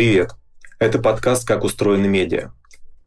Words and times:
Привет! 0.00 0.30
Это 0.78 0.98
подкаст 0.98 1.46
«Как 1.46 1.62
устроены 1.62 2.08
медиа». 2.08 2.52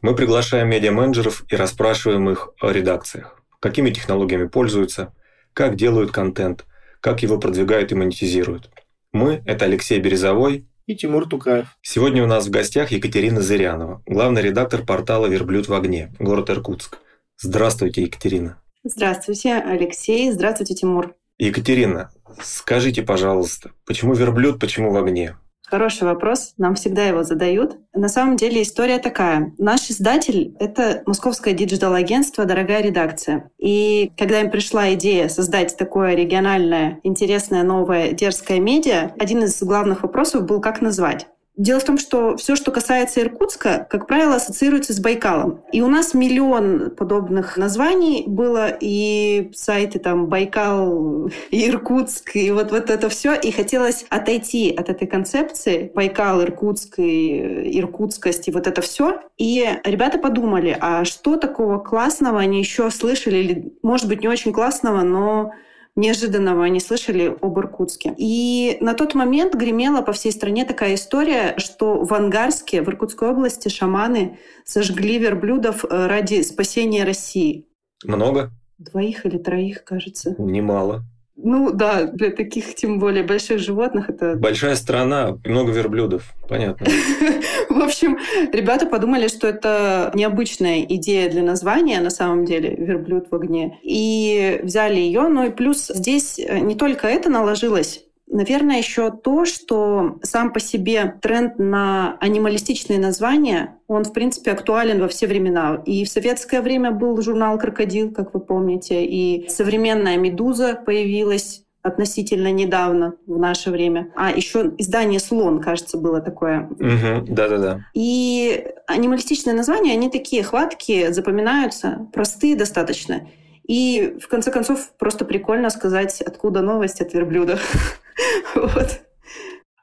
Мы 0.04 0.14
приглашаем 0.16 0.70
медиа-менеджеров 0.70 1.44
и 1.50 1.56
расспрашиваем 1.56 2.30
их 2.30 2.50
о 2.62 2.70
редакциях. 2.70 3.42
Какими 3.60 3.90
технологиями 3.90 4.46
пользуются, 4.46 5.12
как 5.54 5.76
делают 5.76 6.12
контент, 6.12 6.66
как 7.02 7.24
его 7.24 7.40
продвигают 7.40 7.92
и 7.92 7.96
монетизируют. 7.96 8.70
Мы– 9.12 9.42
это 9.48 9.66
Алексей 9.66 10.00
Березовой 10.00 10.68
и 10.86 10.96
Тимур 10.96 11.28
Тукаев. 11.28 11.66
Сегодня 11.82 12.24
у 12.24 12.28
нас 12.28 12.46
в 12.46 12.52
гостях 12.52 12.92
Екатерина 12.92 13.42
Зырянова, 13.42 14.04
главный 14.06 14.44
редактор 14.44 14.84
портала 14.84 15.26
«Верблюд 15.26 15.68
в 15.68 15.74
огне», 15.74 16.14
город 16.20 16.52
Иркутск. 16.52 17.00
Здравствуйте, 17.40 18.04
Екатерина. 18.04 18.62
Здравствуйте, 18.84 19.56
Алексей. 19.56 20.32
Здравствуйте, 20.32 20.76
Тимур. 20.76 21.16
Екатерина, 21.40 22.12
скажите, 22.40 23.02
пожалуйста, 23.02 23.72
почему 23.88 24.14
верблюд, 24.14 24.60
почему 24.60 24.92
в 24.92 24.98
огне? 24.98 25.36
Хороший 25.74 26.04
вопрос, 26.04 26.54
нам 26.60 26.76
всегда 26.76 27.04
его 27.04 27.24
задают. 27.24 27.78
На 27.96 28.08
самом 28.08 28.36
деле 28.36 28.62
история 28.62 29.00
такая. 29.00 29.56
Наш 29.58 29.90
издатель— 29.90 30.56
это 30.60 31.02
московское 31.08 31.56
digital-агентство 31.56 32.46
«Дорогая 32.46 32.84
редакция». 32.84 33.50
И 33.58 34.12
когда 34.16 34.42
им 34.42 34.52
пришла 34.52 34.94
идея 34.94 35.30
создать 35.30 35.76
такое 35.76 36.14
региональное, 36.14 37.00
интересное, 37.02 37.64
новое, 37.64 38.12
дерзкое 38.12 38.60
медиа, 38.60 39.14
один 39.18 39.46
из 39.46 39.64
главных 39.64 40.04
вопросов 40.04 40.46
был, 40.46 40.62
как 40.62 40.80
назвать. 40.80 41.26
Дело 41.56 41.80
в 41.80 41.84
том, 41.84 42.00
что 42.00 42.36
все, 42.36 42.56
что 42.56 42.72
касается 42.72 43.22
Иркутска, 43.22 43.86
как 43.88 44.08
правило, 44.08 44.36
ассоциируется 44.36 44.92
с 44.92 45.00
Байкалом. 45.00 45.62
И 45.72 45.84
у 45.84 45.88
нас 45.88 46.16
миллион 46.16 46.90
подобных 46.92 47.58
названий 47.58 48.24
было, 48.26 48.76
и 48.80 49.52
сайты 49.54 50.00
там 50.00 50.26
Байкал, 50.28 51.30
и 51.52 51.70
Иркутск, 51.70 52.36
и 52.36 52.50
вот, 52.50 52.72
вот 52.72 52.90
это 52.90 53.08
все. 53.10 53.36
И 53.36 53.52
хотелось 53.52 54.06
отойти 54.10 54.74
от 54.76 54.90
этой 54.90 55.08
концепции 55.08 55.92
Байкал, 55.94 56.42
Иркутск, 56.42 56.98
и 56.98 57.80
иркутскость, 57.80 58.48
и 58.48 58.52
вот 58.52 58.66
это 58.66 58.82
все. 58.82 59.22
И 59.38 59.64
ребята 59.84 60.18
подумали, 60.18 60.76
а 60.80 61.06
что 61.06 61.38
такого 61.38 61.78
классного 61.78 62.40
они 62.40 62.60
еще 62.60 62.90
слышали, 62.90 63.38
или, 63.38 63.74
может 63.84 64.08
быть, 64.08 64.22
не 64.22 64.28
очень 64.28 64.54
классного, 64.54 65.04
но 65.04 65.52
неожиданного 65.96 66.64
они 66.64 66.80
слышали 66.80 67.36
об 67.42 67.60
Иркутске. 67.60 68.14
И 68.18 68.78
на 68.82 68.94
тот 68.94 69.14
момент 69.14 69.56
гремела 69.56 70.02
по 70.02 70.12
всей 70.12 70.32
стране 70.32 70.66
такая 70.66 70.96
история, 70.96 71.56
что 71.58 72.04
в 72.04 72.14
Ангарске, 72.14 72.82
в 72.82 72.90
Иркутской 72.90 73.30
области, 73.30 73.70
шаманы 73.70 74.40
сожгли 74.66 75.20
верблюдов 75.20 75.86
э, 75.86 76.08
ради 76.08 76.42
спасения 76.42 77.04
России. 77.04 77.68
Много? 78.04 78.52
Двоих 78.78 79.26
или 79.26 79.38
троих, 79.38 79.84
кажется. 79.84 80.36
Немало. 80.38 81.04
Ну 81.44 81.72
да, 81.72 82.06
для 82.06 82.32
таких, 82.32 82.74
тем 82.74 83.00
более, 83.00 83.24
больших 83.24 83.60
животных 83.60 84.10
это... 84.10 84.36
Большая 84.36 84.76
страна, 84.76 85.38
много 85.44 85.74
верблюдов, 85.74 86.34
понятно. 86.48 86.88
В 87.70 87.82
общем, 87.82 88.18
ребята 88.54 88.86
подумали, 88.86 89.28
что 89.28 89.48
это 89.48 90.10
необычная 90.14 90.84
идея 90.84 91.30
для 91.30 91.44
названия, 91.44 92.00
на 92.00 92.10
самом 92.10 92.46
деле, 92.46 92.74
верблюд 92.74 93.28
в 93.30 93.36
огне. 93.36 93.78
И 93.84 94.62
взяли 94.64 94.96
ее. 94.96 95.28
Ну 95.28 95.48
и 95.48 95.50
плюс 95.50 95.88
здесь 95.88 96.38
не 96.38 96.76
только 96.76 97.08
это 97.08 97.30
наложилось, 97.30 98.06
Наверное, 98.28 98.78
еще 98.78 99.12
то, 99.12 99.46
что 99.46 100.18
сам 100.24 100.52
по 100.54 100.60
себе 100.60 101.16
тренд 101.22 101.60
на 101.60 102.18
анималистичные 102.20 102.98
названия, 102.98 103.78
он, 103.88 104.06
в 104.06 104.14
принципе, 104.14 104.52
актуален 104.52 105.00
во 105.00 105.08
все 105.08 105.28
времена. 105.28 105.82
И 105.86 106.04
в 106.04 106.10
советское 106.10 106.62
время 106.62 106.92
был 106.92 107.22
журнал 107.22 107.60
«Крокодил», 107.60 108.12
как 108.12 108.34
вы 108.34 108.40
помните, 108.40 109.06
и 109.06 109.48
современная 109.50 110.18
«Медуза» 110.18 110.76
появилась 110.76 111.64
относительно 111.84 112.52
недавно, 112.52 113.16
в 113.28 113.38
наше 113.38 113.70
время. 113.70 114.12
А 114.16 114.32
еще 114.32 114.72
издание 114.78 115.20
«Слон», 115.20 115.62
кажется, 115.62 115.98
было 115.98 116.22
такое. 116.22 116.70
Да-да-да. 116.80 117.86
И 117.94 118.66
анималистичные 118.88 119.54
названия, 119.54 119.92
они 119.92 120.10
такие 120.10 120.44
хваткие, 120.44 121.14
запоминаются, 121.14 122.08
простые 122.14 122.56
достаточно. 122.56 123.28
И, 123.68 124.18
в 124.22 124.28
конце 124.28 124.52
концов, 124.52 124.92
просто 124.98 125.26
прикольно 125.26 125.70
сказать, 125.70 126.22
откуда 126.22 126.62
новость 126.62 127.02
от 127.02 127.14
верблюда. 127.14 127.60
вот. 128.56 129.02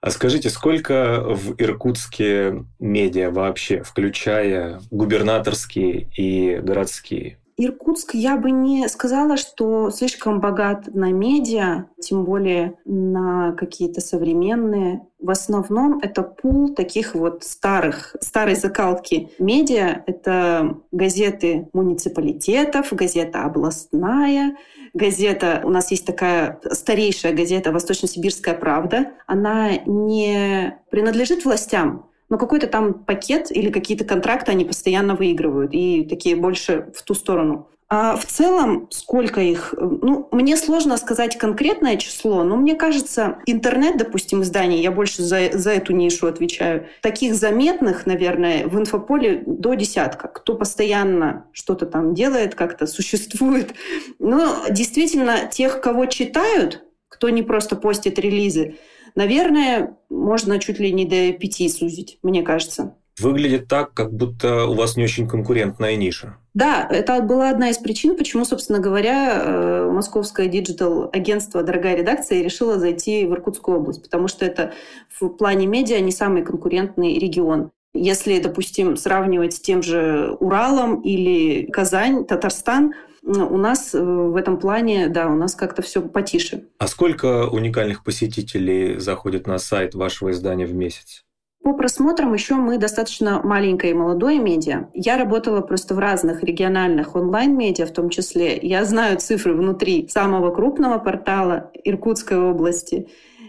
А 0.02 0.10
скажите, 0.10 0.48
сколько 0.48 1.22
в 1.22 1.60
Иркутске 1.60 2.64
медиа 2.78 3.30
вообще, 3.30 3.82
включая 3.82 4.80
губернаторские 4.90 6.08
и 6.16 6.56
городские? 6.56 7.38
Иркутск 7.62 8.14
я 8.14 8.38
бы 8.38 8.50
не 8.50 8.88
сказала, 8.88 9.36
что 9.36 9.90
слишком 9.90 10.40
богат 10.40 10.94
на 10.94 11.12
медиа, 11.12 11.84
тем 12.00 12.24
более 12.24 12.78
на 12.86 13.52
какие-то 13.52 14.00
современные. 14.00 15.06
В 15.18 15.28
основном 15.28 15.98
это 15.98 16.22
пул 16.22 16.74
таких 16.74 17.14
вот 17.14 17.44
старых, 17.44 18.16
старой 18.20 18.54
закалки 18.54 19.28
медиа. 19.38 20.02
Это 20.06 20.78
газеты 20.90 21.68
муниципалитетов, 21.74 22.94
газета 22.94 23.44
областная, 23.44 24.56
газета, 24.94 25.60
у 25.62 25.68
нас 25.68 25.90
есть 25.90 26.06
такая 26.06 26.58
старейшая 26.72 27.34
газета 27.34 27.72
«Восточно-Сибирская 27.72 28.54
правда». 28.54 29.12
Она 29.26 29.76
не 29.84 30.78
принадлежит 30.90 31.44
властям, 31.44 32.06
но 32.30 32.38
какой-то 32.38 32.68
там 32.68 32.94
пакет 32.94 33.50
или 33.50 33.70
какие-то 33.70 34.04
контракты 34.04 34.52
они 34.52 34.64
постоянно 34.64 35.14
выигрывают 35.14 35.74
и 35.74 36.04
такие 36.04 36.36
больше 36.36 36.90
в 36.94 37.02
ту 37.02 37.14
сторону. 37.14 37.68
А 37.92 38.14
в 38.14 38.24
целом, 38.24 38.86
сколько 38.90 39.40
их? 39.40 39.74
Ну, 39.76 40.28
мне 40.30 40.56
сложно 40.56 40.96
сказать 40.96 41.36
конкретное 41.36 41.96
число, 41.96 42.44
но 42.44 42.54
мне 42.54 42.76
кажется, 42.76 43.38
интернет, 43.46 43.96
допустим, 43.96 44.42
изданий, 44.42 44.80
я 44.80 44.92
больше 44.92 45.24
за, 45.24 45.50
за 45.58 45.72
эту 45.72 45.92
нишу 45.92 46.28
отвечаю, 46.28 46.86
таких 47.02 47.34
заметных, 47.34 48.06
наверное, 48.06 48.68
в 48.68 48.78
инфополе 48.78 49.42
до 49.44 49.74
десятка. 49.74 50.28
Кто 50.28 50.54
постоянно 50.54 51.46
что-то 51.50 51.84
там 51.84 52.14
делает, 52.14 52.54
как-то 52.54 52.86
существует. 52.86 53.74
Но 54.20 54.66
действительно, 54.70 55.48
тех, 55.50 55.80
кого 55.80 56.06
читают, 56.06 56.84
кто 57.08 57.28
не 57.28 57.42
просто 57.42 57.74
постит 57.74 58.20
релизы, 58.20 58.76
Наверное, 59.14 59.96
можно 60.08 60.58
чуть 60.58 60.78
ли 60.78 60.92
не 60.92 61.04
до 61.04 61.32
пяти 61.38 61.68
сузить, 61.68 62.18
мне 62.22 62.42
кажется. 62.42 62.94
Выглядит 63.18 63.68
так, 63.68 63.92
как 63.92 64.12
будто 64.12 64.66
у 64.66 64.74
вас 64.74 64.96
не 64.96 65.04
очень 65.04 65.28
конкурентная 65.28 65.94
ниша. 65.96 66.36
Да, 66.54 66.88
это 66.90 67.20
была 67.20 67.50
одна 67.50 67.68
из 67.70 67.76
причин, 67.78 68.16
почему, 68.16 68.44
собственно 68.44 68.78
говоря, 68.78 69.34
э, 69.34 69.90
московское 69.90 70.46
digital-агентство 70.46 71.62
«Дорогая 71.62 71.96
редакция» 71.96 72.42
решило 72.42 72.78
зайти 72.78 73.26
в 73.26 73.32
Иркутскую 73.32 73.78
область, 73.78 74.02
потому 74.02 74.26
что 74.26 74.46
это 74.46 74.72
в 75.10 75.28
плане 75.28 75.66
медиа 75.66 76.00
не 76.00 76.12
самый 76.12 76.42
конкурентный 76.42 77.18
регион. 77.18 77.70
Если, 77.92 78.40
допустим, 78.40 78.96
сравнивать 78.96 79.54
с 79.54 79.60
тем 79.60 79.82
же 79.82 80.36
Уралом 80.40 81.00
или 81.02 81.66
Казань, 81.66 82.24
Татарстан– 82.24 82.94
у 83.22 83.56
нас 83.56 83.94
э, 83.94 84.02
в 84.02 84.36
этом 84.36 84.58
плане, 84.58 85.08
да, 85.08 85.28
у 85.28 85.34
нас 85.34 85.54
как-то 85.54 85.82
все 85.82 86.02
потише. 86.02 86.64
А 86.78 86.86
сколько 86.86 87.48
уникальных 87.48 88.02
посетителей 88.02 88.98
заходит 88.98 89.46
на 89.46 89.58
сайт 89.58 89.94
вашего 89.94 90.30
издания 90.30 90.66
в 90.66 90.74
месяц? 90.74 91.24
По 91.62 91.74
просмотрам 91.74 92.32
еще 92.32 92.54
мы 92.54 92.78
достаточно 92.78 93.42
маленькое 93.42 93.92
и 93.92 93.94
молодое 93.94 94.38
медиа. 94.38 94.88
Я 94.94 95.18
работала 95.18 95.60
просто 95.60 95.94
в 95.94 95.98
разных 95.98 96.42
региональных 96.42 97.14
онлайн-медиа 97.14 97.84
в 97.84 97.92
том 97.92 98.08
числе. 98.08 98.58
Я 98.62 98.84
знаю 98.86 99.18
цифры 99.18 99.54
внутри 99.54 100.08
самого 100.08 100.54
крупного 100.54 100.98
портала 100.98 101.70
Иркутской 101.84 102.38
области. 102.38 103.08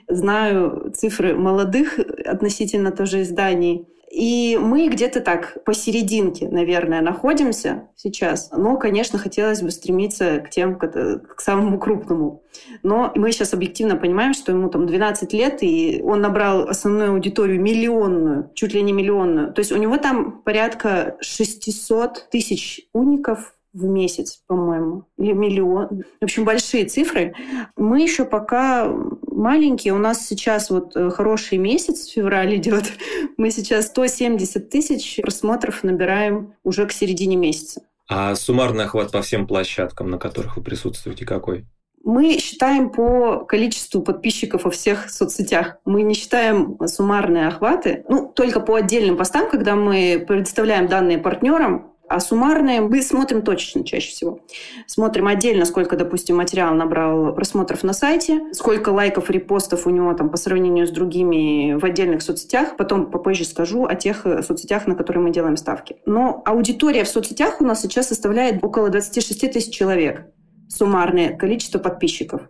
Знаю 0.09 0.91
цифры 0.93 1.35
молодых 1.35 1.99
относительно 2.25 2.91
тоже 2.91 3.21
изданий. 3.21 3.87
И 4.11 4.59
мы 4.61 4.89
где-то 4.89 5.21
так 5.21 5.63
посерединке, 5.63 6.49
наверное, 6.49 7.01
находимся 7.01 7.87
сейчас. 7.95 8.51
Но, 8.51 8.77
конечно, 8.77 9.17
хотелось 9.17 9.61
бы 9.61 9.71
стремиться 9.71 10.39
к 10.39 10.49
тем, 10.49 10.77
к, 10.77 11.39
самому 11.39 11.79
крупному. 11.79 12.43
Но 12.83 13.13
мы 13.15 13.31
сейчас 13.31 13.53
объективно 13.53 13.95
понимаем, 13.95 14.33
что 14.33 14.51
ему 14.51 14.69
там 14.69 14.85
12 14.85 15.31
лет, 15.31 15.59
и 15.63 16.01
он 16.03 16.19
набрал 16.19 16.67
основную 16.67 17.11
аудиторию 17.11 17.61
миллионную, 17.61 18.51
чуть 18.53 18.73
ли 18.73 18.81
не 18.81 18.91
миллионную. 18.91 19.53
То 19.53 19.59
есть 19.59 19.71
у 19.71 19.77
него 19.77 19.95
там 19.95 20.41
порядка 20.41 21.15
600 21.21 22.27
тысяч 22.29 22.81
уников 22.91 23.55
в 23.73 23.85
месяц, 23.85 24.41
по-моему, 24.47 25.05
или 25.17 25.31
миллион. 25.31 26.03
В 26.19 26.23
общем, 26.23 26.45
большие 26.45 26.85
цифры. 26.85 27.33
Мы 27.75 28.01
еще 28.01 28.25
пока 28.25 28.87
маленькие. 29.27 29.93
У 29.93 29.97
нас 29.97 30.27
сейчас 30.27 30.69
вот 30.69 30.95
э, 30.95 31.09
хороший 31.09 31.57
месяц, 31.57 32.07
февраль 32.07 32.55
идет. 32.57 32.85
Мы 33.37 33.51
сейчас 33.51 33.87
170 33.87 34.69
тысяч 34.69 35.19
просмотров 35.21 35.83
набираем 35.83 36.53
уже 36.63 36.85
к 36.85 36.91
середине 36.91 37.35
месяца. 37.35 37.81
А 38.09 38.35
суммарный 38.35 38.85
охват 38.85 39.11
по 39.11 39.21
всем 39.21 39.47
площадкам, 39.47 40.09
на 40.09 40.17
которых 40.17 40.57
вы 40.57 40.63
присутствуете, 40.63 41.25
какой? 41.25 41.65
Мы 42.03 42.39
считаем 42.39 42.89
по 42.89 43.45
количеству 43.45 44.01
подписчиков 44.01 44.63
во 44.65 44.71
всех 44.71 45.09
соцсетях. 45.09 45.77
Мы 45.85 46.01
не 46.01 46.15
считаем 46.15 46.77
суммарные 46.87 47.47
охваты. 47.47 48.03
Ну, 48.09 48.27
только 48.27 48.59
по 48.59 48.75
отдельным 48.75 49.17
постам, 49.17 49.49
когда 49.49 49.75
мы 49.75 50.23
предоставляем 50.27 50.87
данные 50.87 51.19
партнерам, 51.19 51.91
А 52.11 52.19
суммарные 52.19 52.81
мы 52.81 53.01
смотрим 53.01 53.41
точечно 53.41 53.85
чаще 53.85 54.11
всего. 54.11 54.39
Смотрим 54.85 55.27
отдельно, 55.27 55.63
сколько, 55.63 55.95
допустим, 55.95 56.35
материал 56.35 56.73
набрал 56.73 57.33
просмотров 57.33 57.83
на 57.83 57.93
сайте, 57.93 58.41
сколько 58.51 58.89
лайков, 58.89 59.29
репостов 59.29 59.87
у 59.87 59.89
него 59.89 60.13
там 60.13 60.29
по 60.29 60.35
сравнению 60.35 60.87
с 60.87 60.91
другими 60.91 61.79
в 61.79 61.85
отдельных 61.85 62.21
соцсетях. 62.21 62.75
Потом 62.75 63.09
попозже 63.09 63.45
скажу 63.45 63.85
о 63.85 63.95
тех 63.95 64.25
э, 64.25 64.43
соцсетях, 64.43 64.87
на 64.87 64.95
которые 64.95 65.23
мы 65.23 65.31
делаем 65.31 65.55
ставки. 65.55 65.95
Но 66.05 66.41
аудитория 66.43 67.05
в 67.05 67.07
соцсетях 67.07 67.61
у 67.61 67.63
нас 67.63 67.81
сейчас 67.81 68.09
составляет 68.09 68.61
около 68.61 68.89
26 68.89 69.53
тысяч 69.53 69.73
человек. 69.73 70.25
Суммарное 70.67 71.37
количество 71.37 71.79
подписчиков. 71.79 72.41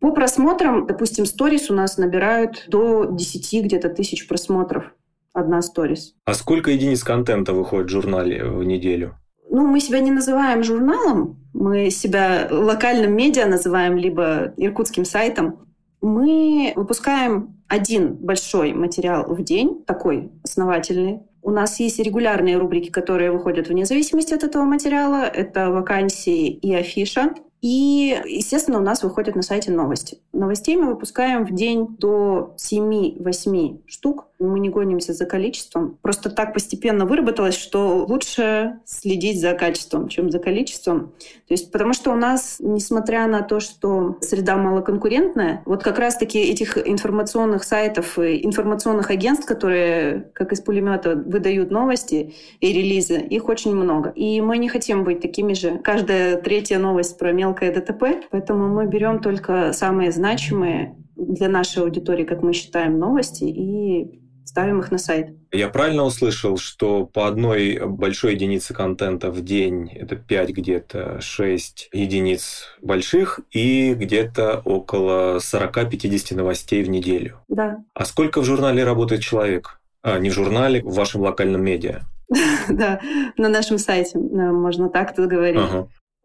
По 0.00 0.10
просмотрам, 0.10 0.88
допустим, 0.88 1.24
сторис 1.24 1.70
у 1.70 1.74
нас 1.74 1.98
набирают 1.98 2.64
до 2.66 3.04
10 3.04 3.64
где-то 3.64 3.90
тысяч 3.90 4.26
просмотров 4.26 4.92
одна 5.34 5.60
сторис. 5.60 6.14
А 6.24 6.32
сколько 6.32 6.70
единиц 6.70 7.04
контента 7.04 7.52
выходит 7.52 7.88
в 7.88 7.92
журнале 7.92 8.44
в 8.44 8.64
неделю? 8.64 9.16
Ну, 9.50 9.66
мы 9.66 9.80
себя 9.80 10.00
не 10.00 10.10
называем 10.10 10.64
журналом, 10.64 11.36
мы 11.52 11.90
себя 11.90 12.48
локальным 12.50 13.14
медиа 13.14 13.46
называем, 13.46 13.96
либо 13.96 14.54
иркутским 14.56 15.04
сайтом. 15.04 15.66
Мы 16.00 16.72
выпускаем 16.76 17.56
один 17.68 18.14
большой 18.14 18.72
материал 18.72 19.24
в 19.26 19.42
день, 19.42 19.84
такой 19.86 20.30
основательный. 20.42 21.20
У 21.42 21.50
нас 21.50 21.78
есть 21.78 21.98
регулярные 21.98 22.56
рубрики, 22.56 22.90
которые 22.90 23.30
выходят 23.30 23.68
вне 23.68 23.84
зависимости 23.84 24.32
от 24.32 24.44
этого 24.44 24.64
материала. 24.64 25.24
Это 25.24 25.70
вакансии 25.70 26.48
и 26.48 26.74
афиша. 26.74 27.34
И, 27.60 28.20
естественно, 28.26 28.78
у 28.78 28.82
нас 28.82 29.02
выходят 29.02 29.34
на 29.36 29.42
сайте 29.42 29.70
новости. 29.70 30.18
Новостей 30.34 30.76
мы 30.76 30.88
выпускаем 30.88 31.46
в 31.46 31.54
день 31.54 31.96
до 31.98 32.54
7-8 32.58 33.80
штук. 33.86 34.26
Мы 34.38 34.60
не 34.60 34.68
гонимся 34.68 35.12
за 35.12 35.26
количеством. 35.26 35.98
Просто 36.02 36.28
так 36.28 36.52
постепенно 36.52 37.06
выработалось, 37.06 37.56
что 37.56 38.04
лучше 38.08 38.80
следить 38.84 39.40
за 39.40 39.54
качеством, 39.54 40.08
чем 40.08 40.30
за 40.30 40.38
количеством. 40.38 41.12
То 41.46 41.54
есть, 41.54 41.70
потому 41.70 41.92
что 41.92 42.10
у 42.10 42.16
нас, 42.16 42.56
несмотря 42.58 43.26
на 43.26 43.42
то, 43.42 43.60
что 43.60 44.18
среда 44.20 44.56
малоконкурентная, 44.56 45.62
вот 45.66 45.82
как 45.82 45.98
раз-таки 45.98 46.38
этих 46.40 46.76
информационных 46.76 47.64
сайтов, 47.64 48.18
информационных 48.18 49.10
агентств, 49.10 49.46
которые, 49.46 50.30
как 50.34 50.52
из 50.52 50.60
пулемета, 50.60 51.14
выдают 51.14 51.70
новости 51.70 52.34
и 52.60 52.72
релизы, 52.72 53.18
их 53.18 53.48
очень 53.48 53.74
много. 53.74 54.10
И 54.10 54.40
мы 54.40 54.58
не 54.58 54.68
хотим 54.68 55.04
быть 55.04 55.20
такими 55.20 55.52
же. 55.54 55.78
Каждая 55.78 56.40
третья 56.40 56.78
новость 56.78 57.18
про 57.18 57.32
мелкое 57.32 57.72
ДТП, 57.72 58.26
поэтому 58.30 58.68
мы 58.68 58.86
берем 58.86 59.20
только 59.20 59.72
самые 59.72 60.10
значимые 60.10 60.96
для 61.16 61.48
нашей 61.48 61.82
аудитории, 61.82 62.24
как 62.24 62.42
мы 62.42 62.52
считаем, 62.52 62.98
новости 62.98 63.44
и 63.44 64.23
ставим 64.44 64.80
их 64.80 64.90
на 64.90 64.98
сайт. 64.98 65.28
Я 65.52 65.68
правильно 65.68 66.04
услышал, 66.04 66.56
что 66.56 67.06
по 67.06 67.26
одной 67.26 67.80
большой 67.86 68.34
единице 68.34 68.74
контента 68.74 69.30
в 69.30 69.42
день 69.42 69.90
это 69.92 70.16
5 70.16 70.50
где-то 70.50 71.20
6 71.20 71.90
единиц 71.92 72.76
больших 72.82 73.40
и 73.50 73.94
где-то 73.94 74.62
около 74.64 75.38
40-50 75.38 76.36
новостей 76.36 76.82
в 76.82 76.88
неделю. 76.88 77.40
Да. 77.48 77.78
А 77.94 78.04
сколько 78.04 78.40
в 78.40 78.44
журнале 78.44 78.84
работает 78.84 79.22
человек? 79.22 79.80
А, 80.02 80.18
не 80.18 80.30
в 80.30 80.34
журнале, 80.34 80.82
в 80.82 80.94
вашем 80.94 81.22
локальном 81.22 81.62
медиа. 81.64 82.00
Да, 82.68 83.00
на 83.36 83.48
нашем 83.48 83.78
сайте, 83.78 84.18
можно 84.18 84.88
так 84.88 85.14
тут 85.14 85.28
говорить. 85.28 85.60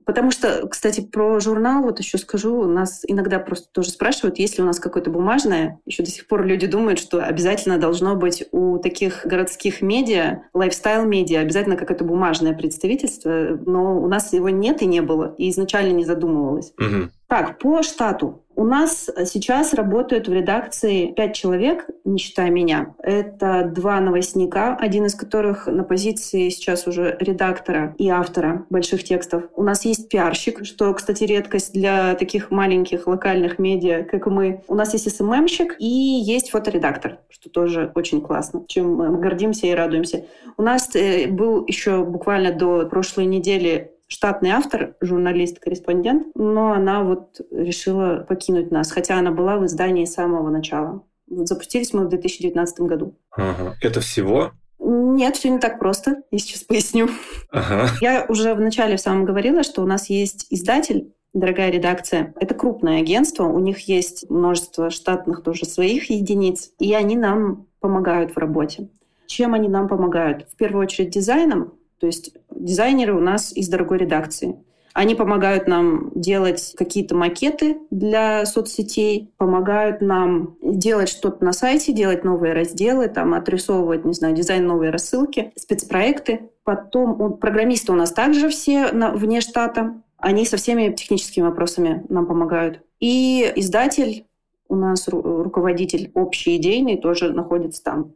Потому 0.09 0.31
что, 0.31 0.67
кстати, 0.67 1.01
про 1.01 1.39
журнал 1.39 1.83
вот 1.83 1.99
еще 1.99 2.17
скажу, 2.17 2.63
нас 2.63 3.03
иногда 3.05 3.37
просто 3.37 3.67
тоже 3.71 3.91
спрашивают, 3.91 4.39
есть 4.39 4.57
ли 4.57 4.63
у 4.63 4.65
нас 4.65 4.79
какое-то 4.79 5.11
бумажное. 5.11 5.79
Еще 5.85 6.01
до 6.01 6.09
сих 6.09 6.25
пор 6.25 6.47
люди 6.47 6.65
думают, 6.65 6.97
что 6.97 7.23
обязательно 7.23 7.77
должно 7.77 8.15
быть 8.15 8.43
у 8.51 8.79
таких 8.79 9.23
городских 9.27 9.83
медиа, 9.83 10.45
лайфстайл-медиа, 10.55 11.41
обязательно 11.41 11.75
какое-то 11.75 12.05
бумажное 12.05 12.53
представительство, 12.53 13.59
но 13.67 14.01
у 14.01 14.07
нас 14.07 14.33
его 14.33 14.49
нет 14.49 14.81
и 14.81 14.87
не 14.87 15.03
было, 15.03 15.35
и 15.37 15.51
изначально 15.51 15.93
не 15.93 16.05
задумывалось. 16.05 16.73
Угу. 16.79 17.11
Так, 17.29 17.59
по 17.59 17.83
штату. 17.83 18.43
У 18.55 18.65
нас 18.65 19.07
сейчас 19.25 19.75
работают 19.75 20.27
в 20.27 20.33
редакции 20.33 21.13
пять 21.13 21.35
человек, 21.35 21.87
не 22.03 22.17
считая 22.17 22.49
меня. 22.49 22.95
Это 23.03 23.71
два 23.73 24.01
новостника, 24.01 24.75
один 24.75 25.05
из 25.05 25.13
которых 25.13 25.67
на 25.67 25.83
позиции 25.83 26.49
сейчас 26.49 26.87
уже 26.87 27.15
редактора 27.19 27.93
и 27.99 28.09
автора 28.09 28.65
больших 28.71 29.03
текстов. 29.03 29.43
У 29.55 29.61
нас 29.61 29.85
есть 29.85 30.09
пиарщик, 30.09 30.65
что, 30.65 30.91
кстати, 30.95 31.23
редкость 31.23 31.71
для 31.71 32.15
таких 32.15 32.49
маленьких 32.49 33.05
локальных 33.05 33.59
медиа, 33.59 34.03
как 34.05 34.25
мы. 34.25 34.63
У 34.67 34.73
нас 34.73 34.93
есть 34.93 35.15
СММщик 35.15 35.75
и 35.77 35.85
есть 35.85 36.49
фоторедактор, 36.49 37.19
что 37.29 37.51
тоже 37.51 37.91
очень 37.93 38.21
классно, 38.21 38.65
чем 38.67 38.95
мы 38.95 39.19
гордимся 39.19 39.67
и 39.67 39.75
радуемся. 39.75 40.25
У 40.57 40.63
нас 40.63 40.95
э, 40.95 41.27
был 41.27 41.63
еще 41.67 42.03
буквально 42.03 42.51
до 42.51 42.87
прошлой 42.87 43.25
недели 43.27 43.93
штатный 44.09 44.49
автор, 44.49 44.95
журналист, 44.99 45.59
корреспондент, 45.59 46.27
но 46.35 46.73
она 46.73 47.03
вот 47.03 47.39
решила 47.51 48.25
покинуть 48.27 48.71
нас, 48.71 48.91
хотя 48.91 49.17
она 49.17 49.31
была 49.31 49.57
в 49.57 49.65
издании 49.65 50.05
с 50.05 50.13
самого 50.13 50.49
начала. 50.49 51.03
Вот 51.29 51.47
запустились 51.47 51.93
мы 51.93 52.05
в 52.05 52.09
2019 52.09 52.81
году. 52.81 53.15
Ага. 53.31 53.75
Это 53.81 54.01
всего? 54.01 54.51
Нет, 54.79 55.35
все 55.35 55.49
не 55.49 55.59
так 55.59 55.77
просто. 55.77 56.23
Я 56.31 56.39
сейчас 56.39 56.63
поясню. 56.63 57.07
Ага. 57.51 57.89
Я 58.01 58.25
уже 58.27 58.55
в 58.55 58.59
начале 58.59 58.97
в 58.97 59.01
самом 59.01 59.25
говорила, 59.25 59.63
что 59.63 59.83
у 59.83 59.85
нас 59.85 60.09
есть 60.09 60.47
издатель, 60.49 61.13
дорогая 61.33 61.69
редакция. 61.69 62.33
Это 62.39 62.55
крупное 62.55 62.99
агентство, 62.99 63.43
у 63.43 63.59
них 63.59 63.87
есть 63.87 64.27
множество 64.29 64.89
штатных 64.89 65.43
тоже 65.43 65.65
своих 65.65 66.09
единиц, 66.09 66.71
и 66.79 66.93
они 66.95 67.15
нам 67.15 67.67
помогают 67.79 68.31
в 68.31 68.37
работе. 68.37 68.89
Чем 69.27 69.53
они 69.53 69.69
нам 69.69 69.87
помогают? 69.87 70.47
В 70.51 70.55
первую 70.55 70.83
очередь 70.83 71.11
дизайном, 71.11 71.73
то 71.99 72.07
есть 72.07 72.33
дизайнеры 72.49 73.13
у 73.13 73.19
нас 73.19 73.51
из 73.55 73.67
дорогой 73.67 73.99
редакции. 73.99 74.57
Они 74.93 75.15
помогают 75.15 75.67
нам 75.67 76.11
делать 76.15 76.73
какие-то 76.77 77.15
макеты 77.15 77.77
для 77.91 78.45
соцсетей, 78.45 79.31
помогают 79.37 80.01
нам 80.01 80.57
делать 80.61 81.09
что-то 81.09 81.45
на 81.45 81.53
сайте, 81.53 81.93
делать 81.93 82.23
новые 82.23 82.53
разделы, 82.53 83.07
там, 83.07 83.33
отрисовывать, 83.33 84.03
не 84.03 84.13
знаю, 84.13 84.35
дизайн 84.35 84.65
новые 84.65 84.91
рассылки, 84.91 85.53
спецпроекты. 85.55 86.49
Потом 86.63 87.37
программисты 87.37 87.91
у 87.91 87.95
нас 87.95 88.11
также 88.11 88.49
все 88.49 88.91
на, 88.91 89.11
вне 89.11 89.41
штата. 89.41 90.01
Они 90.17 90.45
со 90.45 90.57
всеми 90.57 90.91
техническими 90.91 91.45
вопросами 91.45 92.03
нам 92.09 92.25
помогают. 92.25 92.81
И 92.99 93.51
издатель 93.55 94.25
у 94.67 94.75
нас 94.75 95.07
руководитель 95.07 96.11
общий 96.13 96.57
идейный 96.57 96.97
тоже 96.97 97.31
находится 97.31 97.83
там. 97.83 98.13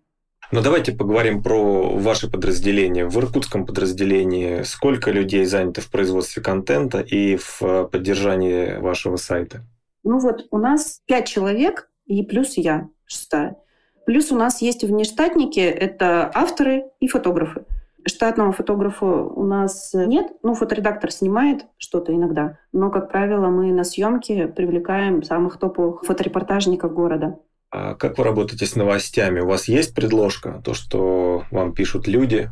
Но 0.53 0.61
давайте 0.61 0.91
поговорим 0.91 1.41
про 1.41 1.97
ваше 1.97 2.29
подразделение. 2.29 3.07
В 3.07 3.17
иркутском 3.17 3.65
подразделении 3.65 4.61
сколько 4.61 5.09
людей 5.09 5.45
занято 5.45 5.81
в 5.81 5.89
производстве 5.89 6.43
контента 6.43 6.99
и 6.99 7.37
в 7.37 7.89
поддержании 7.91 8.77
вашего 8.77 9.15
сайта? 9.15 9.63
Ну 10.03 10.19
вот 10.19 10.45
у 10.51 10.59
нас 10.59 11.01
пять 11.07 11.27
человек 11.27 11.89
и 12.05 12.21
плюс 12.21 12.53
я, 12.55 12.87
шестая. 13.05 13.55
Плюс 14.05 14.31
у 14.31 14.35
нас 14.35 14.61
есть 14.61 14.83
внештатники, 14.83 15.59
это 15.59 16.29
авторы 16.31 16.83
и 16.99 17.07
фотографы. 17.07 17.65
Штатного 18.05 18.51
фотографа 18.51 19.07
у 19.07 19.43
нас 19.45 19.91
нет. 19.95 20.33
Ну, 20.43 20.53
фоторедактор 20.53 21.09
снимает 21.09 21.65
что-то 21.79 22.13
иногда. 22.13 22.59
Но, 22.71 22.91
как 22.91 23.11
правило, 23.11 23.47
мы 23.47 23.71
на 23.71 23.83
съемке 23.83 24.45
привлекаем 24.45 25.23
самых 25.23 25.57
топовых 25.57 26.03
фоторепортажников 26.03 26.93
города. 26.93 27.39
А 27.75 27.95
как 27.95 28.19
вы 28.19 28.23
работаете 28.23 28.67
с 28.67 28.75
новостями? 28.75 29.39
У 29.39 29.47
вас 29.47 29.67
есть 29.67 29.95
предложка, 29.95 30.61
то, 30.63 30.75
что 30.75 31.43
вам 31.49 31.73
пишут 31.73 32.07
люди? 32.07 32.51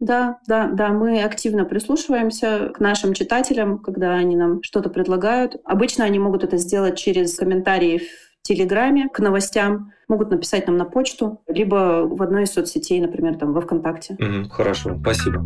Да, 0.00 0.38
да, 0.46 0.66
да, 0.66 0.90
мы 0.90 1.22
активно 1.22 1.64
прислушиваемся 1.64 2.70
к 2.74 2.78
нашим 2.78 3.14
читателям, 3.14 3.78
когда 3.78 4.12
они 4.12 4.36
нам 4.36 4.62
что-то 4.62 4.90
предлагают. 4.90 5.56
Обычно 5.64 6.04
они 6.04 6.18
могут 6.18 6.44
это 6.44 6.58
сделать 6.58 6.98
через 6.98 7.36
комментарии 7.36 8.02
в 8.42 8.46
Телеграме 8.46 9.08
к 9.08 9.18
новостям, 9.20 9.92
могут 10.08 10.30
написать 10.30 10.66
нам 10.66 10.76
на 10.76 10.84
почту, 10.84 11.42
либо 11.46 12.06
в 12.06 12.20
одной 12.22 12.42
из 12.42 12.52
соцсетей, 12.52 13.00
например, 13.00 13.36
там 13.36 13.54
во 13.54 13.62
ВКонтакте. 13.62 14.18
Угу, 14.20 14.50
хорошо, 14.50 14.98
спасибо. 15.00 15.42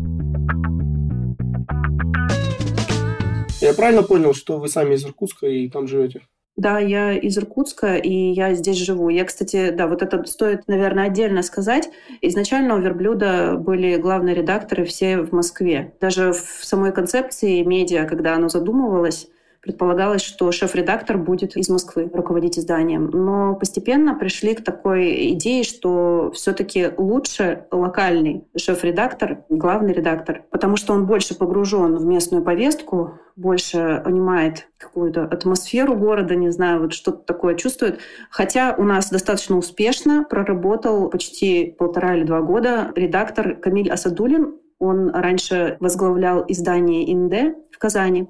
Я 3.61 3.73
правильно 3.73 4.03
понял, 4.03 4.33
что 4.33 4.59
вы 4.59 4.67
сами 4.67 4.95
из 4.95 5.05
Иркутска 5.05 5.47
и 5.47 5.69
там 5.69 5.87
живете? 5.87 6.21
Да, 6.57 6.79
я 6.79 7.11
из 7.13 7.37
Иркутска, 7.37 7.95
и 7.95 8.31
я 8.31 8.53
здесь 8.53 8.77
живу. 8.77 9.09
Я, 9.09 9.25
кстати, 9.25 9.71
да, 9.71 9.87
вот 9.87 10.01
это 10.01 10.23
стоит, 10.25 10.67
наверное, 10.67 11.07
отдельно 11.07 11.43
сказать. 11.43 11.89
Изначально 12.21 12.75
у 12.75 12.79
Верблюда 12.79 13.55
были 13.57 13.97
главные 13.97 14.35
редакторы 14.35 14.85
все 14.85 15.17
в 15.17 15.33
Москве. 15.33 15.93
Даже 15.99 16.31
в 16.31 16.63
самой 16.63 16.93
концепции 16.93 17.61
медиа, 17.63 18.05
когда 18.05 18.35
оно 18.35 18.47
задумывалось, 18.47 19.27
предполагалось, 19.65 20.21
что 20.21 20.51
шеф-редактор 20.51 21.17
будет 21.17 21.57
из 21.57 21.69
Москвы 21.69 22.09
руководить 22.13 22.59
изданием. 22.59 23.09
Но 23.11 23.55
постепенно 23.55 24.13
пришли 24.13 24.53
к 24.53 24.63
такой 24.63 25.33
идее, 25.33 25.63
что 25.63 26.31
все-таки 26.35 26.91
лучше 26.97 27.65
локальный 27.71 28.45
шеф-редактор, 28.55 29.43
главный 29.49 29.93
редактор, 29.93 30.43
потому 30.51 30.77
что 30.77 30.93
он 30.93 31.07
больше 31.07 31.35
погружен 31.35 31.95
в 31.95 32.05
местную 32.05 32.43
повестку, 32.43 33.19
больше 33.35 34.01
понимает 34.05 34.67
какую-то 34.77 35.23
атмосферу 35.23 35.95
города, 35.95 36.35
не 36.35 36.51
знаю, 36.51 36.81
вот 36.81 36.93
что-то 36.93 37.17
такое 37.17 37.55
чувствует. 37.55 37.99
Хотя 38.29 38.75
у 38.77 38.83
нас 38.83 39.09
достаточно 39.09 39.57
успешно 39.57 40.25
проработал 40.29 41.09
почти 41.09 41.75
полтора 41.77 42.15
или 42.15 42.23
два 42.23 42.41
года 42.41 42.91
редактор 42.95 43.55
Камиль 43.55 43.91
Асадулин, 43.91 44.59
Он 44.77 45.09
раньше 45.09 45.77
возглавлял 45.79 46.45
издание 46.47 47.11
«Инде» 47.11 47.55
в 47.71 47.77
Казани, 47.79 48.27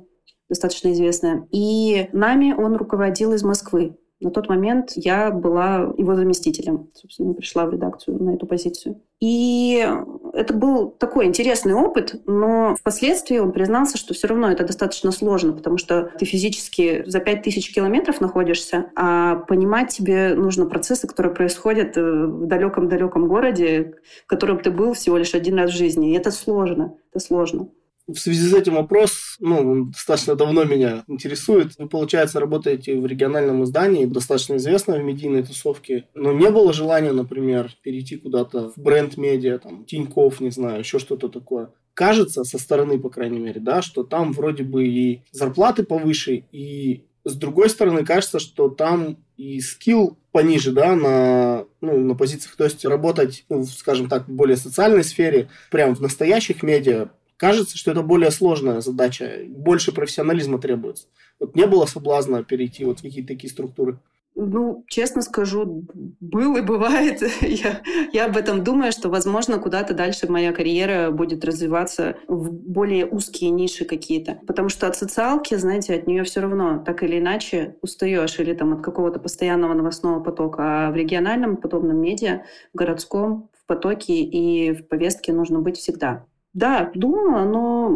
достаточно 0.49 0.91
известное. 0.91 1.47
И 1.51 2.09
нами 2.13 2.53
он 2.53 2.75
руководил 2.75 3.33
из 3.33 3.43
Москвы. 3.43 3.97
На 4.21 4.31
тот 4.31 4.47
момент 4.47 4.93
я 4.95 5.29
была 5.29 5.93
его 5.97 6.15
заместителем. 6.15 6.89
Собственно, 6.93 7.33
пришла 7.33 7.65
в 7.65 7.71
редакцию 7.71 8.21
на 8.23 8.35
эту 8.35 8.47
позицию. 8.47 9.01
И 9.19 9.85
это 10.33 10.53
был 10.53 10.89
такой 10.89 11.25
интересный 11.25 11.73
опыт, 11.73 12.21
но 12.25 12.75
впоследствии 12.79 13.37
он 13.37 13.51
признался, 13.51 13.97
что 13.97 14.13
все 14.13 14.27
равно 14.27 14.49
это 14.49 14.65
достаточно 14.65 15.11
сложно, 15.11 15.53
потому 15.53 15.77
что 15.77 16.11
ты 16.17 16.25
физически 16.25 17.03
за 17.05 17.19
5000 17.19 17.73
километров 17.73 18.21
находишься, 18.21 18.91
а 18.95 19.35
понимать 19.35 19.89
тебе 19.89 20.33
нужно 20.33 20.65
процессы, 20.65 21.07
которые 21.07 21.33
происходят 21.33 21.97
э, 21.97 22.01
в 22.01 22.47
далеком-далеком 22.47 23.27
городе, 23.27 23.95
в 24.23 24.27
котором 24.27 24.59
ты 24.59 24.71
был 24.71 24.93
всего 24.93 25.17
лишь 25.17 25.35
один 25.35 25.57
раз 25.57 25.71
в 25.71 25.75
жизни. 25.75 26.11
И 26.11 26.17
это 26.17 26.31
сложно. 26.31 26.95
Это 27.11 27.19
сложно. 27.23 27.67
В 28.07 28.17
связи 28.17 28.47
с 28.47 28.53
этим 28.53 28.75
вопрос, 28.75 29.35
ну, 29.39 29.85
достаточно 29.85 30.35
давно 30.35 30.63
меня 30.63 31.03
интересует. 31.07 31.74
Вы, 31.79 31.89
получается, 31.89 32.39
работаете 32.39 33.00
в 33.00 33.05
региональном 33.05 33.63
издании, 33.63 34.05
достаточно 34.05 34.57
известном 34.57 35.01
в 35.01 35.03
медийной 35.03 35.41
тусовке, 35.43 36.07
но 36.13 36.31
не 36.31 36.51
было 36.51 36.71
желания, 36.71 37.12
например, 37.12 37.71
перейти 37.81 38.17
куда-то 38.17 38.69
в 38.69 38.77
бренд-медиа, 38.77 39.57
там, 39.57 39.85
Тиньков, 39.85 40.39
не 40.39 40.51
знаю, 40.51 40.79
еще 40.79 41.00
что-то 41.00 41.29
такое. 41.29 41.71
Кажется, 41.95 42.43
со 42.43 42.59
стороны, 42.59 43.00
по 43.00 43.09
крайней 43.09 43.39
мере, 43.39 43.59
да, 43.59 43.81
что 43.81 44.03
там 44.03 44.33
вроде 44.33 44.63
бы 44.63 44.85
и 44.85 45.21
зарплаты 45.31 45.83
повыше, 45.83 46.43
и 46.51 47.05
с 47.24 47.33
другой 47.33 47.69
стороны, 47.71 48.05
кажется, 48.05 48.38
что 48.38 48.69
там 48.69 49.17
и 49.35 49.59
скилл 49.59 50.17
пониже, 50.31 50.71
да, 50.71 50.95
на, 50.95 51.65
ну, 51.81 51.97
на 52.00 52.13
позициях. 52.13 52.55
То 52.55 52.65
есть 52.65 52.85
работать, 52.85 53.45
ну, 53.50 53.63
скажем 53.65 54.09
так, 54.09 54.27
в 54.27 54.31
более 54.31 54.57
социальной 54.57 55.03
сфере, 55.03 55.50
прям 55.71 55.95
в 55.95 56.01
настоящих 56.01 56.62
медиа, 56.62 57.09
Кажется, 57.38 57.77
что 57.77 57.92
это 57.92 58.01
более 58.01 58.32
сложная 58.32 58.82
задача, 58.82 59.39
больше 59.48 59.92
профессионализма 59.92 60.60
требуется. 60.60 61.08
Вот 61.39 61.56
не 61.56 61.68
было 61.68 61.86
соблазна 61.86 62.44
перейти 62.44 62.86
вот 62.86 63.00
в 63.00 63.01
какие-то 63.01 63.27
такие 63.27 63.51
структуры? 63.51 64.00
Ну, 64.38 64.84
честно 64.88 65.22
скажу, 65.22 65.86
был 66.20 66.58
и 66.58 66.62
бывает. 66.62 67.22
я, 67.42 67.82
я 68.12 68.25
об 68.25 68.36
этом 68.36 68.65
думаю, 68.65 68.92
что, 68.92 69.10
возможно, 69.10 69.60
куда-то 69.60 69.94
дальше 69.94 70.30
моя 70.30 70.51
карьера 70.51 71.10
будет 71.12 71.46
развиваться 71.46 72.18
в 72.27 72.51
более 72.51 73.06
узкие 73.06 73.50
ниши 73.50 73.86
какие-то. 73.86 74.39
Потому 74.46 74.68
что 74.68 74.88
от 74.88 74.98
социалки, 74.98 75.56
знаете, 75.56 75.96
от 75.96 76.06
нее 76.06 76.24
все 76.25 76.42
равно 76.42 76.84
так 76.86 77.01
или 77.04 77.20
иначе 77.20 77.77
устаешь 77.82 78.38
или 78.39 78.54
там 78.54 78.74
от 78.74 78.82
какого-то 78.82 79.20
постоянного 79.20 79.74
новостного 79.74 80.22
потока. 80.22 80.88
А 80.88 80.92
в 80.92 80.96
региональном 80.96 81.56
подобном 81.56 81.98
медиа, 82.01 82.44
в 82.74 82.77
городском, 82.77 83.50
в 83.58 83.65
потоке 83.65 84.15
и 84.15 84.74
в 84.74 84.88
повестке 84.89 85.32
нужно 85.32 85.62
быть 85.62 85.77
всегда. 85.77 86.25
Да, 86.55 86.89
думала, 86.95 87.43
но 87.43 87.89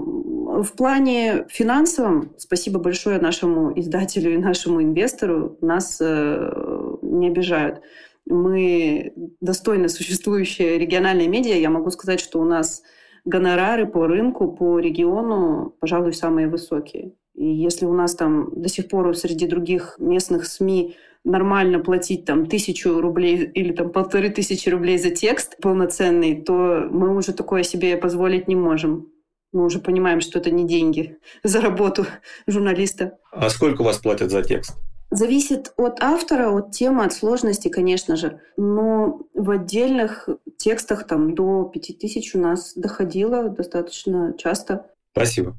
в 0.63 0.73
плане 0.73 1.45
финансовом, 1.47 2.33
спасибо 2.37 2.77
большое 2.77 3.17
нашему 3.17 3.71
издателю 3.79 4.33
и 4.33 4.37
нашему 4.37 4.83
инвестору, 4.83 5.57
нас 5.61 5.97
э, 6.01 6.97
не 7.01 7.29
обижают. 7.29 7.81
Мы 8.25 9.13
достойно 9.39 9.87
существующие 9.87 10.77
региональные 10.77 11.29
медиа. 11.29 11.55
Я 11.55 11.69
могу 11.69 11.89
сказать, 11.89 12.19
что 12.19 12.41
у 12.41 12.43
нас 12.43 12.83
гонорары 13.23 13.87
по 13.87 14.07
рынку, 14.07 14.51
по 14.51 14.77
региону, 14.77 15.73
пожалуй, 15.79 16.11
самые 16.11 16.49
высокие. 16.49 17.13
И 17.35 17.45
если 17.45 17.85
у 17.85 17.93
нас 17.93 18.13
там 18.13 18.49
до 18.61 18.67
сих 18.67 18.89
пор 18.89 19.15
среди 19.15 19.47
других 19.47 19.95
местных 19.99 20.45
СМИ 20.45 20.97
нормально 21.23 21.79
платить 21.79 22.25
там 22.25 22.45
тысячу 22.45 23.01
рублей 23.01 23.45
или 23.45 23.73
там 23.73 23.91
полторы 23.91 24.29
тысячи 24.29 24.69
рублей 24.69 24.97
за 24.97 25.11
текст 25.11 25.57
полноценный, 25.61 26.41
то 26.41 26.87
мы 26.89 27.15
уже 27.15 27.33
такое 27.33 27.63
себе 27.63 27.97
позволить 27.97 28.47
не 28.47 28.55
можем. 28.55 29.11
Мы 29.51 29.65
уже 29.65 29.79
понимаем, 29.79 30.21
что 30.21 30.39
это 30.39 30.51
не 30.51 30.67
деньги 30.67 31.17
за 31.43 31.61
работу 31.61 32.05
журналиста. 32.47 33.17
А 33.31 33.49
сколько 33.49 33.81
у 33.81 33.85
вас 33.85 33.97
платят 33.97 34.31
за 34.31 34.43
текст? 34.43 34.75
Зависит 35.11 35.73
от 35.75 36.03
автора, 36.03 36.51
от 36.51 36.71
темы, 36.71 37.03
от 37.03 37.13
сложности, 37.13 37.67
конечно 37.67 38.15
же. 38.15 38.41
Но 38.57 39.21
в 39.33 39.49
отдельных 39.49 40.29
текстах 40.57 41.07
там 41.07 41.33
до 41.33 41.63
пяти 41.63 41.93
тысяч 41.93 42.35
у 42.35 42.39
нас 42.39 42.73
доходило 42.75 43.49
достаточно 43.49 44.35
часто. 44.37 44.85
Спасибо. 45.13 45.57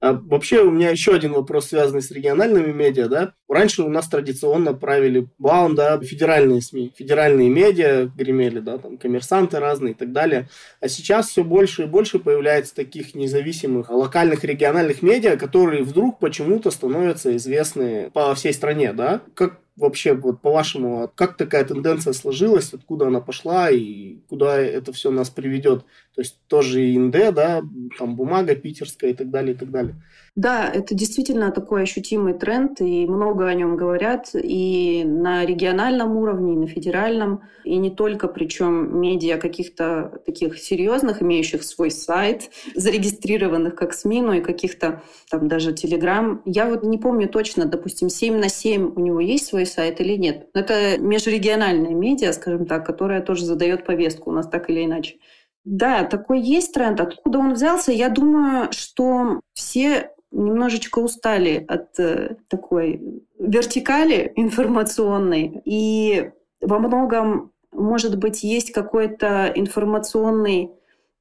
А 0.00 0.14
вообще 0.14 0.62
у 0.62 0.70
меня 0.70 0.90
еще 0.90 1.14
один 1.14 1.32
вопрос, 1.32 1.68
связанный 1.68 2.00
с 2.00 2.10
региональными 2.10 2.72
медиа, 2.72 3.06
да. 3.08 3.34
Раньше 3.48 3.82
у 3.82 3.90
нас 3.90 4.08
традиционно 4.08 4.72
правили 4.72 5.28
баун, 5.38 5.74
да, 5.74 6.00
федеральные 6.00 6.62
СМИ, 6.62 6.94
федеральные 6.96 7.50
медиа 7.50 8.06
гремели, 8.06 8.60
да, 8.60 8.78
там 8.78 8.96
коммерсанты 8.96 9.58
разные 9.58 9.92
и 9.92 9.96
так 9.96 10.12
далее. 10.12 10.48
А 10.80 10.88
сейчас 10.88 11.28
все 11.28 11.44
больше 11.44 11.82
и 11.82 11.86
больше 11.86 12.18
появляется 12.18 12.74
таких 12.74 13.14
независимых 13.14 13.90
локальных 13.90 14.42
региональных 14.44 15.02
медиа, 15.02 15.36
которые 15.36 15.82
вдруг 15.82 16.18
почему-то 16.18 16.70
становятся 16.70 17.36
известны 17.36 18.10
по 18.10 18.34
всей 18.34 18.54
стране, 18.54 18.94
да. 18.94 19.20
Как 19.34 19.60
вообще, 19.80 20.14
вот 20.14 20.40
по-вашему, 20.40 21.10
как 21.14 21.36
такая 21.36 21.64
тенденция 21.64 22.12
сложилась, 22.12 22.72
откуда 22.72 23.08
она 23.08 23.20
пошла 23.20 23.70
и 23.70 24.18
куда 24.28 24.58
это 24.58 24.92
все 24.92 25.10
нас 25.10 25.30
приведет? 25.30 25.84
То 26.14 26.20
есть 26.20 26.38
тоже 26.46 26.82
и 26.82 26.96
ИНД, 26.96 27.34
да, 27.34 27.62
там 27.98 28.16
бумага 28.16 28.54
питерская 28.54 29.10
и 29.10 29.14
так 29.14 29.30
далее, 29.30 29.54
и 29.54 29.56
так 29.56 29.70
далее. 29.70 29.96
Да, 30.36 30.70
это 30.72 30.94
действительно 30.94 31.50
такой 31.50 31.82
ощутимый 31.82 32.34
тренд, 32.34 32.80
и 32.80 33.06
много 33.06 33.46
о 33.46 33.54
нем 33.54 33.76
говорят 33.76 34.30
и 34.34 35.02
на 35.04 35.44
региональном 35.44 36.16
уровне, 36.16 36.54
и 36.54 36.56
на 36.56 36.66
федеральном, 36.68 37.42
и 37.64 37.76
не 37.76 37.90
только, 37.90 38.28
причем 38.28 39.00
медиа 39.00 39.38
каких-то 39.38 40.20
таких 40.24 40.58
серьезных, 40.58 41.20
имеющих 41.20 41.64
свой 41.64 41.90
сайт, 41.90 42.50
зарегистрированных 42.76 43.74
как 43.74 43.92
СМИ, 43.92 44.22
но 44.22 44.34
и 44.34 44.40
каких-то 44.40 45.02
там 45.30 45.48
даже 45.48 45.72
Телеграм. 45.72 46.42
Я 46.44 46.66
вот 46.66 46.84
не 46.84 46.98
помню 46.98 47.28
точно, 47.28 47.66
допустим, 47.66 48.08
7 48.08 48.38
на 48.38 48.48
7 48.48 48.92
у 48.94 49.00
него 49.00 49.20
есть 49.20 49.46
свой 49.46 49.66
сайт 49.66 50.00
или 50.00 50.16
нет. 50.16 50.48
Это 50.54 50.96
межрегиональная 50.98 51.94
медиа, 51.94 52.32
скажем 52.32 52.66
так, 52.66 52.86
которая 52.86 53.20
тоже 53.20 53.44
задает 53.44 53.84
повестку 53.84 54.30
у 54.30 54.32
нас 54.32 54.48
так 54.48 54.70
или 54.70 54.84
иначе. 54.84 55.16
Да, 55.64 56.04
такой 56.04 56.40
есть 56.40 56.72
тренд. 56.72 57.00
Откуда 57.00 57.38
он 57.38 57.52
взялся? 57.52 57.92
Я 57.92 58.08
думаю, 58.08 58.72
что 58.72 59.40
все 59.52 60.10
немножечко 60.32 60.98
устали 61.00 61.64
от 61.68 61.98
э, 61.98 62.36
такой 62.48 63.22
вертикали 63.38 64.32
информационной. 64.36 65.62
И 65.64 66.30
во 66.60 66.78
многом, 66.78 67.52
может 67.72 68.16
быть, 68.18 68.42
есть 68.42 68.72
какой-то 68.72 69.50
информационный 69.54 70.70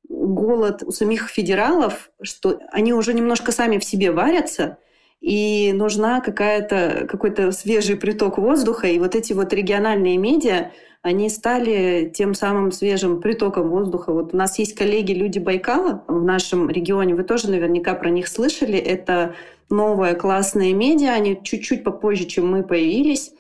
голод 0.08 0.84
у 0.84 0.92
самих 0.92 1.30
федералов, 1.30 2.12
что 2.22 2.60
они 2.72 2.94
уже 2.94 3.14
немножко 3.14 3.52
сами 3.52 3.78
в 3.78 3.84
себе 3.84 4.12
варятся, 4.12 4.78
и 5.22 5.72
нужна 5.74 6.22
какая-то, 6.22 7.06
какой-то 7.10 7.52
свежий 7.52 7.98
приток 7.98 8.38
воздуха. 8.38 8.88
И 8.88 9.00
вот 9.00 9.16
эти 9.16 9.34
вот 9.34 9.54
региональные 9.54 10.18
медиа, 10.18 10.72
они 11.02 11.30
стали 11.30 12.12
тем 12.14 12.34
самым 12.34 12.72
свежим 12.72 13.22
притоком 13.22 13.70
воздуха. 13.70 14.12
Вот 14.12 14.34
у 14.34 14.38
нас 14.38 14.60
есть 14.60 14.76
коллеги 14.76 15.14
люди 15.14 15.40
Байкала 15.40 16.04
в 16.08 16.24
нашем 16.24 16.70
регионе, 16.70 17.16
вы 17.16 17.24
тоже 17.24 17.50
наверняка 17.50 17.94
про 17.94 18.10
них 18.10 18.28
слышали. 18.28 18.78
Это 18.78 19.36
новое 19.70 20.16
классное 20.16 20.74
медиа, 20.74 21.14
они 21.14 21.40
чуть-чуть 21.42 21.84
попозже, 21.84 22.26
чем 22.26 22.52
мы 22.52 22.64
появились. 22.64 23.32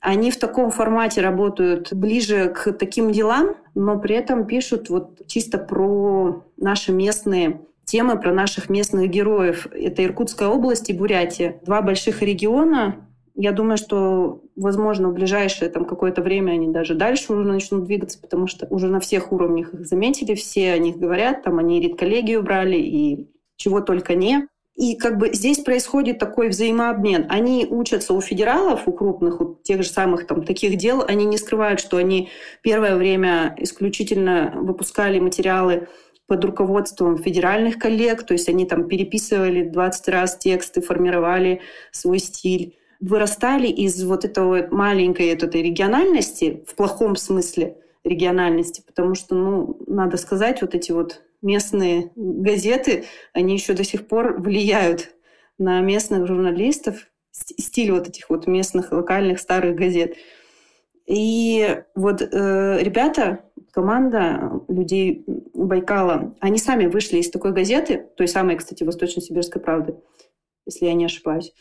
Они 0.00 0.30
в 0.30 0.36
таком 0.38 0.70
формате 0.70 1.22
работают 1.22 1.92
ближе 1.92 2.50
к 2.50 2.72
таким 2.72 3.10
делам, 3.12 3.56
но 3.74 3.98
при 3.98 4.14
этом 4.14 4.46
пишут 4.46 4.90
вот 4.90 5.26
чисто 5.26 5.58
про 5.58 6.44
наши 6.58 6.92
местные 6.92 7.62
темы, 7.84 8.20
про 8.20 8.32
наших 8.32 8.68
местных 8.68 9.08
героев. 9.08 9.66
Это 9.72 10.04
Иркутская 10.04 10.48
область 10.48 10.90
и 10.90 10.92
Бурятия. 10.92 11.60
Два 11.64 11.80
больших 11.80 12.20
региона, 12.20 13.05
я 13.36 13.52
думаю, 13.52 13.76
что, 13.76 14.42
возможно, 14.56 15.10
в 15.10 15.12
ближайшее 15.12 15.70
там, 15.70 15.84
какое-то 15.84 16.22
время 16.22 16.52
они 16.52 16.68
даже 16.68 16.94
дальше 16.94 17.32
уже 17.34 17.46
начнут 17.46 17.84
двигаться, 17.84 18.18
потому 18.18 18.46
что 18.46 18.66
уже 18.70 18.88
на 18.88 18.98
всех 18.98 19.30
уровнях 19.30 19.74
их 19.74 19.86
заметили, 19.86 20.34
все 20.34 20.72
о 20.72 20.78
них 20.78 20.96
говорят, 20.96 21.42
там 21.42 21.58
они 21.58 21.80
редколлегию 21.80 22.42
брали 22.42 22.76
и 22.76 23.30
чего 23.56 23.80
только 23.80 24.14
не. 24.14 24.48
И 24.74 24.96
как 24.96 25.16
бы 25.16 25.32
здесь 25.32 25.60
происходит 25.60 26.18
такой 26.18 26.48
взаимообмен. 26.48 27.26
Они 27.30 27.66
учатся 27.68 28.12
у 28.12 28.20
федералов, 28.20 28.82
у 28.86 28.92
крупных, 28.92 29.40
у 29.40 29.58
тех 29.62 29.82
же 29.82 29.88
самых 29.88 30.26
там 30.26 30.42
таких 30.42 30.76
дел. 30.76 31.02
Они 31.06 31.24
не 31.24 31.38
скрывают, 31.38 31.80
что 31.80 31.96
они 31.96 32.28
первое 32.62 32.96
время 32.96 33.54
исключительно 33.58 34.52
выпускали 34.54 35.18
материалы 35.18 35.88
под 36.26 36.44
руководством 36.44 37.18
федеральных 37.18 37.78
коллег, 37.78 38.24
то 38.24 38.34
есть 38.34 38.48
они 38.48 38.66
там 38.66 38.88
переписывали 38.88 39.62
20 39.62 40.08
раз 40.08 40.36
тексты, 40.36 40.82
формировали 40.82 41.60
свой 41.92 42.18
стиль 42.18 42.75
вырастали 43.00 43.68
из 43.68 44.02
вот 44.04 44.24
этой 44.24 44.68
маленькой 44.68 45.28
этой 45.28 45.62
региональности, 45.62 46.64
в 46.66 46.74
плохом 46.74 47.16
смысле 47.16 47.78
региональности, 48.04 48.82
потому 48.86 49.14
что, 49.14 49.34
ну, 49.34 49.78
надо 49.86 50.16
сказать, 50.16 50.62
вот 50.62 50.74
эти 50.74 50.92
вот 50.92 51.22
местные 51.42 52.12
газеты, 52.14 53.04
они 53.32 53.54
еще 53.54 53.72
до 53.74 53.84
сих 53.84 54.06
пор 54.06 54.40
влияют 54.40 55.14
на 55.58 55.80
местных 55.80 56.26
журналистов, 56.26 57.08
стиль 57.30 57.92
вот 57.92 58.08
этих 58.08 58.30
вот 58.30 58.46
местных 58.46 58.92
локальных 58.92 59.40
старых 59.40 59.76
газет. 59.76 60.16
И 61.06 61.82
вот 61.94 62.20
э, 62.20 62.78
ребята, 62.80 63.44
команда 63.70 64.62
людей 64.68 65.24
Байкала, 65.54 66.34
они 66.40 66.58
сами 66.58 66.86
вышли 66.86 67.18
из 67.18 67.30
такой 67.30 67.52
газеты, 67.52 68.08
той 68.16 68.26
самой, 68.26 68.56
кстати, 68.56 68.82
Восточно-Сибирской 68.82 69.60
правды, 69.60 69.96
если 70.66 70.86
я 70.86 70.94
не 70.94 71.04
ошибаюсь. 71.04 71.52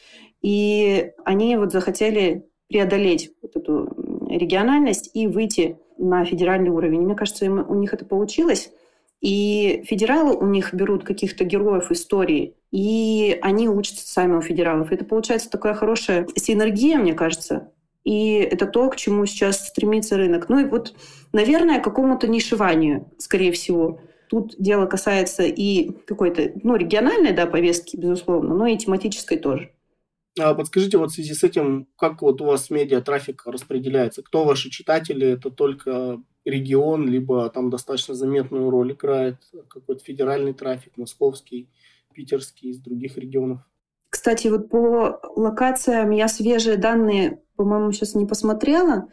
И 0.45 1.13
они 1.23 1.57
вот 1.57 1.71
захотели 1.71 2.45
преодолеть 2.67 3.31
вот 3.41 3.55
эту 3.55 4.27
региональность 4.29 5.09
и 5.15 5.25
выйти 5.25 5.79
на 5.97 6.23
федеральный 6.23 6.69
уровень. 6.69 7.01
Мне 7.01 7.15
кажется, 7.15 7.45
им, 7.45 7.65
у 7.67 7.73
них 7.73 7.95
это 7.95 8.05
получилось. 8.05 8.71
И 9.21 9.83
федералы 9.87 10.35
у 10.35 10.45
них 10.45 10.71
берут 10.71 11.03
каких-то 11.03 11.45
героев 11.45 11.89
истории, 11.89 12.53
и 12.69 13.39
они 13.41 13.67
учатся 13.67 14.07
сами 14.07 14.35
у 14.35 14.41
федералов. 14.41 14.91
Это 14.91 15.03
получается 15.03 15.49
такая 15.49 15.73
хорошая 15.73 16.27
синергия, 16.35 16.99
мне 16.99 17.15
кажется. 17.15 17.71
И 18.03 18.33
это 18.35 18.67
то, 18.67 18.87
к 18.91 18.97
чему 18.97 19.25
сейчас 19.25 19.67
стремится 19.67 20.15
рынок. 20.15 20.47
Ну 20.47 20.59
и 20.59 20.65
вот, 20.65 20.93
наверное, 21.33 21.79
к 21.79 21.83
какому-то 21.83 22.27
нишеванию, 22.27 23.09
скорее 23.17 23.51
всего. 23.51 23.99
Тут 24.29 24.53
дело 24.59 24.85
касается 24.85 25.41
и 25.41 25.89
какой-то, 26.05 26.51
ну, 26.61 26.75
региональной, 26.75 27.31
да, 27.31 27.47
повестки, 27.47 27.97
безусловно, 27.97 28.53
но 28.53 28.67
и 28.67 28.77
тематической 28.77 29.39
тоже. 29.39 29.71
А 30.37 30.53
подскажите, 30.53 30.97
вот 30.97 31.11
в 31.11 31.13
связи 31.13 31.33
с 31.33 31.43
этим, 31.43 31.87
как 31.97 32.21
вот 32.21 32.41
у 32.41 32.45
вас 32.45 32.69
медиа 32.69 33.01
трафик 33.01 33.43
распределяется? 33.45 34.21
Кто 34.21 34.43
ваши 34.43 34.69
читатели? 34.69 35.27
Это 35.27 35.49
только 35.49 36.21
регион, 36.43 37.07
либо 37.07 37.49
там 37.49 37.69
достаточно 37.69 38.15
заметную 38.15 38.69
роль 38.69 38.91
играет 38.91 39.37
какой-то 39.69 40.03
федеральный 40.03 40.53
трафик, 40.53 40.97
московский, 40.97 41.69
питерский, 42.13 42.71
из 42.71 42.79
других 42.79 43.17
регионов? 43.17 43.61
Кстати, 44.25 44.47
вот 44.47 44.69
по 44.69 45.19
локациям 45.35 46.09
я 46.09 46.27
свежие 46.27 46.77
данные, 46.77 47.41
по-моему, 47.57 47.91
сейчас 47.91 48.15
не 48.15 48.25
посмотрела. 48.25 49.07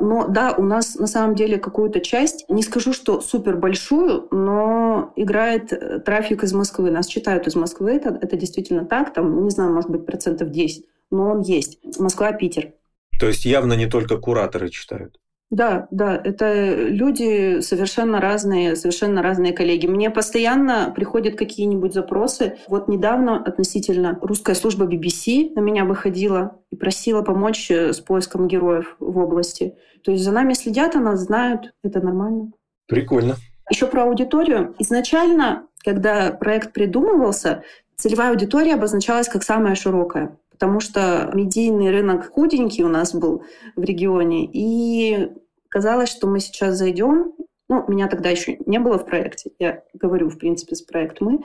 Но 0.00 0.26
да, 0.26 0.56
у 0.58 0.64
нас 0.64 0.96
на 0.96 1.06
самом 1.06 1.36
деле 1.36 1.58
какую-то 1.58 2.00
часть, 2.00 2.44
не 2.48 2.64
скажу, 2.64 2.92
что 2.92 3.20
супер 3.20 3.58
большую, 3.58 4.26
но 4.32 5.12
играет 5.14 5.72
э, 5.72 6.00
трафик 6.00 6.42
из 6.42 6.52
Москвы. 6.52 6.90
Нас 6.90 7.06
читают 7.06 7.46
из 7.46 7.54
Москвы, 7.54 7.92
это, 7.92 8.18
это 8.20 8.36
действительно 8.36 8.84
так. 8.84 9.14
Там, 9.14 9.44
не 9.44 9.50
знаю, 9.50 9.72
может 9.72 9.88
быть, 9.88 10.04
процентов 10.04 10.50
10, 10.50 10.84
но 11.12 11.30
он 11.30 11.42
есть. 11.42 11.78
Москва, 12.00 12.32
Питер. 12.32 12.72
То 13.20 13.28
есть 13.28 13.44
явно 13.44 13.74
не 13.74 13.86
только 13.86 14.18
кураторы 14.18 14.68
читают. 14.70 15.20
Да, 15.50 15.86
да, 15.92 16.20
это 16.22 16.74
люди 16.74 17.60
совершенно 17.60 18.20
разные, 18.20 18.74
совершенно 18.74 19.22
разные 19.22 19.52
коллеги. 19.52 19.86
Мне 19.86 20.10
постоянно 20.10 20.92
приходят 20.94 21.36
какие-нибудь 21.36 21.94
запросы. 21.94 22.58
Вот 22.66 22.88
недавно 22.88 23.42
относительно 23.42 24.18
русская 24.20 24.56
служба 24.56 24.86
BBC 24.86 25.52
на 25.54 25.60
меня 25.60 25.84
выходила 25.84 26.60
и 26.70 26.76
просила 26.76 27.22
помочь 27.22 27.70
э, 27.70 27.92
с 27.92 28.00
поиском 28.00 28.48
героев 28.48 28.96
в 28.98 29.18
области. 29.18 29.76
То 30.02 30.10
есть 30.10 30.24
за 30.24 30.32
нами 30.32 30.52
следят, 30.54 30.96
она 30.96 31.16
знают, 31.16 31.72
это 31.84 32.00
нормально. 32.00 32.50
Прикольно. 32.88 33.36
Еще 33.70 33.86
про 33.86 34.02
аудиторию. 34.02 34.74
Изначально, 34.80 35.68
когда 35.84 36.32
проект 36.32 36.72
придумывался, 36.72 37.62
целевая 37.96 38.30
аудитория 38.30 38.74
обозначалась 38.74 39.28
как 39.28 39.44
самая 39.44 39.76
широкая 39.76 40.36
потому 40.56 40.80
что 40.80 41.30
медийный 41.34 41.90
рынок 41.90 42.32
худенький 42.32 42.82
у 42.82 42.88
нас 42.88 43.14
был 43.14 43.44
в 43.76 43.84
регионе, 43.84 44.48
и 44.50 45.30
казалось, 45.68 46.08
что 46.08 46.26
мы 46.26 46.40
сейчас 46.40 46.78
зайдем. 46.78 47.34
Ну, 47.68 47.84
меня 47.88 48.08
тогда 48.08 48.30
еще 48.30 48.56
не 48.64 48.78
было 48.78 48.98
в 48.98 49.04
проекте, 49.04 49.50
я 49.58 49.82
говорю, 49.92 50.30
в 50.30 50.38
принципе, 50.38 50.74
с 50.74 50.80
проект 50.82 51.20
мы. 51.20 51.40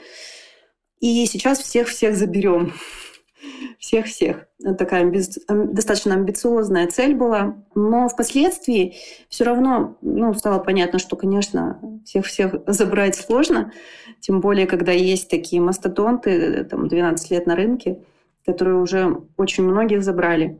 И 1.01 1.25
сейчас 1.25 1.59
всех-всех 1.59 2.15
заберем. 2.15 2.73
Всех-всех. 3.79 4.45
Такая 4.77 5.01
амби... 5.01 5.19
достаточно 5.73 6.13
амбициозная 6.13 6.87
цель 6.87 7.15
была. 7.15 7.55
Но 7.75 8.07
впоследствии 8.07 8.95
все 9.27 9.43
равно 9.43 9.97
ну, 10.01 10.33
стало 10.35 10.59
понятно, 10.59 10.99
что, 10.99 11.17
конечно, 11.17 11.81
всех-всех 12.05 12.55
забрать 12.67 13.15
сложно. 13.15 13.73
Тем 14.21 14.39
более, 14.39 14.67
когда 14.67 14.93
есть 14.93 15.29
такие 15.29 15.61
мастодонты, 15.61 16.63
там, 16.63 16.87
12 16.87 17.31
лет 17.31 17.47
на 17.47 17.55
рынке 17.55 17.97
которые 18.45 18.77
уже 18.77 19.17
очень 19.37 19.63
многих 19.63 20.03
забрали. 20.03 20.57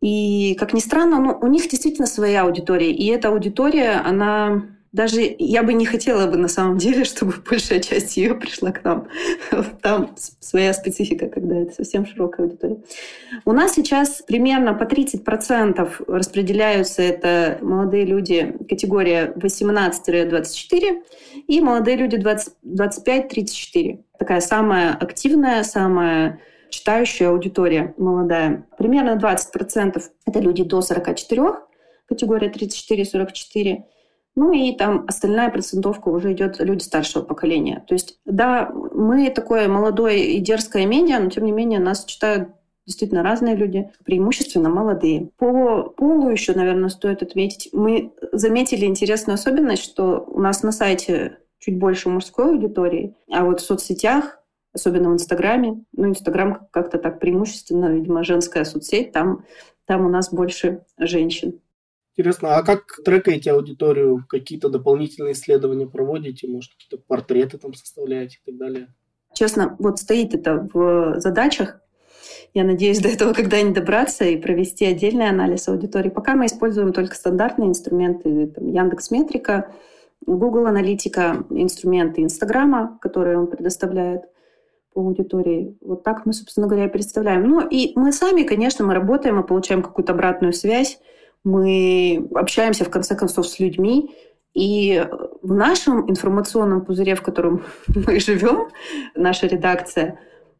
И, 0.00 0.56
как 0.58 0.74
ни 0.74 0.80
странно, 0.80 1.20
ну, 1.20 1.38
у 1.40 1.46
них 1.46 1.68
действительно 1.68 2.06
своя 2.06 2.42
аудитория. 2.42 2.90
И 2.90 3.06
эта 3.06 3.28
аудитория, 3.28 4.02
она 4.04 4.64
даже 4.92 5.34
я 5.38 5.62
бы 5.62 5.72
не 5.72 5.86
хотела 5.86 6.30
бы 6.30 6.36
на 6.36 6.48
самом 6.48 6.76
деле, 6.76 7.04
чтобы 7.06 7.34
большая 7.48 7.80
часть 7.80 8.16
ее 8.16 8.34
пришла 8.34 8.72
к 8.72 8.84
нам. 8.84 9.08
Там 9.80 10.14
своя 10.40 10.72
специфика, 10.74 11.28
когда 11.28 11.56
это 11.56 11.74
совсем 11.74 12.06
широкая 12.06 12.46
аудитория. 12.46 12.78
У 13.44 13.52
нас 13.52 13.74
сейчас 13.74 14.22
примерно 14.26 14.74
по 14.74 14.84
30% 14.84 16.04
распределяются 16.06 17.02
это 17.02 17.58
молодые 17.62 18.04
люди 18.04 18.56
категория 18.68 19.32
18-24 19.36 21.02
и 21.46 21.60
молодые 21.60 21.96
люди 21.96 22.16
25-34. 22.16 24.00
Такая 24.18 24.40
самая 24.40 24.94
активная, 24.94 25.62
самая 25.62 26.40
читающая 26.72 27.28
аудитория 27.28 27.94
молодая. 27.98 28.66
Примерно 28.78 29.18
20% 29.18 30.02
это 30.26 30.40
люди 30.40 30.64
до 30.64 30.80
44, 30.80 31.54
категория 32.08 32.50
34-44. 32.50 33.84
Ну 34.34 34.52
и 34.52 34.74
там 34.74 35.04
остальная 35.06 35.50
процентовка 35.50 36.08
уже 36.08 36.32
идет 36.32 36.58
люди 36.58 36.82
старшего 36.82 37.22
поколения. 37.22 37.84
То 37.86 37.94
есть, 37.94 38.18
да, 38.24 38.72
мы 38.72 39.28
такое 39.30 39.68
молодое 39.68 40.24
и 40.24 40.40
дерзкое 40.40 40.86
медиа, 40.86 41.20
но 41.20 41.28
тем 41.28 41.44
не 41.44 41.52
менее 41.52 41.78
нас 41.78 42.06
читают 42.06 42.48
действительно 42.86 43.22
разные 43.22 43.54
люди, 43.54 43.90
преимущественно 44.04 44.70
молодые. 44.70 45.28
По 45.36 45.82
полу 45.82 46.30
еще, 46.30 46.54
наверное, 46.54 46.88
стоит 46.88 47.22
отметить. 47.22 47.68
Мы 47.72 48.12
заметили 48.32 48.86
интересную 48.86 49.34
особенность, 49.34 49.84
что 49.84 50.24
у 50.26 50.40
нас 50.40 50.62
на 50.62 50.72
сайте 50.72 51.38
чуть 51.58 51.78
больше 51.78 52.08
мужской 52.08 52.46
аудитории, 52.46 53.14
а 53.30 53.44
вот 53.44 53.60
в 53.60 53.64
соцсетях 53.64 54.41
особенно 54.72 55.10
в 55.10 55.14
Инстаграме. 55.14 55.84
Ну, 55.92 56.08
Инстаграм 56.08 56.66
как-то 56.70 56.98
так 56.98 57.20
преимущественно, 57.20 57.92
видимо, 57.92 58.24
женская 58.24 58.64
соцсеть, 58.64 59.12
там, 59.12 59.44
там 59.86 60.06
у 60.06 60.08
нас 60.08 60.32
больше 60.32 60.84
женщин. 60.98 61.60
Интересно, 62.14 62.56
а 62.56 62.62
как 62.62 63.00
трекаете 63.04 63.52
аудиторию? 63.52 64.24
Какие-то 64.28 64.68
дополнительные 64.68 65.32
исследования 65.32 65.86
проводите? 65.86 66.46
Может, 66.46 66.72
какие-то 66.72 67.02
портреты 67.06 67.56
там 67.56 67.72
составляете 67.72 68.38
и 68.44 68.50
так 68.50 68.58
далее? 68.58 68.88
Честно, 69.32 69.76
вот 69.78 69.98
стоит 69.98 70.34
это 70.34 70.68
в 70.72 71.18
задачах. 71.20 71.80
Я 72.52 72.64
надеюсь 72.64 73.00
до 73.00 73.08
этого 73.08 73.32
когда-нибудь 73.32 73.74
добраться 73.74 74.26
и 74.26 74.36
провести 74.36 74.84
отдельный 74.84 75.28
анализ 75.28 75.68
аудитории. 75.68 76.10
Пока 76.10 76.34
мы 76.34 76.46
используем 76.46 76.92
только 76.92 77.14
стандартные 77.14 77.70
инструменты, 77.70 78.48
там, 78.48 78.66
Яндекс 78.66 79.10
Метрика, 79.10 79.74
Google 80.26 80.66
Аналитика, 80.66 81.44
инструменты 81.48 82.22
Инстаграма, 82.22 82.98
которые 83.00 83.38
он 83.38 83.46
предоставляет 83.46 84.24
аудитории. 84.94 85.76
Вот 85.80 86.02
так 86.02 86.26
мы, 86.26 86.32
собственно 86.32 86.66
говоря, 86.66 86.88
представляем. 86.88 87.48
Ну 87.48 87.66
и 87.66 87.92
мы 87.96 88.12
сами, 88.12 88.42
конечно, 88.42 88.84
мы 88.84 88.94
работаем, 88.94 89.36
мы 89.36 89.44
получаем 89.44 89.82
какую-то 89.82 90.12
обратную 90.12 90.52
связь, 90.52 90.98
мы 91.44 92.28
общаемся, 92.34 92.84
в 92.84 92.90
конце 92.90 93.16
концов, 93.16 93.48
с 93.48 93.58
людьми, 93.58 94.14
и 94.54 95.04
в 95.40 95.54
нашем 95.54 96.10
информационном 96.10 96.84
пузыре, 96.84 97.14
в 97.14 97.22
котором 97.22 97.62
мы 97.88 98.20
живем, 98.20 98.68
наша 99.14 99.46
редакция, 99.46 100.18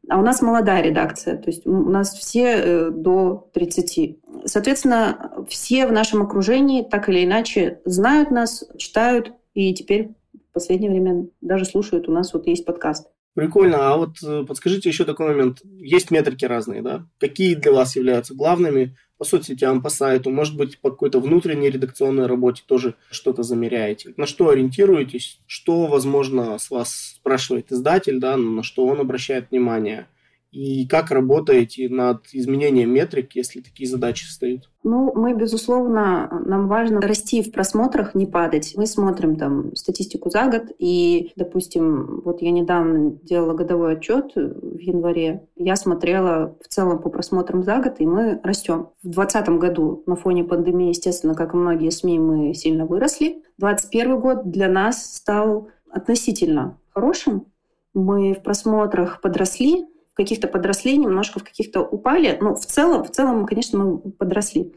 а 0.09 0.19
у 0.19 0.23
нас 0.23 0.43
молодая 0.43 0.83
редакция, 0.83 1.37
то 1.37 1.49
есть 1.49 1.65
у 1.65 1.91
нас 1.91 2.13
все 2.13 2.57
э, 2.57 2.91
до 2.91 3.49
30. 3.53 4.19
Соответственно, 4.47 5.45
все 5.49 5.87
в 5.87 5.93
нашем 5.93 6.23
окружении 6.23 6.83
так 6.83 7.09
или 7.09 7.25
иначе 7.25 7.81
знают 7.85 8.33
нас, 8.33 8.65
читают, 8.77 9.33
и 9.55 9.73
теперь 9.75 10.15
в 10.35 10.55
последнее 10.55 10.91
время 10.91 11.29
даже 11.41 11.65
слушают. 11.65 12.09
У 12.09 12.13
нас 12.13 12.35
вот 12.35 12.49
есть 12.49 12.65
подкаст. 12.65 13.12
Прикольно. 13.35 13.93
А 13.93 13.97
вот 13.97 14.17
э, 14.23 14.45
подскажите 14.47 14.89
еще 14.89 15.05
такой 15.05 15.29
момент. 15.29 15.63
Есть 15.65 16.11
метрики 16.11 16.45
разные, 16.45 16.83
да? 16.83 17.07
Какие 17.19 17.55
для 17.55 17.73
вас 17.73 17.97
являются 17.97 18.35
главными 18.35 18.97
по 19.17 19.25
соцсетям, 19.25 19.83
по 19.83 19.89
сайту? 19.89 20.31
Может 20.31 20.57
быть, 20.57 20.79
по 20.81 20.91
какой-то 20.91 21.19
внутренней 21.19 21.71
редакционной 21.71 22.27
работе 22.27 22.63
тоже 22.67 22.95
что-то 23.11 23.43
замеряете? 23.43 24.13
На 24.19 24.27
что 24.27 24.51
ориентируетесь? 24.51 25.41
Что, 25.47 25.87
возможно, 25.87 26.59
с 26.59 26.71
вас 26.71 27.15
спрашивает 27.17 27.73
издатель, 27.73 28.21
да, 28.21 28.37
на 28.37 28.63
что 28.63 28.85
он 28.85 29.01
обращает 29.01 29.51
внимание? 29.51 30.09
И 30.53 30.87
как 30.87 31.11
работаете 31.11 31.89
над 31.89 32.27
изменением 32.33 32.93
метрик, 32.93 33.35
если 33.35 33.61
такие 33.61 33.89
задачи 33.89 34.27
встают? 34.27 34.69
Ну, 34.85 35.11
мы, 35.15 35.35
безусловно, 35.35 36.43
нам 36.45 36.69
важно 36.69 37.01
расти 37.01 37.43
в 37.43 37.51
просмотрах, 37.53 38.15
не 38.15 38.27
падать. 38.27 38.75
Мы 38.77 38.87
смотрим 38.87 39.37
там 39.37 39.75
статистику 39.75 40.29
за 40.29 40.49
год, 40.49 40.65
и, 40.79 41.33
допустим, 41.37 42.21
вот 42.23 42.43
я 42.43 42.51
недавно 42.51 43.13
делала 43.23 43.55
годовой 43.55 43.95
отчет 43.95 44.33
в 44.35 44.79
январе. 44.79 45.47
Я 45.57 45.77
смотрела 45.77 46.55
в 46.61 46.69
целом 46.69 47.01
по 47.01 47.09
просмотрам 47.09 47.63
за 47.63 47.79
год, 47.79 47.95
и 47.99 48.07
мы 48.07 48.39
растем. 48.43 48.89
В 49.03 49.11
2020 49.11 49.49
году 49.59 50.03
на 50.05 50.17
фоне 50.17 50.45
пандемии, 50.45 50.89
естественно, 50.89 51.35
как 51.35 51.55
и 51.55 51.57
многие 51.57 51.91
СМИ, 51.91 52.19
мы 52.19 52.53
сильно 52.53 52.85
выросли. 52.85 53.43
2021 53.59 54.21
год 54.21 54.51
для 54.51 54.69
нас 54.69 55.15
стал 55.17 55.69
относительно 55.91 56.79
хорошим. 56.91 57.47
Мы 57.95 58.35
в 58.35 58.43
просмотрах 58.43 59.21
подросли, 59.21 59.87
в 60.13 60.17
каких-то 60.17 60.47
подросли, 60.47 60.97
немножко 60.97 61.39
в 61.39 61.45
каких-то 61.45 61.81
упали. 61.81 62.37
Но 62.41 62.55
в 62.55 62.67
целом, 62.67 63.05
в 63.05 63.11
целом, 63.11 63.47
конечно, 63.47 63.79
мы 63.79 63.99
подросли. 63.99 64.73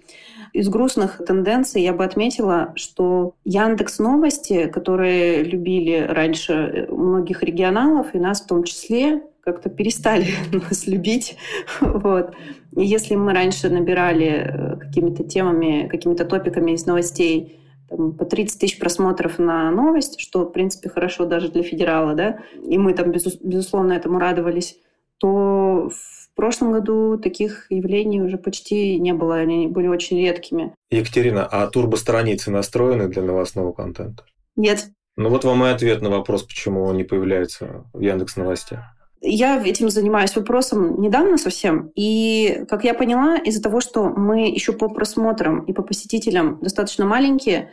Из 0.54 0.70
грустных 0.70 1.22
тенденций 1.26 1.82
я 1.82 1.92
бы 1.92 2.06
отметила, 2.06 2.72
что 2.76 3.36
Яндекс 3.44 4.00
Новости, 4.00 4.68
которые 4.68 5.44
любили 5.44 6.08
раньше 6.10 6.88
многих 6.90 7.44
регионалов, 7.44 8.16
и 8.16 8.20
нас 8.20 8.42
в 8.42 8.48
том 8.48 8.64
числе, 8.64 9.22
как-то 9.42 9.70
перестали 9.70 10.28
нас 10.54 10.88
любить. 10.88 11.38
Вот. 11.82 12.34
И 12.76 12.86
если 12.86 13.16
мы 13.16 13.34
раньше 13.34 13.70
набирали 13.70 14.28
э, 14.28 14.78
какими-то 14.78 15.24
темами, 15.26 15.88
какими-то 15.90 16.24
топиками 16.24 16.72
из 16.72 16.86
новостей 16.86 17.60
там, 17.90 18.14
по 18.14 18.26
30 18.26 18.60
тысяч 18.60 18.80
просмотров 18.80 19.38
на 19.38 19.70
новость, 19.72 20.20
что, 20.20 20.46
в 20.46 20.52
принципе, 20.52 20.90
хорошо 20.90 21.26
даже 21.26 21.52
для 21.52 21.64
федерала, 21.64 22.14
да, 22.14 22.40
и 22.64 22.78
мы 22.78 22.94
там, 22.94 23.12
безусловно, 23.12 23.94
этому 23.94 24.20
радовались, 24.20 24.78
то 25.20 25.90
в 25.90 26.36
прошлом 26.36 26.72
году 26.72 27.18
таких 27.18 27.68
явлений 27.70 28.22
уже 28.22 28.38
почти 28.38 29.00
не 29.00 29.14
было, 29.14 29.36
они 29.36 29.68
были 29.68 29.88
очень 29.88 30.20
редкими. 30.20 30.74
Екатерина, 30.92 31.46
а 31.46 31.68
турбо-страницы 31.68 32.52
настроены 32.52 33.08
для 33.08 33.22
новостного 33.22 33.72
контента? 33.72 34.26
Нет. 34.56 34.88
Ну 35.18 35.30
вот 35.30 35.46
вам 35.46 35.64
и 35.64 35.70
ответ 35.70 36.02
на 36.02 36.10
вопрос, 36.10 36.44
почему 36.44 36.84
он 36.84 36.98
не 36.98 37.04
появляется 37.04 37.86
в 37.94 38.02
Яндекс 38.02 38.36
Новостях. 38.36 38.84
Я 39.22 39.62
этим 39.66 39.90
занимаюсь 39.90 40.36
вопросом 40.36 41.02
недавно 41.02 41.38
совсем. 41.38 41.92
И, 41.96 42.64
как 42.70 42.84
я 42.84 42.94
поняла, 42.94 43.38
из-за 43.38 43.62
того, 43.62 43.82
что 43.82 44.10
мы 44.10 44.50
еще 44.50 44.74
по 44.74 44.90
просмотрам 44.90 45.62
и 45.62 45.74
по 45.74 45.82
посетителям 45.82 46.60
достаточно 46.62 47.06
маленькие, 47.06 47.72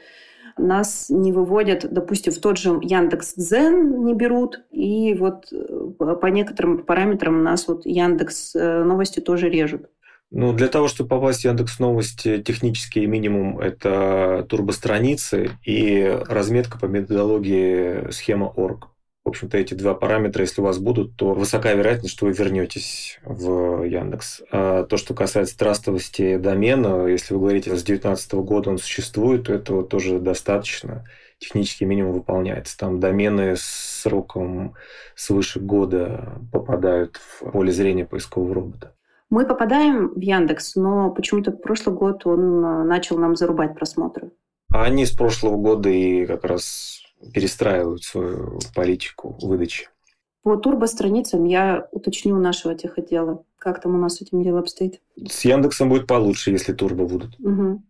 нас 0.57 1.07
не 1.09 1.33
выводят, 1.33 1.93
допустим, 1.93 2.33
в 2.33 2.39
тот 2.39 2.59
же 2.59 2.79
Яндекс 2.83 3.35
Дзен 3.35 4.05
не 4.05 4.15
берут, 4.15 4.61
и 4.71 5.15
вот 5.15 5.53
э, 5.53 6.15
по 6.15 6.27
некоторым 6.27 6.85
параметрам 6.85 7.43
нас 7.43 7.69
вот 7.69 7.87
Яндекс 7.87 8.55
э, 8.55 8.85
Новости 8.85 9.21
тоже 9.21 9.49
режут. 9.49 9.89
Ну, 10.35 10.55
для 10.55 10.69
того, 10.69 10.89
чтобы 10.89 11.11
попасть 11.11 11.43
в 11.43 11.45
Яндекс 11.45 11.79
Новости, 11.79 12.43
технический 12.43 13.07
минимум– 13.07 13.59
это 13.61 14.47
турбостраницы 14.49 15.51
и 15.63 16.19
разметка 16.27 16.79
по 16.79 16.87
методологии 16.87 18.11
схема 18.11 18.47
орг. 18.47 18.89
В 19.25 19.29
общем-то, 19.29 19.57
эти 19.57 19.75
два 19.75 19.95
параметра, 19.95 20.43
если 20.43 20.61
у 20.61 20.65
вас 20.65 20.79
будут, 20.79 21.15
то 21.15 21.33
высока 21.33 21.73
вероятность, 21.73 22.13
что 22.13 22.27
вы 22.27 22.33
вернетесь 22.33 23.21
в 23.25 23.85
Яндекс. 23.85 24.43
А 24.51 24.83
то, 24.83 24.97
что 24.97 25.15
касается 25.15 25.57
трастовости 25.57 26.37
домена, 26.39 27.07
если 27.07 27.35
вы 27.35 27.41
говорите, 27.41 27.71
с 27.71 27.85
2019 27.85 28.33
года 28.35 28.71
он 28.71 28.79
существует, 28.79 29.45
то 29.45 29.55
этого 29.55 29.85
тоже 29.85 30.19
достаточно. 30.19 31.05
Технический 31.39 31.85
минимум 31.85 32.13
выполняется. 32.13 32.77
Там 32.77 32.99
домены 32.99 33.55
с 33.57 33.63
сроком 34.03 34.75
свыше 35.15 35.61
года 35.61 36.41
попадают 36.51 37.17
в 37.17 37.51
поле 37.53 37.71
зрения 37.71 38.05
поискового 38.05 38.55
робота. 38.55 38.95
Мы 39.31 39.47
попадаем 39.47 40.09
в 40.09 40.21
Яндекс, 40.21 40.75
но 40.75 41.11
почему-то 41.11 41.53
прошлый 41.53 41.97
год 41.97 42.27
он 42.27 42.65
а, 42.65 42.85
начал 42.85 43.19
нам 43.19 43.35
зарубать 43.35 43.75
просмотры. 43.75 44.33
А 44.71 44.85
они 44.85 45.07
с 45.07 45.11
прошлого 45.13 45.57
года 45.57 45.89
и 45.89 46.27
как 46.27 46.45
раз 46.45 47.02
перестраивают 47.33 48.05
свою 48.05 48.59
политику 48.75 49.37
выдачи. 49.41 49.89
По 50.43 50.57
турбо-страницам 50.57 51.45
я 51.45 51.87
уточню 51.93 52.35
у 52.37 52.41
нашего 52.41 52.75
техотдела, 52.75 53.45
как 53.59 53.81
там 53.81 53.95
у 53.95 53.99
нас 53.99 54.17
с 54.17 54.23
этим 54.23 54.43
дело 54.43 54.59
обстоит. 54.59 55.01
С 55.17 55.45
Яндексом 55.45 55.89
будет 55.89 56.09
получше, 56.09 56.51
если 56.51 56.73
турбо 56.73 57.07
будут. 57.07 57.39
Угу. 57.39 57.83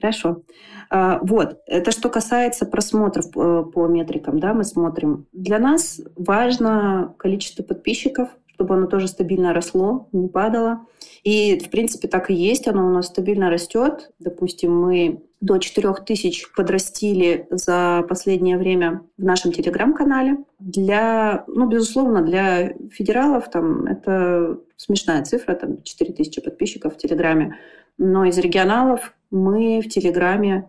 Хорошо. 0.00 0.42
А, 0.90 1.18
вот, 1.22 1.60
это 1.66 1.90
что 1.90 2.08
касается 2.08 2.66
просмотров 2.66 3.26
э, 3.36 3.64
по 3.72 3.86
метрикам, 3.86 4.40
да, 4.40 4.54
мы 4.54 4.64
смотрим. 4.64 5.26
Для 5.32 5.58
нас 5.58 6.00
важно 6.16 7.14
количество 7.18 7.62
подписчиков, 7.62 8.30
чтобы 8.46 8.74
оно 8.74 8.86
тоже 8.86 9.08
стабильно 9.08 9.52
росло, 9.52 10.08
не 10.12 10.28
падало. 10.28 10.86
И, 11.24 11.58
в 11.58 11.70
принципе, 11.70 12.06
так 12.06 12.30
и 12.30 12.34
есть, 12.34 12.68
оно 12.68 12.86
у 12.86 12.90
нас 12.90 13.06
стабильно 13.06 13.48
растет. 13.48 14.12
Допустим, 14.18 14.78
мы 14.78 15.22
до 15.40 15.56
4 15.56 15.94
тысяч 16.06 16.50
подрастили 16.52 17.46
за 17.50 18.04
последнее 18.06 18.58
время 18.58 19.02
в 19.16 19.24
нашем 19.24 19.50
телеграм-канале. 19.50 20.36
Для, 20.58 21.44
ну, 21.46 21.66
безусловно, 21.66 22.20
для 22.20 22.74
федералов 22.92 23.50
там 23.50 23.86
это 23.86 24.58
смешная 24.76 25.24
цифра, 25.24 25.54
там 25.54 25.82
4 25.82 26.12
тысячи 26.12 26.42
подписчиков 26.42 26.94
в 26.94 26.98
Телеграме. 26.98 27.56
Но 27.96 28.26
из 28.26 28.36
регионалов 28.36 29.14
мы 29.30 29.80
в 29.80 29.88
Телеграме, 29.88 30.68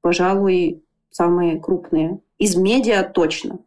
пожалуй, 0.00 0.84
самые 1.10 1.58
крупные. 1.60 2.20
Из 2.38 2.54
медиа 2.54 3.02
точно. 3.02 3.58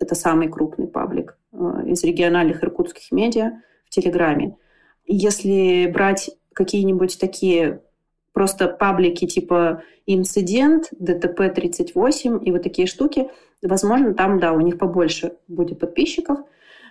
Это 0.00 0.16
самый 0.16 0.48
крупный 0.48 0.88
паблик 0.88 1.38
э, 1.52 1.84
из 1.86 2.02
региональных 2.02 2.64
иркутских 2.64 3.12
медиа 3.12 3.60
в 3.86 3.90
Телеграме. 3.90 4.56
Если 5.12 5.90
брать 5.92 6.30
какие-нибудь 6.54 7.18
такие 7.18 7.82
просто 8.32 8.68
паблики 8.68 9.26
типа 9.26 9.82
инцидент, 10.06 10.90
ДТП-38 11.00 12.44
и 12.44 12.52
вот 12.52 12.62
такие 12.62 12.86
штуки, 12.86 13.28
возможно, 13.60 14.14
там, 14.14 14.38
да, 14.38 14.52
у 14.52 14.60
них 14.60 14.78
побольше 14.78 15.32
будет 15.48 15.80
подписчиков, 15.80 16.38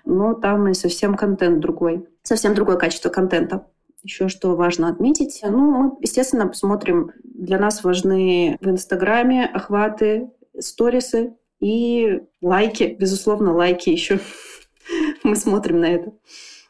но 0.03 0.33
там 0.33 0.67
и 0.67 0.73
совсем 0.73 1.15
контент 1.15 1.61
другой, 1.61 2.09
совсем 2.21 2.53
другое 2.55 2.75
качество 2.75 3.07
контента. 3.07 3.67
Еще 4.03 4.27
что 4.27 4.53
важно 4.57 4.89
отметить. 4.89 5.39
Ну, 5.41 5.71
мы, 5.71 5.97
естественно, 6.01 6.51
смотрим, 6.51 7.13
для 7.23 7.57
нас 7.57 7.85
важны 7.85 8.57
в 8.59 8.69
Инстаграме 8.69 9.45
охваты, 9.45 10.29
сторисы 10.59 11.35
и 11.61 12.19
лайки. 12.41 12.97
Безусловно, 12.99 13.53
лайки 13.53 13.89
еще. 13.89 14.19
мы 15.23 15.37
смотрим 15.37 15.79
на 15.79 15.85
это 15.85 16.11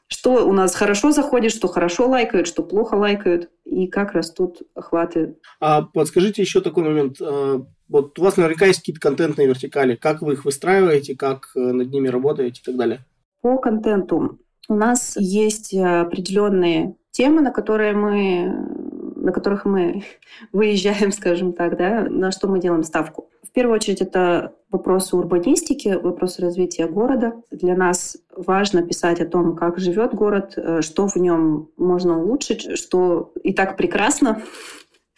что 0.09 0.47
у 0.47 0.53
нас 0.53 0.75
хорошо 0.75 1.11
заходит, 1.11 1.51
что 1.51 1.67
хорошо 1.67 2.09
лайкают, 2.09 2.47
что 2.47 2.63
плохо 2.63 2.95
лайкают, 2.95 3.49
и 3.63 3.87
как 3.87 4.13
растут 4.13 4.63
охваты. 4.73 5.37
А 5.59 5.83
подскажите 5.83 6.41
еще 6.41 6.61
такой 6.61 6.83
момент. 6.83 7.17
Э, 7.21 7.61
вот 7.87 8.17
у 8.17 8.23
вас 8.23 8.35
наверняка 8.35 8.65
есть 8.65 8.79
какие-то 8.79 9.01
контентные 9.01 9.47
вертикали. 9.47 9.95
Как 9.95 10.21
вы 10.21 10.33
их 10.33 10.45
выстраиваете, 10.45 11.15
как 11.15 11.51
э, 11.55 11.59
над 11.59 11.91
ними 11.91 12.07
работаете 12.07 12.61
и 12.61 12.65
так 12.65 12.75
далее? 12.75 13.05
По 13.41 13.57
контенту 13.59 14.39
у 14.67 14.75
нас 14.75 15.15
есть 15.17 15.73
определенные 15.73 16.95
темы, 17.11 17.41
на 17.41 17.51
которые 17.51 17.93
мы 17.93 18.88
на 19.19 19.31
которых 19.31 19.65
мы 19.65 20.03
выезжаем, 20.51 21.11
скажем 21.11 21.53
так, 21.53 21.77
да, 21.77 22.07
на 22.09 22.31
что 22.31 22.47
мы 22.47 22.59
делаем 22.59 22.83
ставку. 22.83 23.29
В 23.43 23.51
первую 23.51 23.75
очередь 23.75 24.01
это 24.01 24.53
вопросы 24.69 25.15
урбанистики, 25.15 25.99
вопросы 26.01 26.41
развития 26.41 26.87
города. 26.87 27.33
Для 27.49 27.75
нас 27.75 28.17
важно 28.35 28.83
писать 28.83 29.19
о 29.21 29.25
том, 29.25 29.55
как 29.55 29.79
живет 29.79 30.13
город, 30.13 30.53
э, 30.55 30.81
что 30.81 31.07
в 31.07 31.15
нем 31.15 31.69
можно 31.75 32.21
улучшить, 32.21 32.77
что 32.77 33.33
и 33.43 33.53
так 33.53 33.75
прекрасно, 33.75 34.43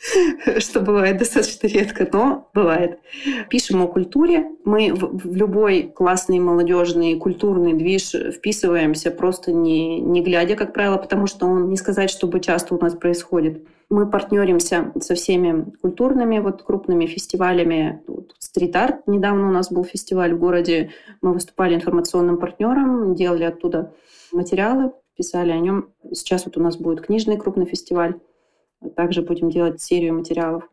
что 0.60 0.80
бывает 0.80 1.18
достаточно 1.18 1.68
редко, 1.68 2.08
но 2.12 2.50
бывает. 2.54 3.00
Пишем 3.50 3.82
о 3.82 3.88
культуре. 3.88 4.50
Мы 4.64 4.94
в, 4.94 5.36
любой 5.36 5.84
классный, 5.84 6.40
молодежный, 6.40 7.18
культурный 7.18 7.74
движ 7.74 8.14
вписываемся 8.14 9.12
просто 9.12 9.52
не, 9.52 10.00
не 10.00 10.22
глядя, 10.22 10.56
как 10.56 10.74
правило, 10.74 10.98
потому 10.98 11.28
что 11.28 11.46
он 11.46 11.70
не 11.70 11.78
сказать, 11.78 12.10
чтобы 12.10 12.40
часто 12.40 12.76
у 12.76 12.80
нас 12.80 12.96
происходит. 12.96 13.64
Мы 13.92 14.10
партнеримся 14.10 14.94
со 15.02 15.16
всеми 15.16 15.70
культурными 15.82 16.40
вот 16.40 16.64
крупными 16.64 17.08
фестивалями. 17.08 18.02
Стрит-арт. 18.40 19.06
Недавно 19.06 19.50
у 19.50 19.52
нас 19.52 19.70
был 19.70 19.84
фестиваль 19.84 20.34
в 20.34 20.40
городе. 20.40 20.92
Мы 21.22 21.34
выступали 21.34 21.76
информационным 21.76 22.38
партнером, 22.38 23.16
делали 23.16 23.44
оттуда 23.44 23.94
материалы, 24.32 24.94
писали 25.18 25.52
о 25.52 25.60
нем. 25.60 25.90
Сейчас 26.14 26.46
вот 26.46 26.56
у 26.56 26.62
нас 26.62 26.78
будет 26.78 27.06
книжный 27.06 27.38
крупный 27.38 27.66
фестиваль. 27.66 28.16
Также 28.96 29.24
будем 29.24 29.50
делать 29.50 29.82
серию 29.82 30.14
материалов. 30.14 30.64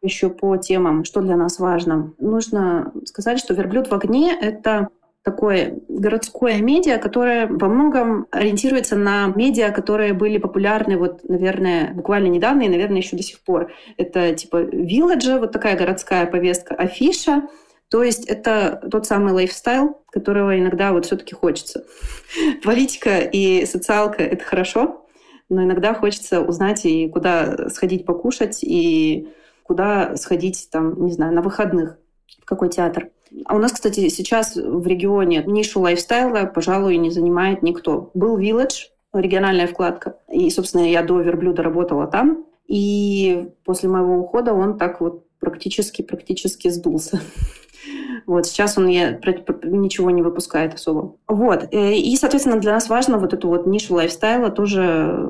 Еще 0.00 0.30
по 0.30 0.56
темам, 0.58 1.02
что 1.02 1.22
для 1.22 1.36
нас 1.36 1.58
важно. 1.58 2.14
Нужно 2.18 2.92
сказать, 3.04 3.40
что 3.40 3.52
«Верблюд 3.52 3.88
в 3.88 3.94
огне»— 3.94 4.32
это 4.40 4.90
такое 5.22 5.78
городское 5.88 6.60
медиа, 6.60 6.98
которое 6.98 7.46
во 7.46 7.68
многом 7.68 8.26
ориентируется 8.30 8.96
на 8.96 9.26
медиа, 9.26 9.70
которые 9.72 10.14
были 10.14 10.38
популярны 10.38 10.96
вот, 10.96 11.28
наверное, 11.28 11.92
буквально 11.92 12.28
недавно 12.28 12.62
и, 12.62 12.68
наверное, 12.68 12.98
еще 12.98 13.16
до 13.16 13.22
сих 13.22 13.40
пор. 13.40 13.70
Это 13.96 14.34
типа 14.34 14.62
Village, 14.62 15.38
вот 15.38 15.52
такая 15.52 15.76
городская 15.76 16.26
повестка, 16.26 16.74
афиша, 16.74 17.48
то 17.90 18.02
есть 18.02 18.26
это 18.26 18.86
тот 18.90 19.06
самый 19.06 19.32
лайфстайл, 19.32 19.98
которого 20.10 20.58
иногда 20.58 20.92
вот 20.92 21.06
все-таки 21.06 21.34
хочется. 21.34 21.84
Политика 22.62 23.18
и 23.20 23.64
социалка— 23.66 24.22
это 24.24 24.44
хорошо, 24.44 25.06
но 25.48 25.64
иногда 25.64 25.94
хочется 25.94 26.40
узнать 26.42 26.84
и 26.84 27.08
куда 27.08 27.68
сходить 27.70 28.04
покушать, 28.04 28.62
и 28.62 29.28
куда 29.62 30.16
сходить, 30.16 30.68
там, 30.70 31.04
не 31.04 31.12
знаю, 31.12 31.34
на 31.34 31.42
выходных, 31.42 31.98
в 32.42 32.44
какой 32.44 32.68
театр. 32.68 33.10
А 33.44 33.56
у 33.56 33.58
нас, 33.58 33.72
кстати, 33.72 34.08
сейчас 34.08 34.56
в 34.56 34.86
регионе 34.86 35.42
нишу 35.46 35.80
лайфстайла, 35.80 36.46
пожалуй, 36.46 36.96
не 36.96 37.10
занимает 37.10 37.62
никто. 37.62 38.10
Был 38.14 38.38
Village, 38.38 38.90
региональная 39.12 39.66
вкладка. 39.66 40.16
И, 40.30 40.50
собственно, 40.50 40.82
я 40.82 41.02
до 41.02 41.20
верблюда 41.20 41.62
работала 41.62 42.06
там. 42.06 42.44
И 42.66 43.48
после 43.64 43.88
моего 43.88 44.18
ухода 44.18 44.52
он 44.52 44.78
так 44.78 45.00
вот 45.00 45.24
практически-практически 45.40 46.68
сдулся. 46.68 47.20
Вот 48.26 48.46
сейчас 48.46 48.76
он 48.76 48.88
я, 48.88 49.18
ничего 49.62 50.10
не 50.10 50.20
выпускает 50.20 50.74
особо. 50.74 51.16
Вот. 51.28 51.68
Э, 51.72 51.94
и, 51.94 52.14
соответственно, 52.16 52.60
для 52.60 52.72
нас 52.72 52.90
важно 52.90 53.16
вот 53.16 53.32
эту 53.32 53.48
вот 53.48 53.66
нишу 53.66 53.94
лайфстайла 53.94 54.50
тоже 54.50 55.26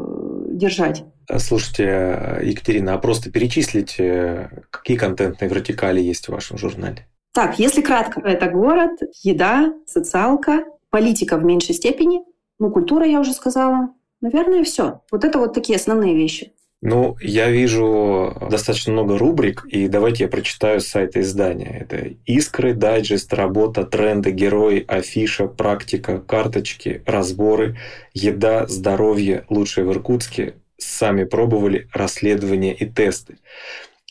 держать. 0.48 1.04
Слушайте, 1.37 2.40
Екатерина, 2.42 2.94
а 2.94 2.98
просто 2.98 3.30
перечислите, 3.30 4.64
какие 4.70 4.96
контентные 4.96 5.48
вертикали 5.48 6.00
есть 6.00 6.26
в 6.26 6.32
вашем 6.32 6.58
журнале? 6.58 7.06
Так, 7.38 7.61
если 7.61 7.83
кратко, 7.83 8.20
это 8.22 8.51
город, 8.51 8.98
еда, 9.22 9.72
социалка, 9.87 10.64
политика 10.90 11.37
в 11.37 11.44
меньшей 11.44 11.72
степени, 11.77 12.22
ну, 12.59 12.68
культура, 12.72 13.07
я 13.07 13.20
уже 13.20 13.33
сказала. 13.33 13.90
Наверное, 14.20 14.64
все. 14.64 15.03
Вот 15.12 15.22
это 15.22 15.38
вот 15.38 15.55
такие 15.55 15.77
основные 15.77 16.16
вещи. 16.16 16.51
Ну, 16.83 17.16
я 17.20 17.48
вижу 17.48 18.37
достаточно 18.51 18.92
много 18.92 19.16
рубрик, 19.16 19.64
и 19.66 19.87
давайте 19.87 20.24
я 20.24 20.29
прочитаю 20.29 20.81
с 20.81 20.88
сайта 20.88 21.20
издания. 21.20 21.87
Это 21.88 22.09
«Искры», 22.27 22.74
«Дайджест», 22.74 23.33
«Работа», 23.33 23.85
«Тренды», 23.85 24.33
«Герои», 24.33 24.85
«Афиша», 24.88 25.46
«Практика», 25.46 26.18
«Карточки», 26.18 27.05
«Разборы», 27.07 27.77
«Еда», 28.14 28.66
«Здоровье», 28.66 29.44
«Лучшее 29.48 29.87
в 29.87 29.92
Иркутске», 29.92 30.55
«Сами 30.77 31.22
пробовали», 31.22 31.87
«Расследования» 31.94 32.74
и 32.74 32.85
«Тесты». 32.85 33.38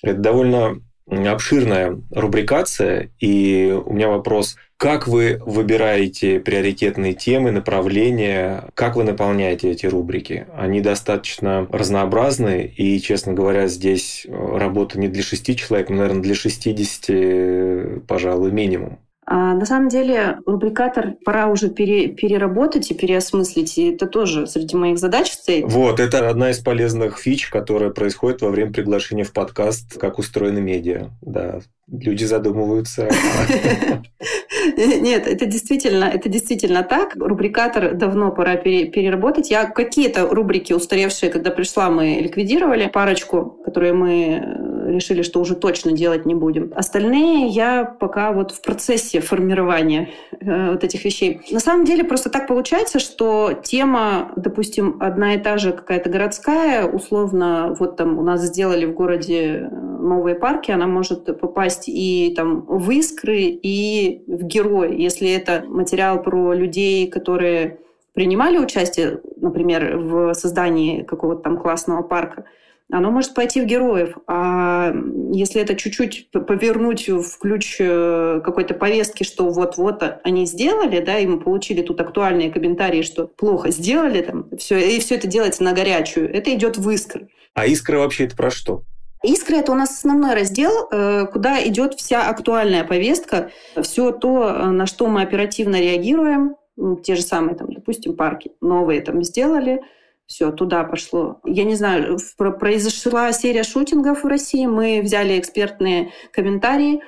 Это 0.01 0.17
довольно 0.17 0.81
обширная 1.09 1.99
рубрикация, 2.11 3.09
и 3.19 3.73
у 3.85 3.93
меня 3.93 4.09
вопрос, 4.09 4.57
как 4.77 5.07
вы 5.07 5.41
выбираете 5.45 6.39
приоритетные 6.39 7.13
темы, 7.13 7.51
направления, 7.51 8.65
как 8.75 8.95
вы 8.95 9.03
наполняете 9.03 9.71
эти 9.71 9.85
рубрики? 9.87 10.45
Они 10.55 10.81
достаточно 10.81 11.67
разнообразны, 11.71 12.71
и, 12.75 12.99
честно 12.99 13.33
говоря, 13.33 13.67
здесь 13.67 14.27
работа 14.29 14.99
не 14.99 15.07
для 15.07 15.23
шести 15.23 15.55
человек, 15.55 15.89
но, 15.89 15.95
наверное, 15.95 16.21
для 16.21 16.35
60, 16.35 18.05
пожалуй, 18.05 18.51
минимум. 18.51 18.99
А 19.29 19.53
на 19.53 19.65
самом 19.65 19.89
деле 19.89 20.39
рубрикатор 20.45 21.15
пора 21.25 21.47
уже 21.47 21.67
пере, 21.69 22.07
переработать 22.07 22.89
и 22.91 22.93
переосмыслить, 22.93 23.77
и 23.77 23.91
это 23.91 24.07
тоже 24.07 24.47
среди 24.47 24.77
моих 24.77 24.97
задач 24.99 25.33
стоит. 25.33 25.65
Вот, 25.65 25.99
это 25.99 26.29
одна 26.29 26.51
из 26.51 26.59
полезных 26.59 27.17
фич, 27.17 27.49
которая 27.49 27.89
происходит 27.89 28.41
во 28.41 28.49
время 28.49 28.71
приглашения 28.71 29.25
в 29.25 29.33
подкаст 29.33 29.99
«Как 29.99 30.17
устроены 30.17 30.61
медиа». 30.61 31.09
Да, 31.21 31.59
люди 31.91 32.23
задумываются. 32.23 33.09
Нет, 34.77 35.27
это 35.27 35.45
действительно, 35.45 36.05
это 36.05 36.29
действительно 36.29 36.83
так. 36.83 37.15
Рубрикатор 37.17 37.95
давно 37.95 38.31
пора 38.31 38.55
переработать. 38.55 39.51
Я 39.51 39.65
какие-то 39.65 40.25
рубрики 40.27 40.71
устаревшие, 40.71 41.29
когда 41.29 41.51
пришла, 41.51 41.89
мы 41.89 42.19
ликвидировали. 42.21 42.87
Парочку, 42.87 43.59
которые 43.65 43.91
мы 43.91 44.76
решили, 44.87 45.21
что 45.21 45.39
уже 45.39 45.55
точно 45.55 45.91
делать 45.91 46.25
не 46.25 46.35
будем. 46.35 46.71
Остальные 46.75 47.47
я 47.47 47.83
пока 47.85 48.31
вот 48.31 48.51
в 48.51 48.61
процессе 48.61 49.19
формирования 49.19 50.09
э, 50.39 50.71
вот 50.71 50.83
этих 50.83 51.05
вещей. 51.05 51.41
На 51.51 51.59
самом 51.59 51.85
деле 51.85 52.03
просто 52.03 52.29
так 52.29 52.47
получается, 52.47 52.99
что 52.99 53.53
тема, 53.63 54.31
допустим, 54.35 54.97
одна 54.99 55.35
и 55.35 55.39
та 55.39 55.57
же 55.57 55.71
какая-то 55.71 56.09
городская, 56.09 56.85
условно, 56.85 57.75
вот 57.79 57.97
там 57.97 58.17
у 58.17 58.23
нас 58.23 58.41
сделали 58.41 58.85
в 58.85 58.93
городе 58.93 59.69
новые 59.71 60.35
парки, 60.35 60.71
она 60.71 60.87
может 60.87 61.25
попасть 61.39 61.87
и 61.87 62.33
там 62.35 62.65
в 62.67 62.89
искры, 62.91 63.41
и 63.41 64.23
в 64.27 64.43
герой. 64.43 64.95
Если 65.01 65.29
это 65.29 65.63
материал 65.67 66.21
про 66.21 66.53
людей, 66.53 67.07
которые 67.07 67.79
принимали 68.13 68.57
участие, 68.57 69.21
например, 69.35 69.97
в 69.97 70.33
создании 70.33 71.03
какого-то 71.03 71.43
там 71.43 71.57
классного 71.57 72.01
парка, 72.01 72.45
оно 72.91 73.11
может 73.11 73.33
пойти 73.33 73.61
в 73.61 73.65
героев. 73.65 74.17
А 74.27 74.93
если 75.31 75.61
это 75.61 75.75
чуть-чуть 75.75 76.31
повернуть 76.31 77.09
в 77.09 77.37
ключ 77.37 77.77
э, 77.79 78.41
какой-то 78.43 78.73
повестки, 78.75 79.23
что 79.23 79.49
вот-вот 79.49 80.03
они 80.23 80.45
сделали, 80.45 80.99
да, 80.99 81.19
и 81.19 81.27
мы 81.27 81.39
получили 81.39 81.81
тут 81.81 81.99
актуальные 81.99 82.51
комментарии, 82.51 83.01
что 83.01 83.27
плохо 83.27 83.71
сделали, 83.71 84.21
там, 84.21 84.49
все, 84.57 84.77
и 84.77 84.99
все 84.99 85.15
это 85.15 85.27
делается 85.27 85.63
на 85.63 85.73
горячую, 85.73 86.33
это 86.33 86.53
идет 86.53 86.77
в 86.77 86.89
искры. 86.89 87.27
А 87.53 87.65
искры 87.65 87.97
вообще 87.97 88.25
это 88.25 88.37
про 88.37 88.49
что? 88.49 88.83
Искры– 89.23 89.55
это 89.57 89.71
у 89.71 89.75
нас 89.75 89.89
основной 89.89 90.35
раздел, 90.35 90.87
э, 90.89 91.25
куда 91.25 91.61
идет 91.67 91.95
вся 91.95 92.29
актуальная 92.29 92.85
повестка, 92.85 93.51
все 93.81 94.11
то, 94.11 94.49
э, 94.49 94.65
на 94.67 94.85
что 94.85 95.07
мы 95.07 95.23
оперативно 95.23 95.81
реагируем, 95.81 96.55
те 97.03 97.15
же 97.15 97.23
самые, 97.23 97.55
там, 97.55 97.73
допустим, 97.73 98.15
парки 98.15 98.51
новые 98.61 99.01
там 99.01 99.23
сделали– 99.23 99.81
все, 100.27 100.51
туда 100.51 100.83
пошло. 100.83 101.39
Я 101.45 101.63
не 101.63 101.75
знаю, 101.75 102.17
произошла 102.37 103.31
серия 103.31 103.63
шутингов 103.63 104.23
в 104.23 104.27
России, 104.27 104.65
мы 104.65 105.01
взяли 105.01 105.39
экспертные 105.39 106.11
комментарии, 106.31 107.01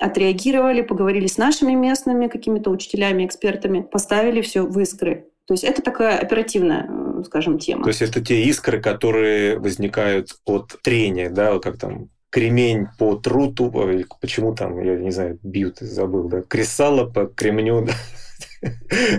отреагировали, 0.00 0.82
поговорили 0.82 1.28
с 1.28 1.38
нашими 1.38 1.72
местными 1.72 2.26
какими-то 2.26 2.70
учителями, 2.70 3.24
экспертами, 3.24 3.82
поставили 3.82 4.40
все 4.40 4.62
в 4.62 4.78
искры. 4.80 5.26
То 5.46 5.54
есть 5.54 5.62
это 5.62 5.80
такая 5.80 6.18
оперативная, 6.18 6.88
э, 6.88 7.22
скажем, 7.24 7.60
тема. 7.60 7.84
То 7.84 7.90
есть 7.90 8.02
это 8.02 8.20
те 8.20 8.42
искры, 8.42 8.80
которые 8.80 9.60
возникают 9.60 10.30
от 10.44 10.76
трения, 10.82 11.30
да, 11.30 11.60
как 11.60 11.78
там 11.78 12.08
кремень 12.30 12.88
по 12.98 13.14
труту, 13.14 13.72
почему 14.20 14.56
там, 14.56 14.82
я 14.82 14.96
не 14.96 15.12
знаю, 15.12 15.38
бьют, 15.44 15.78
забыл, 15.78 16.28
да, 16.28 16.42
кресало 16.42 17.08
по 17.08 17.26
кремню, 17.26 17.86
да. 17.86 17.92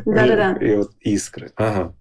Да-да-да. 0.05 0.57
И 0.59 0.75
вот 0.75 0.91
искры. 0.99 1.51
Ага. 1.55 1.93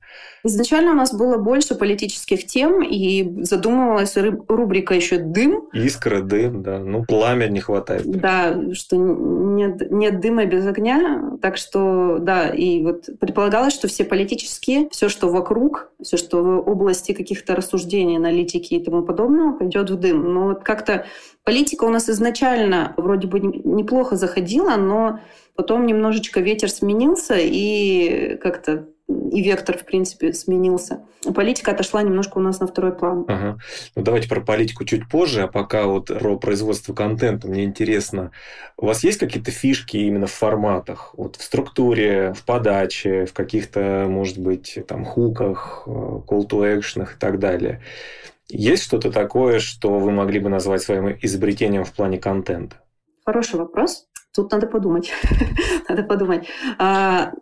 Изначально 0.47 0.93
у 0.93 0.95
нас 0.95 1.13
было 1.13 1.39
больше 1.39 1.75
политических 1.75 2.47
тем, 2.47 2.81
и 2.83 3.43
задумывалась 3.43 4.17
рубрика 4.17 4.95
еще 4.95 5.19
«Дым». 5.19 5.69
Искра, 5.73 6.21
дым, 6.21 6.63
да. 6.63 6.79
Ну, 6.79 7.05
пламя 7.05 7.49
не 7.49 7.59
хватает. 7.59 8.09
Да, 8.09 8.57
что 8.73 8.97
нет, 8.97 9.91
нет 9.91 10.21
дыма 10.21 10.45
без 10.45 10.65
огня. 10.67 11.33
Так 11.43 11.57
что, 11.57 12.19
да, 12.21 12.49
и 12.49 12.81
вот 12.83 13.09
предполагалось, 13.19 13.73
что 13.73 13.89
все 13.89 14.05
политические, 14.05 14.89
все, 14.91 15.09
что 15.09 15.31
вокруг, 15.31 15.91
все, 16.01 16.17
что 16.17 16.43
в 16.43 16.69
области 16.69 17.13
каких-то 17.13 17.57
рассуждений, 17.57 18.17
аналитики 18.17 18.75
и 18.75 18.85
тому 18.85 19.03
подобного, 19.03 19.59
пойдет 19.59 19.91
в 19.91 19.97
дым. 19.97 20.33
Но 20.33 20.45
вот 20.45 20.63
как-то 20.63 21.07
политика 21.43 21.85
у 21.85 21.91
нас 21.91 22.09
изначально 22.09 22.95
вроде 22.97 23.27
бы 23.27 23.41
неплохо 23.41 24.15
заходила, 24.15 24.77
но 24.77 25.19
потом 25.57 25.87
немножечко 25.87 26.41
ветер 26.41 26.71
сменился, 26.71 27.35
и 27.37 28.37
как-то 28.41 28.87
и 29.09 29.43
вектор, 29.43 29.79
в 29.79 29.85
принципе, 29.85 30.33
сменился. 30.33 31.05
Политика 31.35 31.71
отошла 31.71 32.03
немножко 32.03 32.39
у 32.39 32.41
нас 32.41 32.59
на 32.59 32.67
второй 32.67 32.93
план. 32.93 33.25
Ага. 33.29 33.59
Ну, 33.95 34.03
давайте 34.03 34.29
про 34.29 34.41
политику 34.41 34.85
чуть 34.85 35.09
позже, 35.09 35.43
а 35.43 35.47
пока 35.47 35.87
вот 35.87 36.07
про 36.07 36.37
производство 36.39 36.93
контента 36.93 37.47
мне 37.47 37.65
интересно. 37.65 38.33
У 38.77 38.87
вас 38.87 39.05
есть 39.05 39.19
какие-то 39.19 39.53
фишки 39.53 39.97
именно 39.97 40.27
в 40.27 40.33
форматах? 40.33 41.15
Вот 41.17 41.37
в 41.37 41.43
структуре, 41.43 42.35
в 42.35 42.45
подаче, 42.45 43.27
в 43.27 43.33
каких-то, 43.33 44.07
может 44.09 44.39
быть, 44.39 44.79
там, 44.89 45.05
хуках, 45.05 45.85
э, 45.87 45.91
call 45.91 46.49
to 46.49 46.79
action 46.79 47.05
и 47.05 47.19
так 47.19 47.39
далее. 47.39 47.83
Есть 48.49 48.85
что-то 48.85 49.13
такое, 49.13 49.61
что 49.61 49.99
вы 49.99 50.11
могли 50.11 50.41
бы 50.41 50.49
назвать 50.49 50.83
своим 50.83 51.17
изобретением 51.21 51.85
в 51.85 51.93
плане 51.93 52.19
контента? 52.19 52.77
Хороший 53.25 53.59
вопрос. 53.59 54.09
Тут 54.35 54.53
надо 54.53 54.67
подумать. 54.67 55.13
надо 55.89 56.03
подумать. 56.03 56.47
А, 56.79 57.33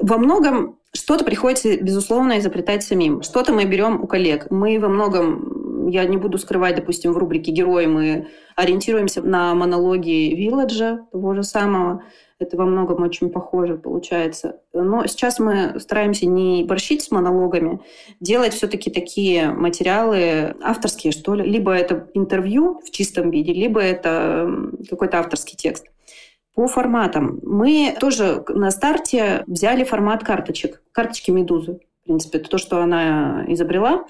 во 0.00 0.18
многом 0.18 0.77
что-то 0.94 1.24
приходится, 1.24 1.76
безусловно, 1.76 2.38
изобретать 2.38 2.82
самим. 2.82 3.22
Что-то 3.22 3.52
мы 3.52 3.64
берем 3.64 4.02
у 4.02 4.06
коллег. 4.06 4.50
Мы 4.50 4.78
во 4.78 4.88
многом, 4.88 5.88
я 5.88 6.04
не 6.04 6.16
буду 6.16 6.38
скрывать, 6.38 6.76
допустим, 6.76 7.12
в 7.12 7.18
рубрике 7.18 7.52
«Герои» 7.52 7.86
мы 7.86 8.28
ориентируемся 8.56 9.22
на 9.22 9.54
монологи 9.54 10.34
Вилладжа, 10.34 11.06
того 11.12 11.34
же 11.34 11.42
самого. 11.42 12.02
Это 12.40 12.56
во 12.56 12.64
многом 12.64 13.02
очень 13.02 13.30
похоже 13.30 13.76
получается. 13.76 14.60
Но 14.72 15.06
сейчас 15.06 15.40
мы 15.40 15.78
стараемся 15.80 16.26
не 16.26 16.62
борщить 16.62 17.02
с 17.02 17.10
монологами, 17.10 17.80
делать 18.20 18.54
все-таки 18.54 18.90
такие 18.90 19.50
материалы 19.50 20.54
авторские, 20.62 21.12
что 21.12 21.34
ли. 21.34 21.44
Либо 21.44 21.72
это 21.72 22.08
интервью 22.14 22.80
в 22.84 22.90
чистом 22.90 23.30
виде, 23.30 23.52
либо 23.52 23.80
это 23.80 24.48
какой-то 24.88 25.18
авторский 25.18 25.56
текст. 25.56 25.86
По 26.58 26.66
форматам. 26.66 27.38
Мы 27.44 27.94
тоже 28.00 28.42
на 28.48 28.72
старте 28.72 29.44
взяли 29.46 29.84
формат 29.84 30.24
карточек. 30.24 30.82
Карточки 30.90 31.30
«Медузы». 31.30 31.78
В 32.02 32.06
принципе, 32.06 32.38
это 32.38 32.50
то, 32.50 32.58
что 32.58 32.82
она 32.82 33.44
изобрела. 33.46 34.06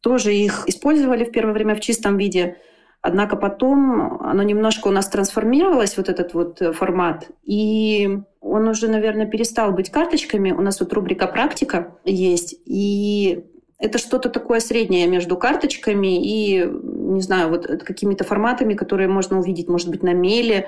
Тоже 0.00 0.32
их 0.32 0.66
использовали 0.66 1.26
в 1.26 1.30
первое 1.30 1.52
время 1.52 1.74
в 1.74 1.80
чистом 1.80 2.16
виде. 2.16 2.56
Однако 3.02 3.36
потом 3.36 4.18
оно 4.22 4.42
немножко 4.42 4.88
у 4.88 4.90
нас 4.92 5.10
трансформировалось, 5.10 5.98
вот 5.98 6.08
этот 6.08 6.32
вот 6.32 6.62
формат. 6.74 7.28
И 7.44 8.20
он 8.40 8.66
уже, 8.66 8.88
наверное, 8.88 9.26
перестал 9.26 9.72
быть 9.72 9.90
карточками. 9.90 10.52
У 10.52 10.62
нас 10.62 10.80
вот 10.80 10.94
рубрика 10.94 11.26
«Практика» 11.26 11.98
есть. 12.06 12.54
И 12.64 13.44
это 13.76 13.98
что-то 13.98 14.30
такое 14.30 14.60
среднее 14.60 15.06
между 15.06 15.36
карточками 15.36 16.18
и, 16.18 16.64
не 16.64 17.20
знаю, 17.20 17.50
вот 17.50 17.66
какими-то 17.66 18.24
форматами, 18.24 18.72
которые 18.72 19.08
можно 19.08 19.38
увидеть, 19.38 19.68
может 19.68 19.90
быть, 19.90 20.02
на 20.02 20.14
мейле, 20.14 20.66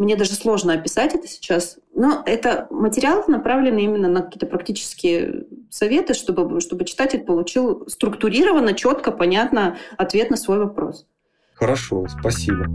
мне 0.00 0.16
даже 0.16 0.32
сложно 0.32 0.72
описать 0.72 1.14
это 1.14 1.28
сейчас. 1.28 1.78
Но 1.94 2.22
это 2.24 2.66
материал, 2.70 3.22
направленный 3.28 3.84
именно 3.84 4.08
на 4.08 4.22
какие-то 4.22 4.46
практические 4.46 5.44
советы, 5.68 6.14
чтобы, 6.14 6.60
чтобы 6.62 6.86
читатель 6.86 7.20
получил 7.20 7.86
структурированно, 7.86 8.72
четко, 8.72 9.12
понятно 9.12 9.76
ответ 9.98 10.30
на 10.30 10.36
свой 10.36 10.58
вопрос. 10.58 11.06
Хорошо, 11.54 12.06
спасибо. 12.08 12.66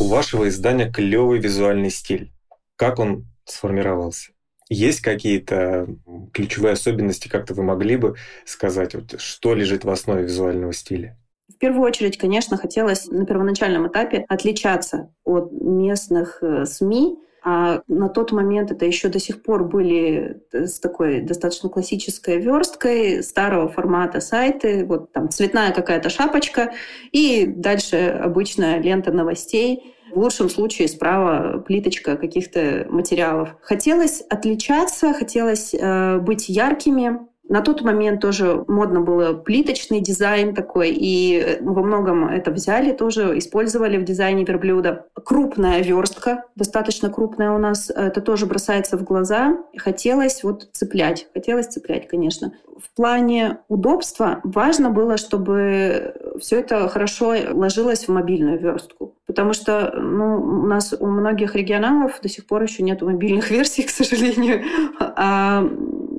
вашего 0.00 0.48
издания 0.48 0.90
клевый 0.90 1.38
визуальный 1.38 1.90
стиль. 1.90 2.32
Как 2.76 2.98
он 2.98 3.26
сформировался? 3.44 4.30
Есть 4.70 5.00
какие-то 5.00 5.86
ключевые 6.32 6.72
особенности, 6.72 7.28
как-то 7.28 7.54
вы 7.54 7.62
могли 7.62 7.96
бы 7.96 8.14
сказать, 8.46 8.94
вот, 8.94 9.20
что 9.20 9.54
лежит 9.54 9.84
в 9.84 9.90
основе 9.90 10.22
визуального 10.22 10.72
стиля? 10.72 11.18
В 11.52 11.58
первую 11.58 11.86
очередь, 11.86 12.18
конечно, 12.18 12.56
хотелось 12.56 13.06
на 13.06 13.24
первоначальном 13.24 13.88
этапе 13.88 14.24
отличаться 14.28 15.10
от 15.24 15.50
местных 15.52 16.42
э, 16.42 16.66
СМИ, 16.66 17.18
а 17.42 17.82
на 17.88 18.08
тот 18.08 18.32
момент 18.32 18.70
это 18.70 18.84
еще 18.84 19.08
до 19.08 19.18
сих 19.18 19.42
пор 19.42 19.64
были 19.64 20.42
э, 20.52 20.66
с 20.66 20.78
такой 20.78 21.22
достаточно 21.22 21.70
классической 21.70 22.38
версткой 22.38 23.22
старого 23.22 23.68
формата 23.68 24.20
сайты, 24.20 24.84
вот 24.84 25.12
там 25.12 25.30
цветная 25.30 25.72
какая-то 25.72 26.10
шапочка 26.10 26.72
и 27.12 27.46
дальше 27.46 28.20
обычная 28.22 28.78
лента 28.80 29.12
новостей. 29.12 29.94
В 30.12 30.18
лучшем 30.18 30.50
случае 30.50 30.88
справа 30.88 31.58
плиточка 31.58 32.16
каких-то 32.16 32.86
материалов. 32.90 33.56
Хотелось 33.62 34.22
отличаться, 34.28 35.14
хотелось 35.14 35.74
э, 35.74 36.18
быть 36.18 36.48
яркими, 36.48 37.27
на 37.48 37.62
тот 37.62 37.82
момент 37.82 38.20
тоже 38.20 38.64
модно 38.68 39.00
было 39.00 39.32
плиточный 39.32 40.00
дизайн 40.00 40.54
такой, 40.54 40.90
и 40.90 41.58
во 41.60 41.82
многом 41.82 42.28
это 42.28 42.50
взяли, 42.50 42.92
тоже 42.92 43.38
использовали 43.38 43.96
в 43.96 44.04
дизайне 44.04 44.44
верблюда. 44.44 45.06
Крупная 45.24 45.82
верстка, 45.82 46.44
достаточно 46.56 47.10
крупная 47.10 47.52
у 47.52 47.58
нас, 47.58 47.90
это 47.90 48.20
тоже 48.20 48.46
бросается 48.46 48.96
в 48.96 49.04
глаза. 49.04 49.56
Хотелось 49.76 50.42
вот 50.42 50.68
цеплять, 50.72 51.26
хотелось 51.32 51.66
цеплять, 51.66 52.08
конечно. 52.08 52.52
В 52.78 52.94
плане 52.94 53.58
удобства 53.68 54.40
важно 54.44 54.90
было, 54.90 55.16
чтобы 55.16 56.14
все 56.40 56.60
это 56.60 56.88
хорошо 56.88 57.34
ложилось 57.52 58.06
в 58.06 58.12
мобильную 58.12 58.58
верстку. 58.58 59.16
Потому 59.26 59.52
что 59.52 59.92
ну, 59.96 60.36
у 60.36 60.66
нас 60.66 60.94
у 60.98 61.06
многих 61.06 61.54
регионалов 61.54 62.20
до 62.22 62.28
сих 62.28 62.46
пор 62.46 62.62
еще 62.62 62.82
нет 62.82 63.02
мобильных 63.02 63.50
версий, 63.52 63.82
к 63.82 63.90
сожалению. 63.90 64.62
А 65.00 65.62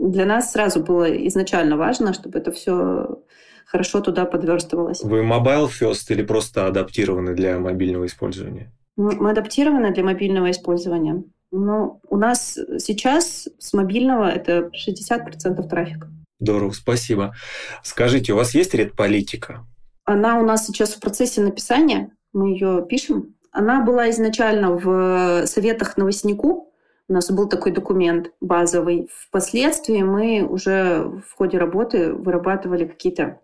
для 0.01 0.25
нас 0.25 0.51
сразу 0.51 0.83
было 0.83 1.05
изначально 1.27 1.77
важно, 1.77 2.13
чтобы 2.13 2.39
это 2.39 2.51
все 2.51 3.19
хорошо 3.65 4.01
туда 4.01 4.25
подверстывалось. 4.25 5.03
Вы 5.03 5.21
mobile 5.21 5.69
first 5.69 6.09
или 6.09 6.23
просто 6.23 6.67
адаптированы 6.67 7.35
для 7.35 7.59
мобильного 7.59 8.05
использования? 8.05 8.71
Мы 8.97 9.31
адаптированы 9.31 9.93
для 9.93 10.03
мобильного 10.03 10.51
использования. 10.51 11.23
Но 11.51 11.99
у 12.09 12.17
нас 12.17 12.59
сейчас 12.79 13.47
с 13.57 13.73
мобильного 13.73 14.29
это 14.29 14.69
60% 14.75 15.67
трафика. 15.67 16.09
Здорово, 16.39 16.71
спасибо. 16.71 17.35
Скажите, 17.83 18.33
у 18.33 18.35
вас 18.37 18.53
есть 18.53 18.73
редполитика? 18.73 19.65
Она 20.05 20.39
у 20.39 20.45
нас 20.45 20.65
сейчас 20.65 20.93
в 20.93 20.99
процессе 20.99 21.41
написания. 21.41 22.11
Мы 22.33 22.51
ее 22.51 22.85
пишем. 22.87 23.35
Она 23.51 23.83
была 23.83 24.09
изначально 24.09 24.71
в 24.71 25.45
советах 25.47 25.97
новостнику, 25.97 26.69
у 27.09 27.13
нас 27.13 27.31
был 27.31 27.49
такой 27.49 27.71
документ 27.71 28.31
базовый. 28.39 29.09
Впоследствии 29.11 30.03
мы 30.03 30.45
уже 30.47 31.11
в 31.27 31.33
ходе 31.35 31.57
работы 31.57 32.13
вырабатывали 32.13 32.85
какие-то 32.85 33.41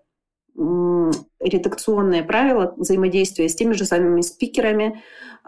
редакционные 0.56 2.24
правила 2.24 2.74
взаимодействия 2.78 3.50
с 3.50 3.56
теми 3.56 3.74
же 3.74 3.86
самыми 3.86 4.22
спикерами, 4.22 5.02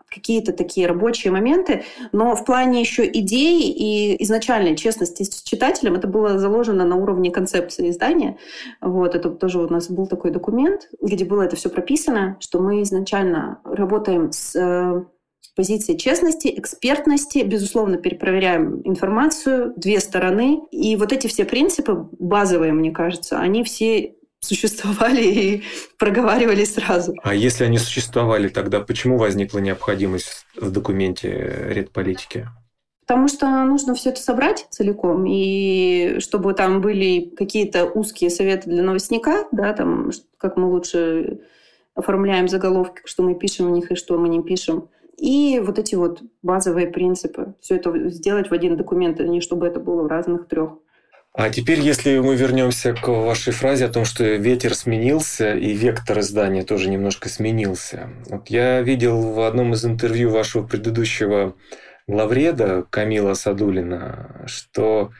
какие-то 0.09 0.53
такие 0.53 0.87
рабочие 0.87 1.31
моменты, 1.31 1.83
но 2.11 2.35
в 2.35 2.45
плане 2.45 2.79
еще 2.79 3.05
идей 3.05 3.71
и 3.71 4.23
изначальной 4.23 4.75
честности 4.75 5.23
с 5.23 5.41
читателем 5.43 5.95
это 5.95 6.07
было 6.07 6.39
заложено 6.39 6.85
на 6.85 6.95
уровне 6.95 7.31
концепции 7.31 7.89
издания. 7.89 8.37
Вот, 8.81 9.15
это 9.15 9.29
тоже 9.29 9.59
у 9.59 9.69
нас 9.69 9.89
был 9.89 10.07
такой 10.07 10.31
документ, 10.31 10.89
где 11.01 11.25
было 11.25 11.43
это 11.43 11.55
все 11.55 11.69
прописано, 11.69 12.37
что 12.39 12.59
мы 12.59 12.81
изначально 12.83 13.59
работаем 13.63 14.31
с 14.31 14.55
э, 14.55 15.03
позиции 15.57 15.95
честности, 15.95 16.53
экспертности, 16.55 17.39
безусловно, 17.39 17.97
перепроверяем 17.97 18.81
информацию, 18.85 19.73
две 19.75 19.99
стороны. 19.99 20.61
И 20.71 20.95
вот 20.95 21.11
эти 21.11 21.27
все 21.27 21.45
принципы 21.45 22.07
базовые, 22.19 22.73
мне 22.73 22.91
кажется, 22.91 23.39
они 23.39 23.63
все 23.63 24.16
существовали 24.39 25.23
и 25.23 25.63
проговаривали 25.97 26.63
сразу. 26.63 27.15
А 27.23 27.33
если 27.33 27.63
они 27.63 27.77
существовали, 27.77 28.47
тогда 28.47 28.79
почему 28.79 29.17
возникла 29.17 29.59
необходимость 29.59 30.45
в 30.55 30.71
документе 30.71 31.67
редполитики? 31.69 32.47
Потому 33.07 33.29
что 33.29 33.47
нужно 33.63 33.95
все 33.95 34.09
это 34.09 34.19
собрать 34.19 34.67
целиком, 34.69 35.25
и 35.25 36.17
чтобы 36.19 36.53
там 36.53 36.81
были 36.81 37.33
какие-то 37.37 37.85
узкие 37.85 38.29
советы 38.29 38.69
для 38.69 38.83
новостника, 38.83 39.47
да, 39.53 39.71
там, 39.71 40.11
как 40.37 40.57
мы 40.57 40.69
лучше 40.69 41.39
оформляем 41.95 42.49
заголовки, 42.49 43.01
что 43.05 43.23
мы 43.23 43.35
пишем 43.35 43.67
в 43.67 43.71
них 43.71 43.91
и 43.91 43.95
что 43.95 44.17
мы 44.17 44.27
не 44.27 44.43
пишем. 44.43 44.89
И 45.17 45.59
вот 45.65 45.79
эти 45.79 45.95
вот 45.95 46.21
базовые 46.43 46.87
принципы. 46.87 47.55
Все 47.59 47.77
это 47.77 48.09
сделать 48.09 48.49
в 48.49 48.53
один 48.53 48.77
документ, 48.77 49.19
а 49.19 49.23
не 49.23 49.41
чтобы 49.41 49.65
это 49.65 49.79
было 49.79 50.03
в 50.03 50.07
разных 50.07 50.47
трех. 50.47 50.73
А 51.33 51.49
теперь, 51.51 51.79
если 51.81 52.17
мы 52.17 52.35
вернемся 52.35 52.93
к 52.93 53.07
вашей 53.07 53.53
фразе 53.53 53.85
о 53.85 53.89
том, 53.89 54.05
что 54.05 54.23
ветер 54.23 54.73
сменился 54.73 55.53
и 55.53 55.73
вектор 55.73 56.19
издания 56.19 56.63
тоже 56.63 56.89
немножко 56.89 57.29
сменился. 57.29 58.09
Вот 58.27 58.49
я 58.49 58.81
видел 58.81 59.21
в 59.33 59.41
одном 59.41 59.73
из 59.73 59.85
интервью 59.85 60.31
вашего 60.31 60.65
предыдущего 60.65 61.55
главреда 62.07 62.85
Камила 62.89 63.35
Садулина, 63.35 64.43
что 64.47 65.11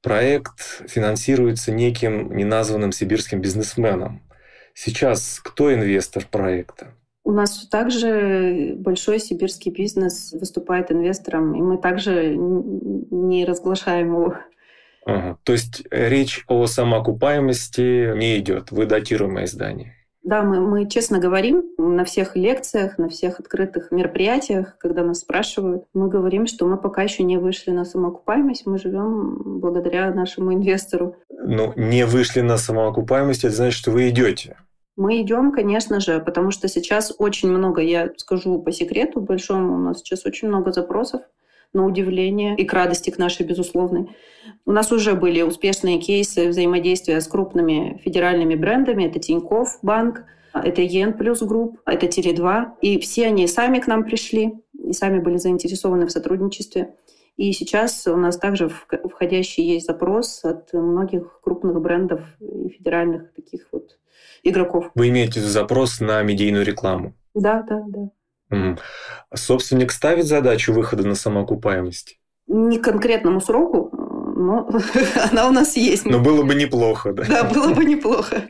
проект 0.00 0.60
финансируется 0.88 1.72
неким 1.72 2.36
неназванным 2.36 2.92
сибирским 2.92 3.40
бизнесменом. 3.40 4.22
Сейчас 4.74 5.40
кто 5.42 5.72
инвестор 5.74 6.24
проекта? 6.30 6.94
У 7.24 7.32
нас 7.32 7.66
также 7.68 8.74
большой 8.76 9.18
сибирский 9.18 9.72
бизнес 9.72 10.32
выступает 10.32 10.92
инвестором, 10.92 11.54
и 11.54 11.62
мы 11.62 11.78
также 11.78 12.36
не 12.36 13.46
разглашаем 13.46 14.08
его. 14.08 14.34
Ага. 15.06 15.38
То 15.44 15.52
есть 15.52 15.84
речь 15.90 16.44
о 16.48 16.66
самоокупаемости 16.66 18.16
не 18.16 18.38
идет, 18.38 18.70
вы 18.70 18.86
датируемое 18.86 19.44
издание. 19.44 19.94
Да, 20.24 20.42
мы, 20.42 20.58
мы 20.60 20.88
честно 20.88 21.18
говорим 21.18 21.64
на 21.76 22.06
всех 22.06 22.34
лекциях, 22.34 22.96
на 22.96 23.10
всех 23.10 23.40
открытых 23.40 23.90
мероприятиях, 23.90 24.78
когда 24.78 25.04
нас 25.04 25.20
спрашивают, 25.20 25.84
мы 25.92 26.08
говорим, 26.08 26.46
что 26.46 26.66
мы 26.66 26.78
пока 26.78 27.02
еще 27.02 27.22
не 27.24 27.36
вышли 27.36 27.72
на 27.72 27.84
самоокупаемость, 27.84 28.64
мы 28.64 28.78
живем 28.78 29.60
благодаря 29.60 30.12
нашему 30.14 30.54
инвестору. 30.54 31.16
Ну, 31.28 31.74
не 31.76 32.06
вышли 32.06 32.40
на 32.40 32.56
самоокупаемость, 32.56 33.44
это 33.44 33.54
значит, 33.54 33.78
что 33.78 33.90
вы 33.90 34.08
идете. 34.08 34.56
Мы 34.96 35.20
идем, 35.20 35.52
конечно 35.52 36.00
же, 36.00 36.20
потому 36.20 36.52
что 36.52 36.68
сейчас 36.68 37.12
очень 37.18 37.50
много, 37.50 37.82
я 37.82 38.10
скажу 38.16 38.62
по 38.62 38.72
секрету 38.72 39.20
большому, 39.20 39.74
у 39.74 39.78
нас 39.78 39.98
сейчас 39.98 40.24
очень 40.24 40.48
много 40.48 40.72
запросов 40.72 41.20
на 41.74 41.84
удивление 41.84 42.56
и 42.56 42.64
к 42.64 42.72
радости 42.72 43.10
к 43.10 43.18
нашей 43.18 43.44
безусловной. 43.44 44.08
У 44.64 44.72
нас 44.72 44.92
уже 44.92 45.14
были 45.14 45.42
успешные 45.42 45.98
кейсы 45.98 46.48
взаимодействия 46.48 47.20
с 47.20 47.26
крупными 47.26 48.00
федеральными 48.02 48.54
брендами. 48.54 49.04
Это 49.04 49.18
Тинькофф 49.18 49.78
банк, 49.82 50.24
это 50.54 50.80
ЕН 50.80 51.14
плюс 51.14 51.42
групп, 51.42 51.80
это 51.84 52.06
Теле2. 52.06 52.78
И 52.80 52.98
все 52.98 53.26
они 53.26 53.46
сами 53.46 53.80
к 53.80 53.86
нам 53.86 54.04
пришли 54.04 54.54
и 54.72 54.92
сами 54.92 55.18
были 55.18 55.36
заинтересованы 55.36 56.06
в 56.06 56.12
сотрудничестве. 56.12 56.94
И 57.36 57.52
сейчас 57.52 58.06
у 58.06 58.16
нас 58.16 58.38
также 58.38 58.68
входящий 58.68 59.64
есть 59.64 59.86
запрос 59.86 60.44
от 60.44 60.72
многих 60.72 61.40
крупных 61.42 61.80
брендов 61.80 62.20
и 62.40 62.68
федеральных 62.68 63.32
таких 63.34 63.66
вот 63.72 63.98
игроков. 64.44 64.90
Вы 64.94 65.08
имеете 65.08 65.40
запрос 65.40 66.00
на 66.00 66.22
медийную 66.22 66.64
рекламу? 66.64 67.14
Да, 67.34 67.64
да, 67.68 67.82
да. 67.88 68.10
Угу. 68.54 68.78
Собственник 69.34 69.92
ставит 69.92 70.26
задачу 70.26 70.72
выхода 70.72 71.06
на 71.06 71.14
самоокупаемость? 71.14 72.18
Не 72.46 72.78
конкретному 72.78 73.40
сроку, 73.40 73.90
но 74.36 74.68
она 75.30 75.48
у 75.48 75.52
нас 75.52 75.76
есть. 75.76 76.04
Но 76.04 76.18
было 76.20 76.42
бы 76.42 76.54
неплохо, 76.54 77.12
да? 77.12 77.24
Да, 77.26 77.44
было 77.44 77.72
бы 77.72 77.84
неплохо. 77.84 78.48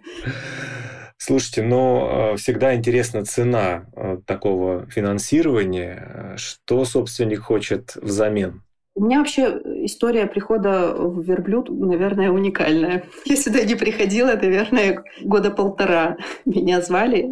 Слушайте, 1.16 1.62
но 1.62 2.32
э, 2.34 2.36
всегда 2.36 2.74
интересна 2.74 3.24
цена 3.24 3.86
э, 3.94 4.18
такого 4.26 4.86
финансирования. 4.90 6.34
Что 6.36 6.84
собственник 6.84 7.40
хочет 7.42 7.94
взамен? 7.96 8.63
У 8.96 9.04
меня 9.04 9.18
вообще 9.18 9.60
история 9.84 10.26
прихода 10.26 10.94
в 10.94 11.20
верблюд, 11.20 11.68
наверное, 11.68 12.30
уникальная. 12.30 13.04
Я 13.24 13.36
сюда 13.36 13.64
не 13.64 13.74
приходила, 13.74 14.34
наверное, 14.34 15.02
года 15.20 15.50
полтора. 15.50 16.16
Меня 16.44 16.80
звали 16.80 17.28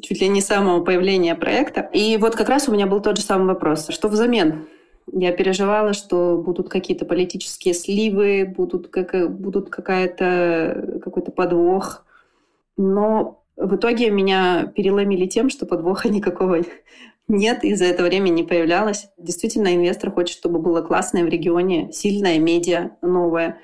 чуть 0.00 0.22
ли 0.22 0.28
не 0.28 0.40
с 0.40 0.46
самого 0.46 0.82
появления 0.82 1.34
проекта. 1.34 1.88
И 1.92 2.16
вот 2.16 2.34
как 2.34 2.48
раз 2.48 2.68
у 2.68 2.72
меня 2.72 2.86
был 2.86 3.00
тот 3.00 3.18
же 3.18 3.22
самый 3.22 3.48
вопрос. 3.48 3.88
Что 3.90 4.08
взамен? 4.08 4.66
Я 5.12 5.32
переживала, 5.32 5.92
что 5.92 6.38
будут 6.38 6.70
какие-то 6.70 7.04
политические 7.04 7.74
сливы, 7.74 8.46
будут, 8.46 8.88
как, 8.88 9.30
будут 9.30 9.68
какая-то, 9.68 11.00
какой-то 11.04 11.30
подвох. 11.30 12.06
Но 12.78 13.42
в 13.56 13.76
итоге 13.76 14.10
меня 14.10 14.72
переломили 14.74 15.26
тем, 15.26 15.50
что 15.50 15.66
подвоха 15.66 16.08
никакого 16.12 16.60
нет, 17.32 17.64
и 17.64 17.74
за 17.74 17.86
это 17.86 18.04
время 18.04 18.28
не 18.28 18.44
появлялось. 18.44 19.08
Действительно, 19.16 19.74
инвестор 19.74 20.12
хочет, 20.12 20.36
чтобы 20.36 20.60
было 20.60 20.82
классное 20.82 21.24
в 21.24 21.28
регионе, 21.28 21.90
сильное 21.92 22.38
медиа 22.38 22.90
новое, 23.02 23.58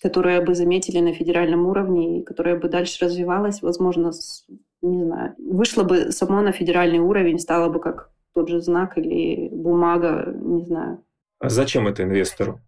которое 0.00 0.40
бы 0.40 0.54
заметили 0.54 0.98
на 0.98 1.12
федеральном 1.12 1.66
уровне 1.66 2.18
и 2.18 2.22
которое 2.24 2.58
бы 2.58 2.68
дальше 2.68 3.04
развивалось, 3.04 3.62
возможно, 3.62 4.12
с, 4.12 4.44
не 4.80 5.04
знаю, 5.04 5.34
вышло 5.38 5.84
бы 5.84 6.10
само 6.10 6.40
на 6.40 6.52
федеральный 6.52 6.98
уровень, 6.98 7.38
стало 7.38 7.68
бы 7.68 7.78
как 7.78 8.10
тот 8.34 8.48
же 8.48 8.60
знак 8.60 8.98
или 8.98 9.48
бумага, 9.50 10.32
не 10.34 10.64
знаю. 10.64 11.04
А 11.38 11.48
зачем 11.48 11.86
это 11.86 12.02
инвестору? 12.02 12.60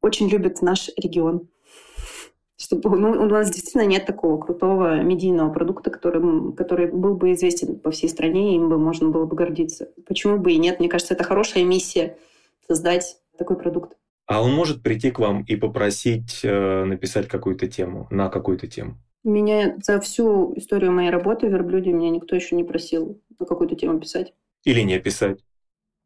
Очень 0.00 0.28
любит 0.28 0.62
наш 0.62 0.88
регион. 0.96 1.48
Чтобы, 2.62 2.96
ну, 2.96 3.10
у 3.10 3.24
нас 3.26 3.50
действительно 3.50 3.84
нет 3.84 4.06
такого 4.06 4.40
крутого 4.40 5.02
медийного 5.02 5.52
продукта, 5.52 5.90
который, 5.90 6.52
который 6.54 6.92
был 6.92 7.16
бы 7.16 7.32
известен 7.32 7.80
по 7.80 7.90
всей 7.90 8.08
стране, 8.08 8.52
и 8.52 8.54
им 8.54 8.68
бы 8.68 8.78
можно 8.78 9.08
было 9.08 9.26
бы 9.26 9.34
гордиться. 9.34 9.88
Почему 10.06 10.38
бы 10.38 10.52
и 10.52 10.58
нет? 10.58 10.78
Мне 10.78 10.88
кажется, 10.88 11.14
это 11.14 11.24
хорошая 11.24 11.64
миссия 11.64 12.16
создать 12.68 13.18
такой 13.36 13.56
продукт. 13.56 13.96
А 14.26 14.40
он 14.44 14.52
может 14.52 14.80
прийти 14.80 15.10
к 15.10 15.18
вам 15.18 15.42
и 15.42 15.56
попросить 15.56 16.42
э, 16.44 16.84
написать 16.84 17.26
какую-то 17.26 17.66
тему, 17.66 18.06
на 18.10 18.28
какую-то 18.28 18.68
тему? 18.68 18.94
Меня 19.24 19.76
за 19.82 19.98
всю 19.98 20.56
историю 20.56 20.92
моей 20.92 21.10
работы 21.10 21.48
в 21.48 21.50
Верблюде 21.50 21.92
меня 21.92 22.10
никто 22.10 22.36
еще 22.36 22.54
не 22.54 22.62
просил 22.62 23.20
на 23.40 23.46
какую-то 23.46 23.74
тему 23.74 23.98
писать. 23.98 24.34
Или 24.62 24.82
не 24.82 25.00
писать? 25.00 25.40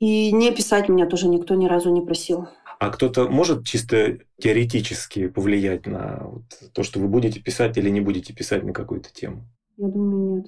И 0.00 0.32
не 0.32 0.50
писать 0.52 0.88
меня 0.88 1.04
тоже 1.04 1.28
никто 1.28 1.54
ни 1.54 1.66
разу 1.66 1.90
не 1.92 2.00
просил. 2.00 2.48
А 2.78 2.90
кто-то 2.90 3.28
может 3.28 3.64
чисто 3.64 4.18
теоретически 4.38 5.28
повлиять 5.28 5.86
на 5.86 6.20
вот 6.24 6.44
то, 6.72 6.82
что 6.82 7.00
вы 7.00 7.08
будете 7.08 7.40
писать 7.40 7.76
или 7.78 7.88
не 7.88 8.00
будете 8.00 8.34
писать 8.34 8.64
на 8.64 8.72
какую-то 8.72 9.12
тему? 9.12 9.46
Я 9.76 9.88
думаю, 9.88 10.36
нет. 10.36 10.46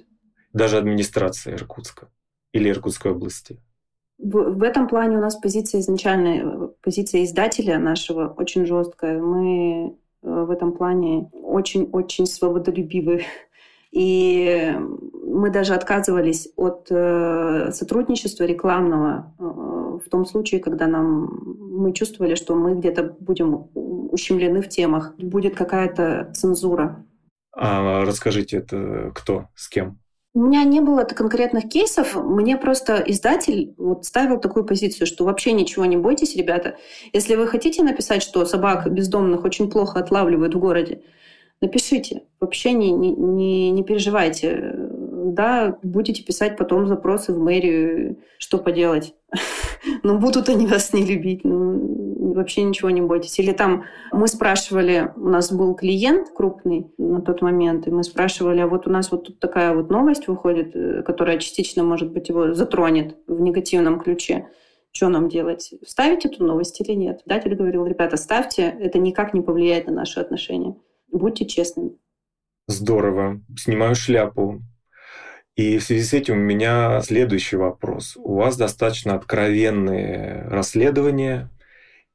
Даже 0.53 0.77
администрация 0.77 1.55
Иркутска 1.55 2.09
или 2.53 2.69
Иркутской 2.69 3.11
области? 3.11 3.59
В, 4.17 4.53
в 4.53 4.63
этом 4.63 4.87
плане 4.87 5.17
у 5.17 5.21
нас 5.21 5.37
позиция 5.37 5.81
изначальная, 5.81 6.69
позиция 6.81 7.23
издателя 7.23 7.79
нашего 7.79 8.27
очень 8.27 8.65
жесткая. 8.65 9.21
Мы 9.21 9.87
э, 9.87 9.91
в 10.21 10.49
этом 10.51 10.73
плане 10.73 11.29
очень-очень 11.33 12.25
свободолюбивы. 12.25 13.23
И 13.91 14.75
мы 15.23 15.49
даже 15.49 15.73
отказывались 15.73 16.49
от 16.55 16.87
э, 16.91 17.71
сотрудничества 17.71 18.43
рекламного 18.43 19.33
э, 19.39 19.78
в 20.05 20.09
том 20.09 20.25
случае, 20.25 20.59
когда 20.59 20.87
нам 20.87 21.57
мы 21.79 21.93
чувствовали, 21.93 22.35
что 22.35 22.55
мы 22.55 22.75
где-то 22.75 23.15
будем 23.19 23.67
ущемлены 23.73 24.61
в 24.61 24.69
темах, 24.69 25.15
будет 25.17 25.55
какая-то 25.55 26.31
цензура. 26.33 27.05
А 27.53 28.03
расскажите, 28.05 28.57
это 28.57 29.11
кто, 29.15 29.47
с 29.55 29.69
кем? 29.69 29.99
У 30.35 30.41
меня 30.41 30.63
не 30.63 30.79
было 30.79 31.03
конкретных 31.03 31.69
кейсов, 31.69 32.15
мне 32.15 32.55
просто 32.55 33.03
издатель 33.07 33.73
вот 33.77 34.05
ставил 34.05 34.39
такую 34.39 34.63
позицию, 34.63 35.07
что 35.07 35.25
вообще 35.25 35.53
ничего 35.53 35.85
не 35.85 35.97
бойтесь, 35.97 36.35
ребята. 36.35 36.77
Если 37.13 37.35
вы 37.35 37.47
хотите 37.47 37.81
написать, 37.81 38.21
что 38.21 38.45
собак 38.45 38.91
бездомных 38.91 39.43
очень 39.43 39.71
плохо 39.71 39.99
отлавливают 39.99 40.53
в 40.53 40.59
городе, 40.59 41.01
напишите. 41.61 42.23
Вообще 42.39 42.73
не, 42.73 42.91
не, 42.91 43.11
не, 43.11 43.71
не 43.71 43.83
переживайте. 43.83 44.75
Да, 44.75 45.77
будете 45.81 46.23
писать 46.23 46.57
потом 46.57 46.87
запросы 46.87 47.33
в 47.33 47.39
мэрию, 47.39 48.17
что 48.37 48.59
поделать. 48.59 49.15
Но 50.03 50.17
будут 50.17 50.49
они 50.49 50.65
вас 50.67 50.93
не 50.93 51.05
любить. 51.05 51.43
Ну, 51.43 52.33
вообще 52.33 52.63
ничего 52.63 52.89
не 52.89 53.01
бойтесь. 53.01 53.39
Или 53.39 53.51
там 53.51 53.85
мы 54.11 54.27
спрашивали, 54.27 55.11
у 55.15 55.29
нас 55.29 55.51
был 55.51 55.73
клиент 55.75 56.29
крупный 56.33 56.91
на 56.97 57.21
тот 57.21 57.41
момент, 57.41 57.87
и 57.87 57.91
мы 57.91 58.03
спрашивали, 58.03 58.61
а 58.61 58.67
вот 58.67 58.87
у 58.87 58.89
нас 58.89 59.11
вот 59.11 59.25
тут 59.25 59.39
такая 59.39 59.73
вот 59.73 59.89
новость 59.89 60.27
выходит, 60.27 60.75
э, 60.75 61.03
которая 61.03 61.37
частично, 61.37 61.83
может 61.83 62.11
быть, 62.11 62.29
его 62.29 62.53
затронет 62.53 63.17
в 63.27 63.39
негативном 63.39 63.99
ключе. 63.99 64.47
Что 64.91 65.09
нам 65.09 65.29
делать? 65.29 65.73
Ставить 65.85 66.25
эту 66.25 66.43
новость 66.43 66.81
или 66.81 66.93
нет? 66.93 67.21
Датель 67.25 67.55
говорил, 67.55 67.85
ребята, 67.85 68.17
ставьте, 68.17 68.63
это 68.63 68.97
никак 68.97 69.33
не 69.33 69.41
повлияет 69.41 69.87
на 69.87 69.93
наши 69.93 70.19
отношения. 70.19 70.75
Будьте 71.11 71.45
честными. 71.45 71.91
Здорово. 72.67 73.41
Снимаю 73.57 73.95
шляпу. 73.95 74.61
И 75.59 75.77
в 75.77 75.83
связи 75.83 76.05
с 76.05 76.13
этим 76.13 76.35
у 76.35 76.41
меня 76.41 77.01
следующий 77.01 77.57
вопрос. 77.57 78.15
У 78.15 78.35
вас 78.35 78.55
достаточно 78.55 79.15
откровенные 79.15 80.43
расследования, 80.47 81.49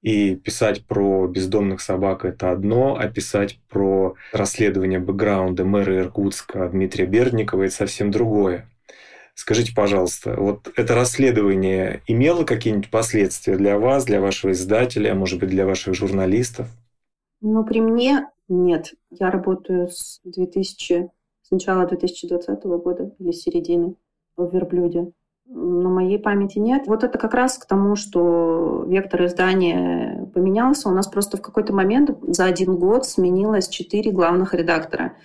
и 0.01 0.35
писать 0.35 0.87
про 0.87 1.27
бездомных 1.27 1.83
собак– 1.83 2.25
это 2.27 2.53
одно, 2.53 2.97
а 2.99 3.07
писать 3.07 3.59
про 3.69 4.15
расследование 4.33 4.99
бэкграунда 4.99 5.67
мэра 5.67 5.99
Иркутска 5.99 6.71
Дмитрия 6.71 7.05
Бердникова– 7.05 7.63
это 7.65 7.75
совсем 7.75 8.11
другое. 8.11 8.67
Скажите, 9.35 9.75
пожалуйста, 9.75 10.37
вот 10.41 10.73
это 10.75 10.95
расследование 10.95 12.01
имело 12.07 12.45
какие-нибудь 12.45 12.91
последствия 12.91 13.59
для 13.59 13.79
вас, 13.79 14.07
для 14.07 14.23
вашего 14.23 14.53
издателя, 14.53 15.13
а 15.13 15.15
может 15.15 15.39
быть, 15.39 15.51
для 15.51 15.67
ваших 15.67 15.93
журналистов? 15.93 16.67
Ну, 17.43 17.63
при 17.63 17.83
мне 17.83 18.27
нет. 18.49 18.95
Я 19.11 19.31
работаю 19.31 19.91
с 19.91 20.23
2000, 20.25 21.11
с 21.45 21.51
начала 21.51 21.87
2020 21.87 22.65
года 22.65 23.13
или 23.19 23.31
середины 23.31 23.95
в 24.37 24.53
Верблюде 24.53 25.13
на 25.47 25.91
моей 25.91 26.19
памяти 26.19 26.59
нет. 26.59 26.87
Вот 26.87 27.05
это 27.05 27.19
как 27.19 27.35
раз 27.35 27.59
к 27.59 27.67
тому, 27.67 27.97
что 27.97 28.85
вектор 28.87 29.27
издания 29.27 30.31
поменялся. 30.35 30.89
У 30.89 30.93
нас 30.93 31.07
просто 31.07 31.37
в 31.37 31.43
какой-то 31.43 31.75
момент 31.75 32.11
за 32.23 32.45
один 32.45 32.77
год 32.77 33.07
сменилось 33.07 33.69
четыре 33.69 34.11
главных 34.11 34.55
редактора. 34.55 35.17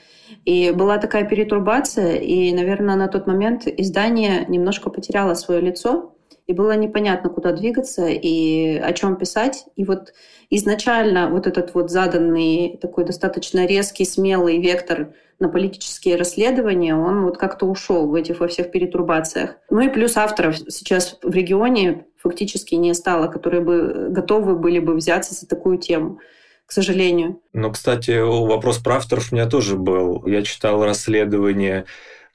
И 0.45 0.71
была 0.71 0.97
такая 0.97 1.25
перетурбация, 1.25 2.15
и, 2.15 2.53
наверное, 2.53 2.95
на 2.95 3.07
тот 3.07 3.27
момент 3.27 3.65
издание 3.65 4.45
немножко 4.47 4.89
потеряло 4.89 5.33
свое 5.33 5.61
лицо 5.61 6.13
и 6.49 6.53
было 6.53 6.75
непонятно, 6.75 7.29
куда 7.29 7.51
двигаться 7.51 8.07
и 8.07 8.75
о 8.77 8.91
чем 8.93 9.17
писать. 9.17 9.65
И 9.75 9.85
вот 9.85 10.13
изначально 10.49 11.29
вот 11.29 11.45
этот 11.45 11.75
вот 11.75 11.91
заданный 11.91 12.79
такой 12.81 13.05
достаточно 13.05 13.67
резкий, 13.67 14.03
смелый 14.03 14.59
вектор 14.59 15.13
на 15.37 15.47
политические 15.47 16.15
расследования, 16.15 16.95
он 16.95 17.23
вот 17.23 17.37
как-то 17.37 17.67
ушел 17.67 18.07
в 18.07 18.15
этих 18.15 18.39
во 18.39 18.47
всех 18.47 18.71
перетурбациях. 18.71 19.57
Ну 19.69 19.81
и 19.81 19.89
плюс 19.89 20.17
авторов 20.17 20.57
сейчас 20.69 21.19
в 21.21 21.31
регионе 21.31 22.07
фактически 22.17 22.73
не 22.73 22.95
стало, 22.95 23.27
которые 23.27 23.61
бы 23.61 24.07
готовы 24.09 24.55
были 24.55 24.79
бы 24.79 24.95
взяться 24.95 25.35
за 25.35 25.47
такую 25.47 25.77
тему 25.77 26.17
к 26.65 26.71
сожалению. 26.71 27.41
Ну, 27.51 27.71
кстати, 27.71 28.19
вопрос 28.21 28.77
про 28.77 28.97
авторов 28.97 29.31
у 29.31 29.35
меня 29.35 29.47
тоже 29.47 29.75
был. 29.75 30.23
Я 30.27 30.43
читал 30.43 30.85
расследование 30.85 31.85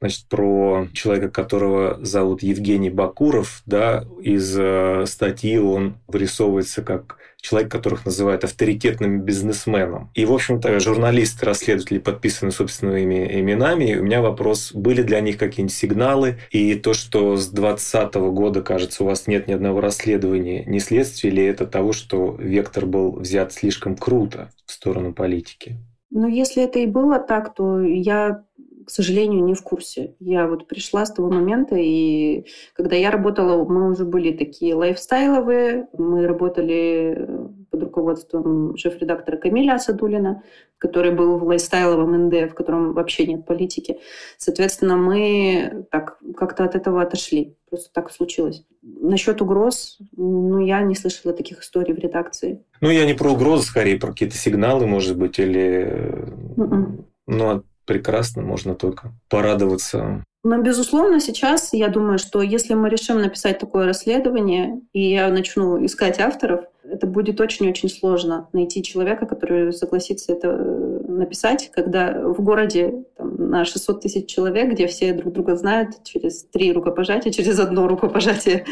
значит, 0.05 0.27
про 0.29 0.87
человека, 0.93 1.31
которого 1.31 1.99
зовут 2.05 2.43
Евгений 2.43 2.91
Бакуров, 2.91 3.63
да, 3.65 4.05
из 4.21 4.55
э, 4.55 5.07
статьи 5.07 5.57
он 5.57 5.97
вырисовывается 6.09 6.83
как 6.83 7.17
человек, 7.41 7.73
которых 7.73 8.05
называют 8.05 8.45
авторитетным 8.45 9.23
бизнесменом. 9.23 10.11
И, 10.15 10.27
в 10.27 10.33
общем-то, 10.35 10.79
журналисты, 10.79 11.47
расследователи 11.47 11.99
подписаны 12.01 12.51
собственными 12.51 13.41
именами. 13.41 13.93
И 13.93 13.97
у 13.97 14.03
меня 14.03 14.21
вопрос, 14.21 14.73
были 14.75 15.01
для 15.01 15.21
них 15.21 15.39
какие-нибудь 15.39 15.75
сигналы? 15.75 16.37
И 16.51 16.75
то, 16.75 16.93
что 16.93 17.37
с 17.37 17.49
2020 17.49 18.15
года, 18.15 18.61
кажется, 18.61 19.05
у 19.05 19.07
вас 19.07 19.27
нет 19.27 19.49
ни 19.49 19.55
одного 19.55 19.81
расследования, 19.81 20.67
не 20.67 20.81
следствие 20.81 21.33
ли 21.33 21.45
это 21.45 21.67
того, 21.67 21.95
что 21.95 22.37
вектор 22.39 22.85
был 22.85 23.13
взят 23.13 23.55
слишком 23.55 23.97
круто 23.97 24.51
в 24.67 24.73
сторону 24.73 25.15
политики? 25.15 25.79
Ну, 26.17 26.29
если 26.29 26.63
это 26.63 26.79
и 26.79 26.87
было 26.87 27.19
так, 27.19 27.55
то 27.55 27.81
я 27.81 28.45
к 28.85 28.91
сожалению, 28.91 29.45
не 29.45 29.55
в 29.55 29.63
курсе. 29.63 30.15
Я 30.21 30.47
вот 30.47 30.67
пришла 30.67 31.07
с 31.07 31.13
того 31.13 31.31
момента, 31.31 31.77
и 31.77 32.47
когда 32.75 32.97
я 32.97 33.11
работала, 33.11 33.65
мы 33.65 33.91
уже 33.91 34.05
были 34.05 34.33
такие 34.33 34.75
лайфстайловые. 34.75 35.89
Мы 35.97 36.27
работали 36.27 37.15
э, 37.17 37.49
под 37.71 37.83
руководством 37.83 38.77
шеф-редактора 38.77 39.37
Камиля 39.37 39.75
Асадулина, 39.75 40.43
который 40.79 41.13
был 41.13 41.39
в 41.39 41.45
лайфстайловом 41.45 42.27
НД, 42.27 42.51
в 42.51 42.55
котором 42.55 42.93
вообще 42.93 43.27
нет 43.27 43.47
политики. 43.47 43.99
Соответственно, 44.39 44.97
мы 44.97 45.87
так 45.91 46.19
как-то 46.37 46.65
от 46.65 46.75
этого 46.75 47.03
отошли. 47.03 47.57
Просто 47.69 47.91
так 47.93 48.13
случилось. 48.13 48.65
Насчет 48.83 49.41
угроз, 49.41 49.99
ну, 50.17 50.61
я 50.61 50.83
не 50.83 50.95
слышала 50.95 51.35
таких 51.35 51.63
историй 51.63 51.95
в 51.95 51.99
редакции. 51.99 52.63
Ну, 52.81 52.91
я 52.91 53.07
не 53.07 53.15
про 53.15 53.31
угрозы, 53.33 53.65
скорее 53.65 53.99
про 53.99 54.09
какие-то 54.09 54.37
сигналы, 54.37 54.87
может 54.87 55.17
быть, 55.17 55.39
или... 55.39 56.23
Mm-mm. 56.57 57.05
Ну, 57.27 57.65
прекрасно, 57.85 58.43
можно 58.43 58.75
только 58.75 59.13
порадоваться. 59.29 60.25
Но, 60.45 60.59
безусловно, 60.61 61.21
сейчас 61.21 61.73
я 61.73 61.89
думаю, 61.89 62.19
что 62.19 62.43
если 62.43 62.75
мы 62.75 62.91
решим 62.91 63.19
написать 63.19 63.59
такое 63.59 63.87
расследование, 63.87 64.81
и 64.93 65.11
я 65.11 65.29
начну 65.31 65.85
искать 65.85 66.21
авторов, 66.21 66.67
это 66.85 67.07
будет 67.07 67.41
очень-очень 67.41 67.89
сложно 67.89 68.49
найти 68.53 68.83
человека, 68.83 69.25
который 69.25 69.73
согласится 69.73 70.33
это 70.33 70.49
э, 70.49 71.01
написать, 71.09 71.71
когда 71.73 72.21
в 72.29 72.43
городе 72.43 73.05
на 73.37 73.65
600 73.65 74.01
тысяч 74.01 74.27
человек, 74.27 74.73
где 74.73 74.87
все 74.87 75.13
друг 75.13 75.33
друга 75.33 75.57
знают 75.57 76.03
через 76.05 76.45
три 76.45 76.73
рукопожатия, 76.73 77.33
через 77.33 77.59
одно 77.59 77.89
рукопожатие. 77.89 78.65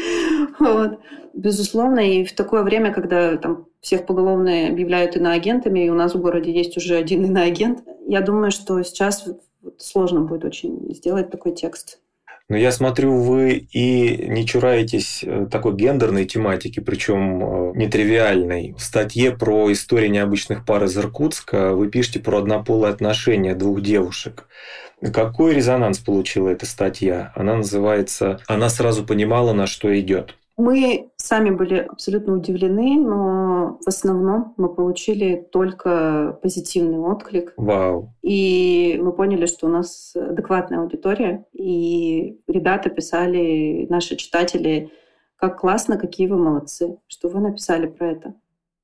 Вот. 0.59 0.99
Безусловно, 1.33 1.99
и 1.99 2.23
в 2.23 2.33
такое 2.33 2.63
время, 2.63 2.93
когда 2.93 3.37
там 3.37 3.65
всех 3.81 4.05
поголовно 4.05 4.67
объявляют 4.67 5.15
иноагентами, 5.15 5.85
и 5.85 5.89
у 5.89 5.95
нас 5.95 6.13
в 6.13 6.21
городе 6.21 6.51
есть 6.51 6.77
уже 6.77 6.95
один 6.95 7.25
иноагент, 7.25 7.83
я 8.07 8.21
думаю, 8.21 8.51
что 8.51 8.81
сейчас 8.83 9.27
сложно 9.77 10.21
будет 10.21 10.45
очень 10.45 10.93
сделать 10.93 11.31
такой 11.31 11.53
текст. 11.53 11.99
Но 12.49 12.57
я 12.57 12.71
смотрю, 12.71 13.17
вы 13.19 13.67
и 13.71 14.27
не 14.27 14.45
чураетесь 14.45 15.23
э, 15.23 15.47
такой 15.49 15.75
гендерной 15.75 16.25
тематики, 16.25 16.81
причем 16.81 17.41
э, 17.41 17.71
нетривиальной. 17.75 18.75
В 18.77 18.81
статье 18.81 19.31
про 19.31 19.71
историю 19.71 20.11
необычных 20.11 20.65
пар 20.65 20.83
из 20.83 20.97
Иркутска 20.97 21.73
вы 21.73 21.89
пишете 21.89 22.19
про 22.19 22.39
однополые 22.39 22.91
отношения 22.91 23.55
двух 23.55 23.81
девушек. 23.81 24.47
Какой 25.13 25.53
резонанс 25.53 25.99
получила 25.99 26.49
эта 26.49 26.65
статья? 26.65 27.31
Она 27.35 27.55
называется 27.55 28.39
«Она 28.47 28.69
сразу 28.69 29.05
понимала, 29.05 29.53
на 29.53 29.65
что 29.65 29.97
идет». 29.99 30.35
Мы 30.55 31.09
сами 31.17 31.49
были 31.49 31.87
абсолютно 31.89 32.35
удивлены, 32.35 32.99
но 32.99 33.79
в 33.83 33.87
основном 33.87 34.53
мы 34.57 34.73
получили 34.73 35.47
только 35.51 36.37
позитивный 36.43 36.99
отклик. 36.99 37.53
Вау. 37.57 38.13
И 38.21 38.99
мы 39.01 39.13
поняли, 39.13 39.47
что 39.47 39.65
у 39.65 39.69
нас 39.69 40.15
адекватная 40.15 40.79
аудитория. 40.79 41.45
И 41.53 42.39
ребята 42.47 42.89
писали, 42.89 43.87
наши 43.89 44.15
читатели, 44.15 44.91
как 45.37 45.59
классно, 45.59 45.97
какие 45.97 46.27
вы 46.27 46.37
молодцы, 46.37 46.97
что 47.07 47.29
вы 47.29 47.39
написали 47.39 47.87
про 47.87 48.11
это. 48.11 48.35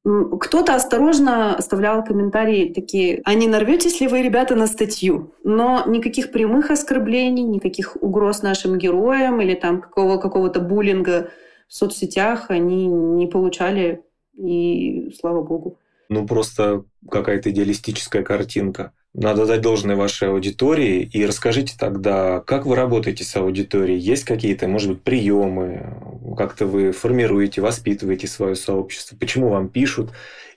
Кто-то 0.03 0.75
осторожно 0.75 1.55
оставлял 1.55 2.03
комментарии 2.03 2.73
такие, 2.73 3.21
а 3.25 3.33
не 3.35 3.47
нарветесь 3.47 4.01
ли 4.01 4.07
вы, 4.07 4.23
ребята, 4.23 4.55
на 4.55 4.65
статью? 4.65 5.33
Но 5.43 5.83
никаких 5.85 6.31
прямых 6.31 6.71
оскорблений, 6.71 7.43
никаких 7.43 7.97
угроз 8.01 8.41
нашим 8.41 8.77
героям 8.77 9.39
или 9.41 9.53
там 9.53 9.81
какого, 9.81 10.17
какого-то 10.17 10.61
буллинга 10.61 11.29
в 11.69 11.73
соцсетях 11.73 12.49
они 12.49 12.87
не 12.87 13.27
получали, 13.27 14.01
и 14.35 15.11
слава 15.19 15.43
богу. 15.43 15.77
Ну, 16.09 16.25
просто 16.25 16.83
какая-то 17.09 17.51
идеалистическая 17.51 18.23
картинка. 18.23 18.91
Надо 19.13 19.45
дать 19.45 19.61
должное 19.61 19.95
вашей 19.95 20.29
аудитории. 20.29 21.07
И 21.13 21.23
расскажите 21.25 21.75
тогда, 21.77 22.39
как 22.41 22.65
вы 22.65 22.75
работаете 22.75 23.23
с 23.23 23.35
аудиторией? 23.35 23.99
Есть 23.99 24.23
какие-то, 24.23 24.67
может 24.67 24.89
быть, 24.89 25.03
приемы? 25.03 25.95
Как-то 26.35 26.65
вы 26.65 26.91
формируете, 26.91 27.61
воспитываете 27.61 28.27
свое 28.27 28.55
сообщество? 28.55 29.15
Почему 29.15 29.49
вам 29.49 29.69
пишут? 29.69 30.11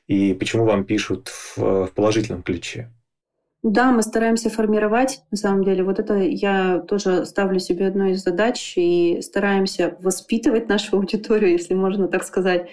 И 0.07 0.33
почему 0.33 0.65
вам 0.65 0.85
пишут 0.85 1.29
в, 1.29 1.87
в 1.87 1.93
положительном 1.95 2.43
ключе? 2.43 2.91
Да, 3.63 3.93
мы 3.93 4.03
стараемся 4.03 4.51
формировать, 4.51 5.23
на 5.31 5.37
самом 5.37 5.63
деле. 5.63 5.85
Вот 5.85 6.01
это 6.01 6.17
я 6.17 6.81
тоже 6.81 7.25
ставлю 7.25 7.61
себе 7.61 7.87
одной 7.87 8.13
из 8.13 8.25
задач 8.25 8.75
и 8.77 9.21
стараемся 9.23 9.97
воспитывать 10.01 10.69
нашу 10.69 10.97
аудиторию, 10.99 11.53
если 11.53 11.75
можно 11.75 12.09
так 12.09 12.25
сказать, 12.25 12.69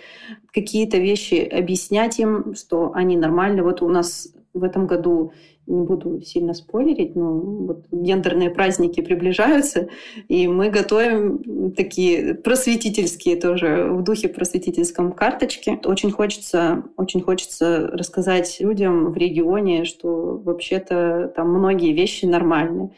какие-то 0.51 0.97
вещи 0.97 1.35
объяснять 1.35 2.19
им, 2.19 2.55
что 2.55 2.91
они 2.95 3.17
нормальны. 3.17 3.61
Вот 3.61 3.83
у 3.83 3.87
нас 3.87 4.29
в 4.55 4.63
этом 4.63 4.87
году 4.87 5.31
не 5.69 5.83
буду 5.83 6.19
сильно 6.21 6.53
спойлерить, 6.53 7.15
но 7.15 7.39
вот 7.39 7.85
гендерные 7.91 8.49
праздники 8.49 9.01
приближаются, 9.01 9.87
и 10.27 10.47
мы 10.47 10.69
готовим 10.69 11.73
такие 11.73 12.33
просветительские 12.33 13.35
тоже, 13.35 13.87
в 13.91 14.03
духе 14.03 14.27
просветительском 14.27 15.11
карточки. 15.11 15.79
Очень 15.85 16.11
хочется, 16.11 16.83
очень 16.97 17.21
хочется 17.21 17.87
рассказать 17.87 18.57
людям 18.59 19.11
в 19.11 19.17
регионе, 19.17 19.85
что 19.85 20.41
вообще-то 20.43 21.31
там 21.35 21.49
многие 21.53 21.93
вещи 21.93 22.25
нормальны 22.25 22.91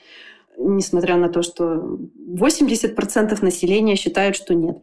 несмотря 0.63 1.15
на 1.15 1.30
то, 1.30 1.41
что 1.41 1.97
80% 2.15 3.43
населения 3.43 3.95
считают, 3.95 4.36
что 4.36 4.53
нет. 4.53 4.78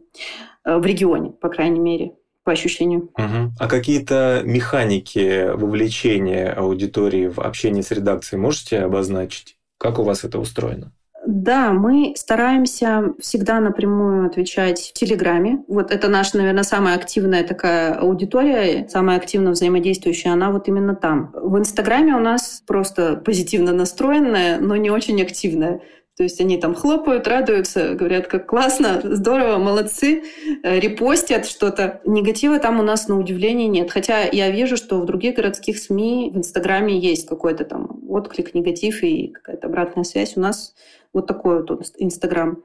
Э, 0.65 0.77
в 0.77 0.85
регионе, 0.85 1.31
по 1.31 1.47
крайней 1.49 1.79
мере 1.79 2.13
по 2.49 2.53
ощущению. 2.53 3.11
Угу. 3.15 3.53
А 3.59 3.67
какие-то 3.67 4.41
механики 4.43 5.51
вовлечения 5.53 6.51
аудитории 6.51 7.27
в 7.27 7.39
общение 7.39 7.83
с 7.83 7.91
редакцией 7.91 8.41
можете 8.41 8.79
обозначить? 8.79 9.57
Как 9.77 9.99
у 9.99 10.03
вас 10.03 10.23
это 10.23 10.39
устроено? 10.39 10.91
Да, 11.27 11.73
мы 11.73 12.13
стараемся 12.17 13.13
всегда 13.19 13.59
напрямую 13.59 14.25
отвечать 14.25 14.79
в 14.79 14.93
Телеграме. 14.93 15.63
Вот 15.67 15.91
это 15.91 16.07
наша, 16.07 16.37
наверное, 16.37 16.63
самая 16.63 16.95
активная 16.95 17.43
такая 17.43 17.93
аудитория, 17.93 18.87
самая 18.89 19.17
активно 19.17 19.51
взаимодействующая, 19.51 20.31
она 20.31 20.49
вот 20.49 20.67
именно 20.67 20.95
там. 20.95 21.31
В 21.35 21.55
Инстаграме 21.59 22.15
у 22.15 22.19
нас 22.19 22.63
просто 22.65 23.15
позитивно 23.23 23.73
настроенная, 23.73 24.59
но 24.59 24.75
не 24.75 24.89
очень 24.89 25.21
активная. 25.21 25.81
То 26.19 26.23
есть 26.23 26.41
они 26.41 26.57
там 26.57 26.75
хлопают, 26.75 27.29
радуются, 27.29 27.93
говорят, 27.93 28.27
как 28.27 28.45
классно, 28.45 28.99
здорово, 29.01 29.57
молодцы, 29.57 30.23
э, 30.63 30.77
репостят 30.77 31.45
что-то. 31.45 32.01
Негатива 32.03 32.59
там 32.59 32.81
у 32.81 32.83
нас 32.83 33.07
на 33.07 33.17
удивление 33.17 33.69
нет. 33.69 33.89
Хотя 33.89 34.23
я 34.23 34.51
вижу, 34.51 34.75
что 34.75 34.99
в 34.99 35.05
других 35.05 35.35
городских 35.35 35.79
СМИ 35.79 36.31
в 36.33 36.37
Инстаграме 36.37 36.99
есть 36.99 37.25
какой-то 37.25 37.63
там 37.63 38.01
отклик, 38.09 38.53
негатив 38.53 39.01
и 39.01 39.29
какая-то 39.29 39.67
обратная 39.67 40.03
связь. 40.03 40.35
У 40.35 40.41
нас 40.41 40.75
вот 41.13 41.25
такой 41.25 41.65
вот 41.65 41.93
Инстаграм 41.99 42.63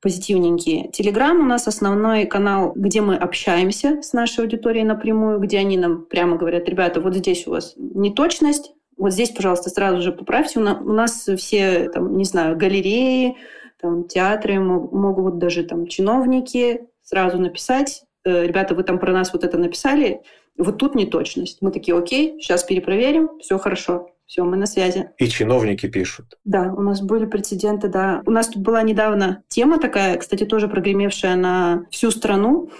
позитивненькие. 0.00 0.90
Телеграм 0.90 1.38
у 1.38 1.44
нас 1.44 1.68
основной 1.68 2.26
канал, 2.26 2.72
где 2.74 3.00
мы 3.00 3.14
общаемся 3.14 4.02
с 4.02 4.12
нашей 4.12 4.40
аудиторией 4.40 4.84
напрямую, 4.84 5.38
где 5.38 5.58
они 5.58 5.76
нам 5.76 6.04
прямо 6.04 6.36
говорят, 6.36 6.68
ребята, 6.68 7.00
вот 7.00 7.14
здесь 7.14 7.46
у 7.46 7.52
вас 7.52 7.74
неточность, 7.76 8.72
вот 8.96 9.12
здесь, 9.12 9.30
пожалуйста, 9.30 9.70
сразу 9.70 10.00
же 10.00 10.12
поправьте. 10.12 10.60
У 10.60 10.92
нас 10.92 11.28
все, 11.36 11.88
там, 11.88 12.16
не 12.16 12.24
знаю, 12.24 12.56
галереи, 12.56 13.36
там, 13.80 14.04
театры, 14.04 14.60
могут 14.60 15.38
даже 15.38 15.64
там 15.64 15.86
чиновники 15.86 16.82
сразу 17.02 17.38
написать, 17.38 18.04
«Э, 18.24 18.46
ребята, 18.46 18.74
вы 18.74 18.84
там 18.84 18.98
про 18.98 19.12
нас 19.12 19.32
вот 19.32 19.44
это 19.44 19.58
написали, 19.58 20.22
вот 20.56 20.78
тут 20.78 20.94
неточность. 20.94 21.58
Мы 21.60 21.72
такие, 21.72 21.96
окей, 21.96 22.40
сейчас 22.40 22.64
перепроверим, 22.64 23.38
все 23.40 23.58
хорошо. 23.58 24.08
Все, 24.26 24.44
мы 24.44 24.56
на 24.56 24.64
связи. 24.64 25.10
И 25.18 25.28
чиновники 25.28 25.88
пишут. 25.88 26.38
Да, 26.44 26.72
у 26.74 26.80
нас 26.80 27.02
были 27.02 27.26
прецеденты, 27.26 27.88
да. 27.88 28.22
У 28.24 28.30
нас 28.30 28.48
тут 28.48 28.62
была 28.62 28.82
недавно 28.82 29.42
тема 29.48 29.78
такая, 29.78 30.16
кстати, 30.16 30.46
тоже 30.46 30.68
прогремевшая 30.68 31.36
на 31.36 31.84
всю 31.90 32.10
страну. 32.10 32.70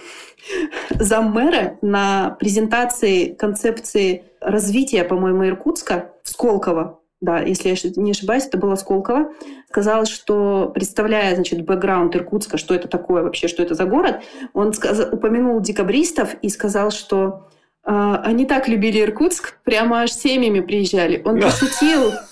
Заммэра 0.90 1.78
на 1.82 2.30
презентации 2.40 3.34
концепции 3.34 4.24
развития, 4.44 5.04
по-моему, 5.04 5.46
Иркутска 5.46 6.12
Сколково, 6.24 7.00
да, 7.20 7.38
если 7.38 7.68
я 7.68 7.76
не 7.96 8.10
ошибаюсь, 8.10 8.46
это 8.46 8.58
было 8.58 8.74
Сколково, 8.74 9.32
сказал, 9.68 10.06
что, 10.06 10.70
представляя, 10.74 11.34
значит, 11.36 11.64
бэкграунд 11.64 12.16
Иркутска, 12.16 12.58
что 12.58 12.74
это 12.74 12.88
такое 12.88 13.22
вообще, 13.22 13.46
что 13.46 13.62
это 13.62 13.74
за 13.74 13.84
город, 13.84 14.22
он 14.52 14.72
сказ... 14.72 15.08
упомянул 15.10 15.60
декабристов 15.60 16.34
и 16.42 16.48
сказал, 16.48 16.90
что 16.90 17.48
а, 17.84 18.16
они 18.24 18.44
так 18.44 18.68
любили 18.68 19.00
Иркутск, 19.00 19.58
прямо 19.62 20.02
аж 20.02 20.12
семьями 20.12 20.60
приезжали. 20.60 21.22
Он 21.24 21.40
пошутил. 21.40 22.12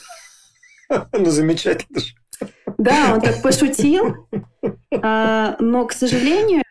Ну, 1.12 1.26
замечательно. 1.26 2.00
Да, 2.76 3.14
он 3.14 3.20
так 3.20 3.42
пошутил, 3.42 4.26
а, 5.00 5.54
но, 5.60 5.86
к 5.86 5.92
сожалению, 5.92 6.64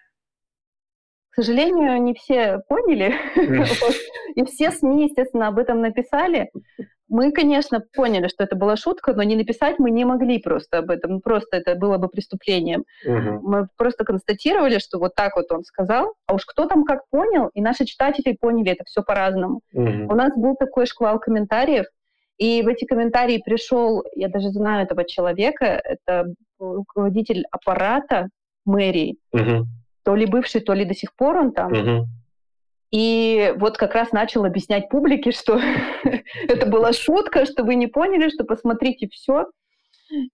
к 1.31 1.35
сожалению, 1.35 2.01
не 2.01 2.13
все 2.13 2.59
поняли, 2.67 3.13
и 4.35 4.45
все 4.45 4.71
СМИ, 4.71 5.05
естественно, 5.05 5.47
об 5.47 5.57
этом 5.57 5.81
написали. 5.81 6.49
Мы, 7.07 7.31
конечно, 7.31 7.81
поняли, 7.93 8.27
что 8.27 8.43
это 8.43 8.55
была 8.55 8.75
шутка, 8.75 9.13
но 9.13 9.23
не 9.23 9.35
написать 9.35 9.79
мы 9.79 9.89
не 9.89 10.05
могли 10.05 10.39
просто 10.39 10.77
об 10.77 10.91
этом. 10.91 11.21
Просто 11.21 11.57
это 11.57 11.73
было 11.73 11.97
бы 11.97 12.07
преступлением. 12.07 12.83
Угу. 13.03 13.49
Мы 13.49 13.67
просто 13.77 14.05
констатировали, 14.05 14.77
что 14.77 14.99
вот 14.99 15.15
так 15.15 15.35
вот 15.35 15.51
он 15.51 15.63
сказал. 15.63 16.13
А 16.27 16.35
уж 16.35 16.45
кто 16.45 16.67
там 16.67 16.83
как 16.83 17.01
понял, 17.09 17.49
и 17.55 17.61
наши 17.61 17.85
читатели 17.85 18.37
поняли 18.39 18.73
это 18.73 18.83
все 18.85 19.01
по-разному. 19.01 19.61
Угу. 19.73 20.11
У 20.11 20.15
нас 20.15 20.31
был 20.35 20.55
такой 20.55 20.85
шквал 20.85 21.19
комментариев, 21.19 21.87
и 22.37 22.61
в 22.61 22.67
эти 22.67 22.85
комментарии 22.85 23.41
пришел, 23.43 24.03
я 24.15 24.29
даже 24.29 24.49
знаю 24.49 24.85
этого 24.85 25.03
человека, 25.03 25.65
это 25.65 26.27
руководитель 26.59 27.43
аппарата 27.51 28.29
мэрии, 28.65 29.17
угу. 29.33 29.65
То 30.09 30.15
ли 30.15 30.25
бывший, 30.25 30.61
то 30.61 30.73
ли 30.73 30.85
до 30.85 30.95
сих 30.95 31.13
пор 31.13 31.37
он 31.37 31.51
там. 31.51 31.71
Угу. 31.71 32.07
И 32.89 33.53
вот 33.57 33.77
как 33.77 33.93
раз 33.93 34.11
начал 34.11 34.43
объяснять 34.43 34.89
публике, 34.89 35.31
что 35.39 35.61
это 36.47 36.65
была 36.65 36.93
шутка, 36.93 37.45
что 37.45 37.63
вы 37.63 37.75
не 37.75 37.85
поняли, 37.85 38.31
что 38.31 38.43
посмотрите 38.43 39.07
все. 39.11 39.45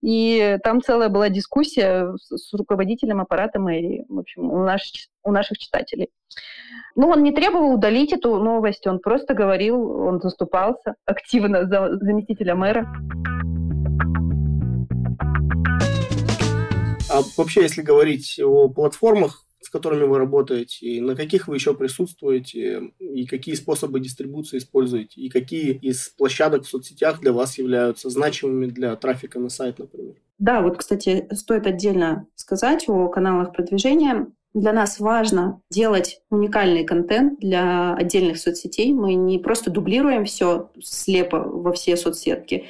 И 0.00 0.56
там 0.64 0.80
целая 0.80 1.10
была 1.10 1.28
дискуссия 1.28 2.10
с 2.16 2.54
руководителем 2.54 3.20
аппарата 3.20 3.60
мэрии, 3.60 4.06
в 4.08 4.18
общем, 4.18 4.50
у, 4.50 4.64
наш, 4.64 5.10
у 5.22 5.30
наших 5.30 5.58
читателей. 5.58 6.08
Ну, 6.94 7.08
он 7.08 7.22
не 7.22 7.32
требовал 7.32 7.74
удалить 7.74 8.14
эту 8.14 8.38
новость, 8.38 8.86
он 8.86 8.98
просто 9.00 9.34
говорил, 9.34 9.78
он 9.78 10.22
заступался 10.22 10.94
активно 11.04 11.66
за 11.66 11.98
заместителя 11.98 12.54
мэра. 12.54 12.90
А 17.10 17.20
вообще, 17.36 17.60
если 17.60 17.82
говорить 17.82 18.40
о 18.42 18.70
платформах, 18.70 19.45
с 19.60 19.68
которыми 19.68 20.04
вы 20.04 20.18
работаете, 20.18 20.86
и 20.86 21.00
на 21.00 21.16
каких 21.16 21.48
вы 21.48 21.56
еще 21.56 21.74
присутствуете, 21.74 22.92
и 22.98 23.26
какие 23.26 23.54
способы 23.54 24.00
дистрибуции 24.00 24.58
используете, 24.58 25.20
и 25.20 25.28
какие 25.28 25.72
из 25.72 26.08
площадок 26.10 26.64
в 26.64 26.68
соцсетях 26.68 27.20
для 27.20 27.32
вас 27.32 27.58
являются 27.58 28.10
значимыми 28.10 28.66
для 28.66 28.94
трафика 28.96 29.38
на 29.38 29.48
сайт, 29.48 29.78
например. 29.78 30.14
Да, 30.38 30.60
вот, 30.60 30.76
кстати, 30.76 31.26
стоит 31.32 31.66
отдельно 31.66 32.26
сказать 32.34 32.84
о 32.88 33.08
каналах 33.08 33.54
продвижения. 33.54 34.26
Для 34.52 34.72
нас 34.72 35.00
важно 35.00 35.60
делать 35.70 36.20
уникальный 36.30 36.84
контент 36.84 37.40
для 37.40 37.94
отдельных 37.94 38.38
соцсетей. 38.38 38.92
Мы 38.92 39.14
не 39.14 39.38
просто 39.38 39.70
дублируем 39.70 40.24
все 40.24 40.70
слепо 40.82 41.38
во 41.38 41.72
все 41.72 41.96
соцсетки. 41.96 42.66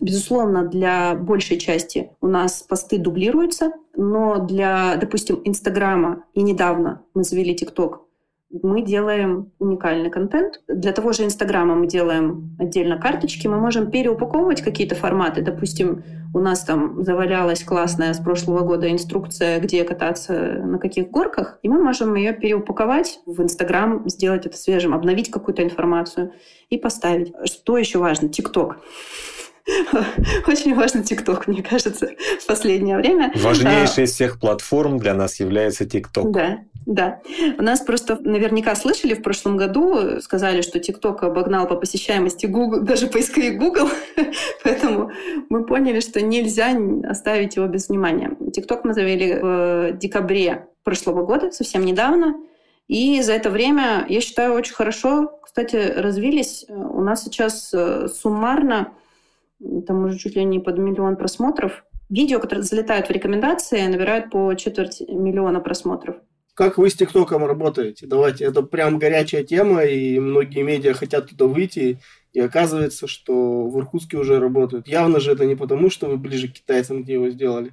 Безусловно, 0.00 0.66
для 0.66 1.14
большей 1.14 1.58
части 1.58 2.10
у 2.20 2.26
нас 2.26 2.62
посты 2.62 2.98
дублируются, 2.98 3.72
но 3.96 4.38
для, 4.38 4.96
допустим, 4.96 5.40
Инстаграма 5.44 6.24
и 6.34 6.42
недавно 6.42 7.02
мы 7.14 7.24
завели 7.24 7.54
ТикТок, 7.54 8.04
мы 8.62 8.82
делаем 8.82 9.52
уникальный 9.58 10.10
контент. 10.10 10.60
Для 10.68 10.92
того 10.92 11.12
же 11.12 11.24
Инстаграма 11.24 11.74
мы 11.74 11.88
делаем 11.88 12.56
отдельно 12.58 12.98
карточки. 12.98 13.48
Мы 13.48 13.58
можем 13.58 13.90
переупаковывать 13.90 14.62
какие-то 14.62 14.94
форматы. 14.94 15.42
Допустим, 15.42 16.04
у 16.32 16.38
нас 16.38 16.60
там 16.64 17.02
завалялась 17.02 17.64
классная 17.64 18.12
с 18.12 18.18
прошлого 18.18 18.60
года 18.60 18.90
инструкция, 18.90 19.58
где 19.60 19.82
кататься 19.84 20.34
на 20.64 20.78
каких 20.78 21.10
горках, 21.10 21.58
и 21.62 21.68
мы 21.68 21.82
можем 21.82 22.14
ее 22.14 22.32
переупаковать 22.32 23.20
в 23.26 23.42
Инстаграм, 23.42 24.08
сделать 24.08 24.46
это 24.46 24.56
свежим, 24.56 24.94
обновить 24.94 25.30
какую-то 25.30 25.62
информацию 25.62 26.32
и 26.70 26.78
поставить. 26.78 27.32
Что 27.44 27.76
еще 27.76 27.98
важно? 27.98 28.28
ТикТок. 28.28 28.78
Очень 30.46 30.74
важно 30.74 31.02
ТикТок, 31.02 31.46
мне 31.46 31.62
кажется, 31.62 32.10
в 32.40 32.46
последнее 32.46 32.96
время. 32.96 33.32
Важнейшей 33.36 34.04
из 34.04 34.12
всех 34.12 34.38
платформ 34.38 34.98
для 34.98 35.14
нас 35.14 35.40
является 35.40 35.86
ТикТок. 35.86 36.30
Да, 36.32 36.58
да. 36.84 37.20
У 37.58 37.62
нас 37.62 37.80
просто 37.80 38.18
наверняка 38.20 38.74
слышали 38.74 39.14
в 39.14 39.22
прошлом 39.22 39.56
году, 39.56 40.20
сказали, 40.20 40.60
что 40.60 40.78
ТикТок 40.80 41.22
обогнал 41.22 41.66
по 41.66 41.76
посещаемости 41.76 42.44
Google, 42.44 42.80
даже 42.80 43.06
поисковик 43.06 43.58
Google, 43.58 43.88
поэтому 44.62 45.12
мы 45.48 45.64
поняли, 45.64 46.00
что 46.00 46.20
нельзя 46.20 46.76
оставить 47.08 47.56
его 47.56 47.66
без 47.66 47.88
внимания. 47.88 48.36
ТикТок 48.52 48.84
мы 48.84 48.92
завели 48.92 49.34
в 49.34 49.92
декабре 49.98 50.66
прошлого 50.82 51.24
года, 51.24 51.50
совсем 51.52 51.86
недавно, 51.86 52.34
и 52.86 53.22
за 53.22 53.32
это 53.32 53.48
время, 53.48 54.04
я 54.10 54.20
считаю, 54.20 54.52
очень 54.52 54.74
хорошо, 54.74 55.38
кстати, 55.42 55.76
развились. 55.96 56.66
У 56.68 57.00
нас 57.00 57.24
сейчас 57.24 57.72
э, 57.72 58.08
суммарно 58.08 58.92
там 59.86 60.04
уже 60.04 60.18
чуть 60.18 60.36
ли 60.36 60.44
не 60.44 60.60
под 60.60 60.78
миллион 60.78 61.16
просмотров. 61.16 61.84
Видео, 62.10 62.38
которые 62.38 62.62
залетают 62.62 63.08
в 63.08 63.10
рекомендации, 63.10 63.86
набирают 63.86 64.30
по 64.30 64.54
четверть 64.54 65.00
миллиона 65.08 65.60
просмотров. 65.60 66.16
Как 66.54 66.78
вы 66.78 66.88
с 66.88 66.94
ТикТоком 66.94 67.44
работаете? 67.44 68.06
Давайте, 68.06 68.44
это 68.44 68.62
прям 68.62 68.98
горячая 68.98 69.42
тема, 69.42 69.82
и 69.82 70.20
многие 70.20 70.62
медиа 70.62 70.94
хотят 70.94 71.30
туда 71.30 71.46
выйти, 71.46 71.98
и 72.32 72.40
оказывается, 72.40 73.08
что 73.08 73.66
в 73.68 73.76
Иркутске 73.78 74.18
уже 74.18 74.38
работают. 74.38 74.86
Явно 74.86 75.18
же 75.18 75.32
это 75.32 75.46
не 75.46 75.56
потому, 75.56 75.90
что 75.90 76.06
вы 76.06 76.16
ближе 76.16 76.48
к 76.48 76.52
китайцам, 76.52 77.02
где 77.02 77.14
его 77.14 77.28
сделали. 77.30 77.72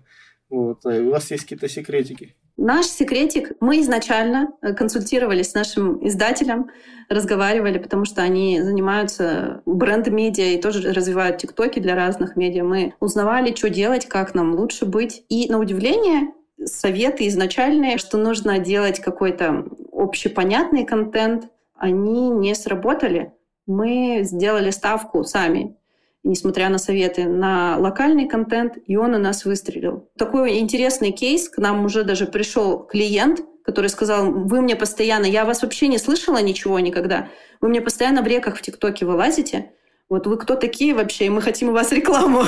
Вот, 0.49 0.85
а 0.85 0.89
у 0.99 1.11
вас 1.11 1.29
есть 1.29 1.43
какие-то 1.43 1.69
секретики. 1.69 2.35
Наш 2.57 2.85
секретик, 2.85 3.53
мы 3.59 3.81
изначально 3.81 4.51
э, 4.61 4.73
консультировались 4.73 5.51
с 5.51 5.53
нашим 5.53 6.05
издателем, 6.05 6.69
разговаривали, 7.09 7.77
потому 7.77 8.05
что 8.05 8.21
они 8.21 8.61
занимаются 8.61 9.61
бренд-медиа 9.65 10.53
и 10.53 10.61
тоже 10.61 10.91
развивают 10.93 11.37
тиктоки 11.37 11.79
для 11.79 11.95
разных 11.95 12.35
медиа. 12.35 12.63
Мы 12.63 12.93
узнавали, 12.99 13.55
что 13.55 13.69
делать, 13.69 14.07
как 14.07 14.35
нам 14.35 14.55
лучше 14.55 14.85
быть. 14.85 15.23
И 15.29 15.49
на 15.49 15.59
удивление, 15.59 16.33
советы 16.63 17.27
изначальные, 17.27 17.97
что 17.97 18.17
нужно 18.17 18.59
делать 18.59 18.99
какой-то 18.99 19.65
общепонятный 19.91 20.85
контент, 20.85 21.49
они 21.75 22.29
не 22.29 22.53
сработали. 22.53 23.33
Мы 23.65 24.19
сделали 24.23 24.71
ставку 24.71 25.23
сами 25.23 25.75
несмотря 26.23 26.69
на 26.69 26.77
советы, 26.77 27.25
на 27.25 27.77
локальный 27.77 28.27
контент, 28.27 28.77
и 28.85 28.95
он 28.95 29.15
у 29.15 29.17
нас 29.17 29.45
выстрелил. 29.45 30.09
Такой 30.17 30.59
интересный 30.59 31.11
кейс. 31.11 31.49
К 31.49 31.57
нам 31.57 31.85
уже 31.85 32.03
даже 32.03 32.25
пришел 32.25 32.79
клиент, 32.79 33.41
который 33.63 33.89
сказал, 33.89 34.31
вы 34.31 34.61
мне 34.61 34.75
постоянно, 34.75 35.25
я 35.25 35.45
вас 35.45 35.61
вообще 35.61 35.87
не 35.87 35.97
слышала 35.97 36.41
ничего 36.41 36.79
никогда, 36.79 37.29
вы 37.59 37.69
мне 37.69 37.81
постоянно 37.81 38.21
в 38.21 38.27
реках 38.27 38.57
в 38.57 38.61
ТикТоке 38.61 39.05
вылазите, 39.05 39.71
вот 40.09 40.27
вы 40.27 40.37
кто 40.37 40.55
такие 40.55 40.93
вообще, 40.93 41.27
и 41.27 41.29
мы 41.29 41.41
хотим 41.41 41.69
у 41.69 41.71
вас 41.71 41.91
рекламу. 41.91 42.43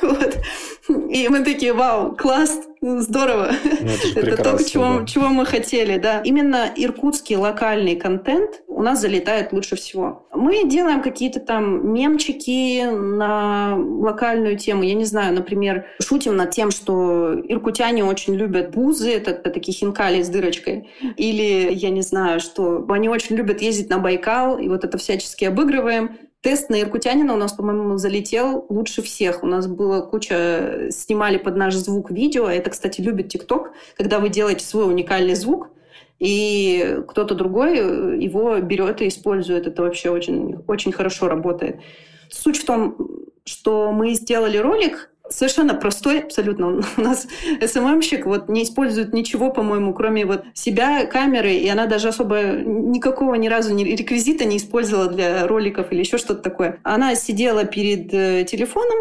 И 0.88 1.28
мы 1.28 1.44
такие, 1.44 1.72
вау, 1.72 2.16
класс, 2.16 2.60
здорово. 2.82 3.50
Ну, 3.80 3.88
это, 3.88 4.20
это 4.20 4.42
то, 4.42 4.64
чего, 4.64 5.00
да. 5.00 5.06
чего 5.06 5.28
мы 5.28 5.44
хотели, 5.44 5.98
да. 5.98 6.20
Именно 6.22 6.72
иркутский 6.74 7.36
локальный 7.36 7.96
контент 7.96 8.62
у 8.68 8.82
нас 8.82 9.00
залетает 9.00 9.52
лучше 9.52 9.76
всего. 9.76 10.26
Мы 10.32 10.64
делаем 10.64 11.02
какие-то 11.02 11.40
там 11.40 11.92
мемчики 11.92 12.84
на 12.84 13.76
локальную 13.76 14.56
тему. 14.56 14.82
Я 14.82 14.94
не 14.94 15.04
знаю, 15.04 15.34
например, 15.34 15.86
шутим 16.00 16.36
над 16.36 16.50
тем, 16.50 16.70
что 16.70 17.34
иркутяне 17.44 18.04
очень 18.04 18.34
любят 18.34 18.70
бузы, 18.70 19.10
это, 19.12 19.32
это 19.32 19.50
такие 19.50 19.76
хинкали 19.76 20.22
с 20.22 20.28
дырочкой. 20.28 20.88
Или, 21.16 21.72
я 21.72 21.90
не 21.90 22.02
знаю, 22.02 22.40
что 22.40 22.86
они 22.88 23.08
очень 23.08 23.36
любят 23.36 23.60
ездить 23.60 23.90
на 23.90 23.98
Байкал, 23.98 24.58
и 24.58 24.68
вот 24.68 24.84
это 24.84 24.96
всячески 24.96 25.44
обыгрываем. 25.44 26.16
Тест 26.42 26.70
на 26.70 26.80
иркутянина 26.80 27.34
у 27.34 27.36
нас, 27.36 27.52
по-моему, 27.52 27.98
залетел 27.98 28.64
лучше 28.70 29.02
всех. 29.02 29.42
У 29.42 29.46
нас 29.46 29.66
было 29.66 30.00
куча... 30.00 30.88
Снимали 30.90 31.36
под 31.36 31.56
наш 31.56 31.74
звук 31.74 32.10
видео. 32.10 32.48
Это, 32.48 32.70
кстати, 32.70 33.02
любит 33.02 33.28
ТикТок. 33.28 33.72
Когда 33.96 34.20
вы 34.20 34.30
делаете 34.30 34.64
свой 34.64 34.86
уникальный 34.86 35.34
звук, 35.34 35.68
и 36.18 37.02
кто-то 37.08 37.34
другой 37.34 38.22
его 38.22 38.58
берет 38.60 39.02
и 39.02 39.08
использует. 39.08 39.66
Это 39.66 39.82
вообще 39.82 40.10
очень, 40.10 40.62
очень 40.66 40.92
хорошо 40.92 41.28
работает. 41.28 41.80
Суть 42.30 42.58
в 42.58 42.64
том, 42.64 42.96
что 43.44 43.90
мы 43.92 44.14
сделали 44.14 44.58
ролик, 44.58 45.10
совершенно 45.30 45.74
простой 45.74 46.20
абсолютно. 46.20 46.82
У 46.96 47.00
нас 47.00 47.26
СММщик 47.64 48.26
вот 48.26 48.48
не 48.48 48.64
использует 48.64 49.12
ничего, 49.12 49.50
по-моему, 49.50 49.94
кроме 49.94 50.26
вот 50.26 50.44
себя, 50.54 51.06
камеры, 51.06 51.54
и 51.54 51.68
она 51.68 51.86
даже 51.86 52.08
особо 52.08 52.42
никакого 52.52 53.34
ни 53.34 53.48
разу 53.48 53.72
ни 53.72 53.84
реквизита 53.84 54.44
не 54.44 54.58
использовала 54.58 55.08
для 55.08 55.46
роликов 55.46 55.92
или 55.92 56.00
еще 56.00 56.18
что-то 56.18 56.42
такое. 56.42 56.80
Она 56.82 57.14
сидела 57.14 57.64
перед 57.64 58.12
э, 58.12 58.44
телефоном 58.44 58.98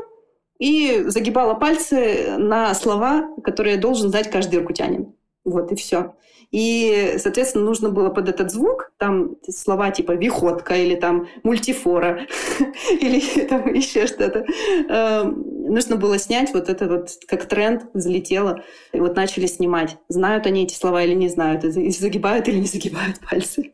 и 0.59 1.03
загибала 1.07 1.55
пальцы 1.55 2.37
на 2.37 2.73
слова, 2.75 3.29
которые 3.43 3.77
должен 3.77 4.09
знать 4.09 4.29
каждый 4.29 4.59
иркутянин. 4.59 5.13
Вот 5.45 5.71
и 5.71 5.75
все. 5.75 6.15
И, 6.51 7.15
соответственно, 7.19 7.65
нужно 7.65 7.89
было 7.89 8.09
под 8.09 8.27
этот 8.27 8.51
звук 8.51 8.91
там 8.97 9.35
слова 9.47 9.91
типа 9.91 10.13
«виходка» 10.13 10.75
или 10.75 10.95
там 10.95 11.27
«мультифора» 11.43 12.25
или 12.99 13.45
там 13.45 13.71
еще 13.73 14.07
что-то. 14.07 14.45
Эм, 14.89 15.43
нужно 15.71 15.95
было 15.95 16.17
снять 16.17 16.51
вот 16.53 16.69
это 16.69 16.87
вот, 16.87 17.11
как 17.27 17.45
тренд 17.47 17.83
залетело, 17.93 18.63
и 18.93 18.99
вот 18.99 19.15
начали 19.15 19.45
снимать. 19.45 19.97
Знают 20.07 20.47
они 20.47 20.63
эти 20.63 20.73
слова 20.73 21.03
или 21.03 21.13
не 21.13 21.29
знают, 21.29 21.63
и 21.63 21.91
загибают 21.91 22.47
или 22.47 22.57
не 22.57 22.67
загибают 22.67 23.19
пальцы. 23.29 23.71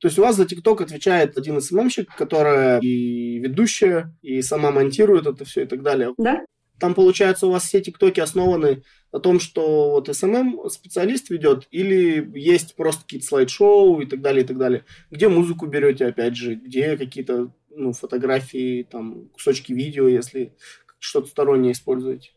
То 0.00 0.08
есть 0.08 0.18
у 0.18 0.22
вас 0.22 0.36
за 0.36 0.46
ТикТок 0.46 0.82
отвечает 0.82 1.36
один 1.36 1.60
СММщик, 1.60 2.14
которая 2.16 2.80
и 2.80 3.38
ведущая, 3.38 4.14
и 4.22 4.40
сама 4.40 4.70
монтирует 4.70 5.26
это 5.26 5.44
все 5.44 5.62
и 5.62 5.66
так 5.66 5.82
далее. 5.82 6.14
Да. 6.18 6.42
Там, 6.78 6.94
получается, 6.94 7.46
у 7.46 7.50
вас 7.50 7.64
все 7.64 7.80
ТикТоки 7.80 8.20
основаны 8.20 8.82
на 9.16 9.20
том, 9.20 9.40
что 9.40 9.92
вот 9.92 10.14
SMM 10.14 10.68
специалист 10.68 11.30
ведет, 11.30 11.66
или 11.70 12.30
есть 12.38 12.76
просто 12.76 13.00
какие-то 13.00 13.26
слайд-шоу 13.26 14.02
и 14.02 14.06
так 14.06 14.20
далее, 14.20 14.44
и 14.44 14.46
так 14.46 14.58
далее. 14.58 14.84
Где 15.10 15.28
музыку 15.28 15.64
берете, 15.64 16.04
опять 16.04 16.36
же, 16.36 16.56
где 16.56 16.98
какие-то 16.98 17.50
ну, 17.70 17.94
фотографии, 17.94 18.82
там, 18.82 19.30
кусочки 19.32 19.72
видео, 19.72 20.06
если 20.06 20.52
что-то 20.98 21.28
стороннее 21.28 21.72
используете? 21.72 22.32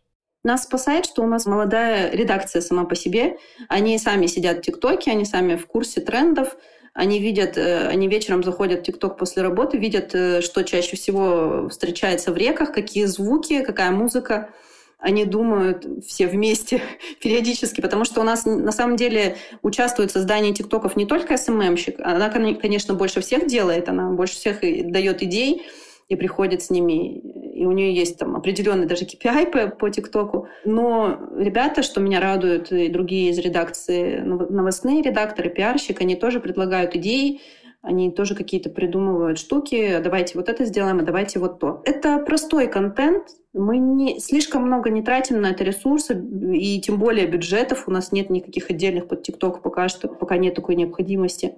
Нас 0.46 0.64
спасает, 0.64 1.06
что 1.06 1.22
у 1.22 1.28
нас 1.28 1.46
молодая 1.46 2.12
редакция 2.12 2.62
сама 2.62 2.86
по 2.86 2.96
себе. 2.96 3.36
Они 3.68 4.00
сами 4.00 4.28
сидят 4.28 4.60
в 4.60 4.62
ТикТоке, 4.62 5.12
они 5.12 5.26
сами 5.26 5.58
в 5.58 5.68
курсе 5.68 6.00
трендов, 6.00 6.56
они 6.94 7.20
видят, 7.20 7.58
э, 7.58 7.90
они 7.90 8.08
вечером 8.08 8.42
заходят 8.42 8.80
в 8.80 8.84
ТикТок 8.84 9.18
после 9.18 9.44
работы, 9.44 9.78
видят, 9.78 10.16
э, 10.16 10.40
что 10.40 10.64
чаще 10.64 10.96
всего 10.96 11.68
встречается 11.68 12.32
в 12.32 12.38
реках, 12.38 12.72
какие 12.72 13.04
звуки, 13.04 13.66
какая 13.66 13.92
музыка. 13.92 14.54
Они 15.00 15.24
думают 15.26 15.86
все 16.06 16.28
вместе 16.28 16.82
периодически, 17.22 17.82
потому 17.82 18.04
что 18.04 18.22
у 18.22 18.24
нас 18.24 18.46
на 18.46 18.72
самом 18.72 18.98
деле 18.98 19.38
участвует 19.62 20.12
в 20.12 20.14
создании 20.14 20.54
ТикТоков 20.54 20.96
не 20.98 21.06
только 21.06 21.38
СММщик, 21.38 22.00
она, 22.00 22.30
конечно, 22.30 22.94
больше 22.94 23.22
всех 23.22 23.48
делает, 23.48 23.88
она 23.88 24.12
больше 24.12 24.36
всех 24.36 24.60
дает 24.62 25.24
идей, 25.24 25.64
и 26.10 26.16
приходит 26.16 26.64
с 26.64 26.72
ними, 26.72 27.20
и 27.20 27.66
у 27.66 27.72
нее 27.72 27.94
есть 27.94 28.18
там 28.18 28.36
определенный 28.36 28.88
даже 28.88 29.06
KPI 29.06 29.78
по, 29.78 29.90
ТикТоку. 29.92 30.48
Но 30.66 31.20
ребята, 31.38 31.84
что 31.84 32.02
меня 32.02 32.20
радуют, 32.20 32.72
и 32.72 32.90
другие 32.90 33.30
из 33.30 33.38
редакции, 33.38 34.18
новостные 34.18 35.04
редакторы, 35.04 35.52
пиарщик, 35.52 36.02
они 36.02 36.16
тоже 36.16 36.40
предлагают 36.40 36.96
идеи, 36.96 37.42
они 37.82 38.12
тоже 38.12 38.36
какие-то 38.36 38.70
придумывают 38.70 39.40
штуки, 39.40 40.00
давайте 40.04 40.38
вот 40.38 40.50
это 40.50 40.66
сделаем, 40.66 41.00
а 41.00 41.04
давайте 41.04 41.40
вот 41.40 41.60
то. 41.60 41.82
Это 41.86 42.20
простой 42.20 42.68
контент, 42.68 43.28
мы 43.54 43.78
не, 43.78 44.20
слишком 44.20 44.64
много 44.64 44.90
не 44.90 45.02
тратим 45.02 45.42
на 45.42 45.52
это 45.52 45.64
ресурсы, 45.64 46.22
и 46.54 46.80
тем 46.82 47.00
более 47.00 47.26
бюджетов, 47.26 47.88
у 47.88 47.92
нас 47.92 48.12
нет 48.12 48.30
никаких 48.30 48.70
отдельных 48.70 49.08
под 49.08 49.24
ТикТок 49.24 49.62
пока 49.62 49.88
что, 49.88 50.08
пока 50.08 50.38
нет 50.38 50.56
такой 50.56 50.76
необходимости. 50.76 51.56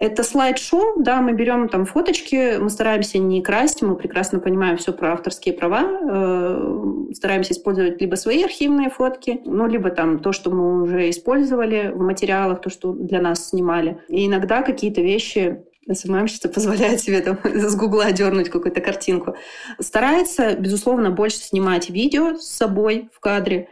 Это 0.00 0.24
слайд-шоу, 0.24 1.02
да, 1.02 1.20
мы 1.20 1.32
берем 1.32 1.68
там 1.68 1.86
фоточки, 1.86 2.58
мы 2.58 2.68
стараемся 2.68 3.18
не 3.18 3.40
красть, 3.42 3.80
мы 3.80 3.94
прекрасно 3.94 4.40
понимаем 4.40 4.76
все 4.76 4.92
про 4.92 5.12
авторские 5.12 5.54
права, 5.54 5.82
э, 5.84 7.12
стараемся 7.14 7.52
использовать 7.52 8.00
либо 8.00 8.16
свои 8.16 8.42
архивные 8.42 8.90
фотки, 8.90 9.40
ну, 9.44 9.66
либо 9.68 9.90
там 9.90 10.18
то, 10.18 10.32
что 10.32 10.50
мы 10.50 10.82
уже 10.82 11.10
использовали 11.10 11.92
в 11.94 12.00
материалах, 12.00 12.60
то, 12.60 12.70
что 12.70 12.92
для 12.92 13.20
нас 13.20 13.50
снимали. 13.50 13.98
И 14.08 14.26
иногда 14.26 14.62
какие-то 14.62 15.00
вещи 15.00 15.64
СММщица 15.90 16.48
позволяет 16.48 17.00
себе 17.00 17.20
там 17.20 17.38
с 17.44 17.76
гугла 17.76 18.10
дернуть 18.12 18.48
какую-то 18.48 18.80
картинку. 18.80 19.36
Старается, 19.78 20.56
безусловно, 20.56 21.10
больше 21.10 21.38
снимать 21.38 21.90
видео 21.90 22.36
с 22.36 22.48
собой 22.48 23.10
в 23.12 23.20
кадре, 23.20 23.68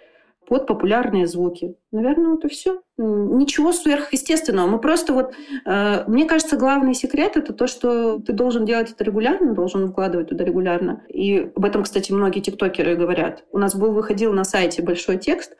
под 0.53 0.67
популярные 0.67 1.27
звуки. 1.27 1.77
Наверное, 1.93 2.37
это 2.37 2.47
все. 2.51 2.83
Ничего 2.99 3.73
сверхъестественного. 3.73 4.67
Мы 4.67 4.79
просто 4.79 5.15
вот... 5.15 5.33
Э, 5.65 6.05
мне 6.07 6.27
кажется, 6.27 6.59
главный 6.59 6.93
секрет— 6.93 7.33
это 7.39 7.55
то, 7.55 7.67
что 7.67 8.19
ты 8.19 8.35
должен 8.35 8.67
делать 8.67 8.91
это 8.91 9.03
регулярно, 9.03 9.55
должен 9.55 9.91
вкладывать 9.91 10.29
туда 10.29 10.45
регулярно. 10.45 11.05
И 11.09 11.51
об 11.57 11.65
этом, 11.65 11.85
кстати, 11.85 12.13
многие 12.13 12.41
тиктокеры 12.41 12.97
говорят. 12.97 13.45
У 13.51 13.57
нас 13.57 13.75
был, 13.75 13.93
выходил 13.93 14.35
на 14.35 14.45
сайте 14.45 14.83
большой 14.83 15.17
текст 15.17 15.57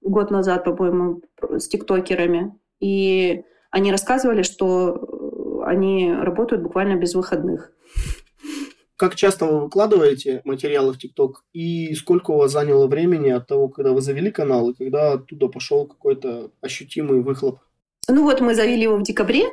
год 0.00 0.30
назад, 0.30 0.62
по-моему, 0.62 1.22
с 1.42 1.66
тиктокерами. 1.66 2.56
И 2.78 3.42
они 3.72 3.90
рассказывали, 3.90 4.42
что 4.42 5.64
они 5.64 6.14
работают 6.14 6.62
буквально 6.62 6.94
без 6.94 7.16
выходных. 7.16 7.72
Как 8.96 9.14
часто 9.14 9.44
вы 9.44 9.60
выкладываете 9.60 10.40
материалы 10.44 10.92
в 10.94 10.98
ТикТок 10.98 11.44
и 11.52 11.94
сколько 11.94 12.30
у 12.30 12.38
вас 12.38 12.52
заняло 12.52 12.86
времени 12.86 13.28
от 13.28 13.46
того, 13.46 13.68
когда 13.68 13.92
вы 13.92 14.00
завели 14.00 14.30
канал 14.30 14.70
и 14.70 14.74
когда 14.74 15.12
оттуда 15.12 15.48
пошел 15.48 15.86
какой-то 15.86 16.50
ощутимый 16.62 17.20
выхлоп? 17.20 17.58
Ну 18.08 18.22
вот 18.22 18.40
мы 18.40 18.54
завели 18.54 18.82
его 18.82 18.96
в 18.96 19.02
декабре, 19.02 19.44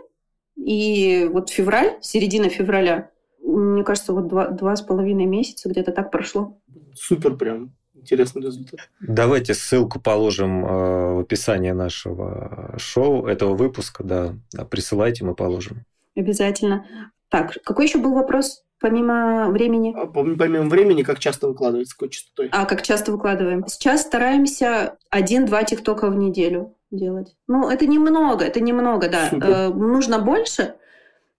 и 0.55 1.29
вот 1.31 1.49
февраль, 1.49 1.97
середина 2.01 2.49
февраля, 2.49 3.09
мне 3.41 3.83
кажется, 3.83 4.13
вот 4.13 4.27
два, 4.27 4.47
два 4.47 4.75
с 4.75 4.81
половиной 4.81 5.25
месяца 5.25 5.69
где-то 5.69 5.91
так 5.91 6.11
прошло. 6.11 6.57
Супер 6.95 7.35
прям. 7.35 7.73
Интересный 7.95 8.41
результат. 8.41 8.89
Давайте 8.99 9.53
ссылку 9.53 9.99
положим 9.99 10.65
э, 10.65 11.13
в 11.15 11.19
описании 11.21 11.71
нашего 11.71 12.75
шоу, 12.77 13.25
этого 13.27 13.55
выпуска, 13.55 14.03
да. 14.03 14.35
Присылайте, 14.69 15.23
мы 15.23 15.35
положим. 15.35 15.85
Обязательно. 16.15 16.85
Так, 17.33 17.57
какой 17.63 17.85
еще 17.85 17.97
был 17.97 18.13
вопрос? 18.13 18.63
помимо 18.79 19.49
времени? 19.49 19.95
А, 19.95 20.05
помимо 20.05 20.69
времени, 20.69 21.03
как 21.03 21.17
часто 21.17 21.47
выкладываете, 21.47 21.89
с 21.89 21.93
какой 21.93 22.09
частотой? 22.09 22.49
А, 22.51 22.65
как 22.65 22.81
часто 22.81 23.13
выкладываем? 23.13 23.65
Сейчас 23.65 24.01
стараемся 24.01 24.97
один-два 25.09 25.63
тиктока 25.63 26.09
в 26.09 26.17
неделю 26.17 26.75
делать. 26.91 27.33
Ну, 27.47 27.69
это 27.69 27.87
немного, 27.87 28.43
это 28.43 28.59
немного, 28.59 29.07
да. 29.09 29.29
Э, 29.31 29.69
нужно 29.69 30.19
больше, 30.19 30.75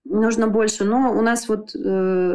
нужно 0.05 0.49
больше, 0.49 0.85
но 0.85 1.13
у 1.13 1.21
нас 1.21 1.47
вот 1.47 1.75
э, 1.75 1.79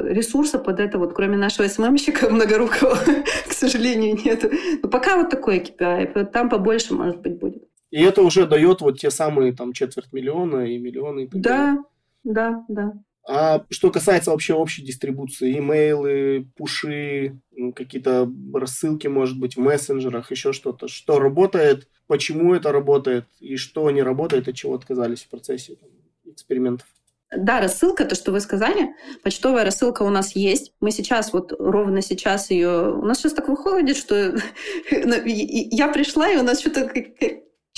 ресурса 0.10 0.60
под 0.60 0.80
это 0.80 1.00
вот, 1.00 1.14
кроме 1.14 1.38
нашего 1.38 1.68
СММщика 1.68 2.30
многорукого, 2.30 2.96
к 3.50 3.52
сожалению, 3.52 4.16
нет. 4.24 4.46
Но 4.84 4.90
пока 4.90 5.18
вот 5.18 5.32
такой 5.32 5.58
KPI, 5.58 6.26
там 6.26 6.50
побольше, 6.50 6.94
может 6.94 7.20
быть, 7.22 7.40
будет. 7.40 7.64
И 7.90 8.04
это 8.04 8.22
уже 8.22 8.46
дает 8.46 8.82
вот 8.82 9.00
те 9.00 9.10
самые 9.10 9.54
там 9.54 9.74
четверть 9.74 10.14
миллиона 10.14 10.66
и 10.68 10.78
миллионы. 10.78 11.22
И 11.22 11.30
да, 11.32 11.84
да, 12.24 12.64
да. 12.68 12.94
А 13.32 13.64
что 13.70 13.92
касается 13.92 14.32
вообще 14.32 14.56
общей 14.56 14.82
дистрибуции, 14.82 15.60
имейлы, 15.60 16.48
пуши, 16.58 17.40
какие-то 17.76 18.28
рассылки, 18.52 19.06
может 19.06 19.38
быть, 19.38 19.56
в 19.56 19.60
мессенджерах, 19.60 20.32
еще 20.32 20.52
что-то, 20.52 20.88
что 20.88 21.20
работает, 21.20 21.88
почему 22.08 22.56
это 22.56 22.72
работает 22.72 23.26
и 23.40 23.56
что 23.56 23.92
не 23.92 24.02
работает, 24.02 24.48
от 24.48 24.56
чего 24.56 24.74
отказались 24.74 25.22
в 25.22 25.30
процессе 25.30 25.78
экспериментов. 26.26 26.88
Да, 27.32 27.62
рассылка, 27.62 28.06
то, 28.06 28.16
что 28.16 28.32
вы 28.32 28.40
сказали, 28.40 28.96
почтовая 29.22 29.64
рассылка 29.64 30.02
у 30.02 30.10
нас 30.10 30.36
есть. 30.36 30.74
Мы 30.80 30.90
сейчас, 30.90 31.32
вот 31.32 31.54
ровно 31.60 32.02
сейчас 32.02 32.50
ее... 32.50 32.96
У 32.96 33.06
нас 33.06 33.20
сейчас 33.20 33.34
так 33.34 33.48
выходит, 33.48 33.96
что 33.96 34.16
я 34.90 35.88
пришла, 35.90 36.32
и 36.32 36.38
у 36.38 36.42
нас 36.42 36.62
что-то 36.62 36.92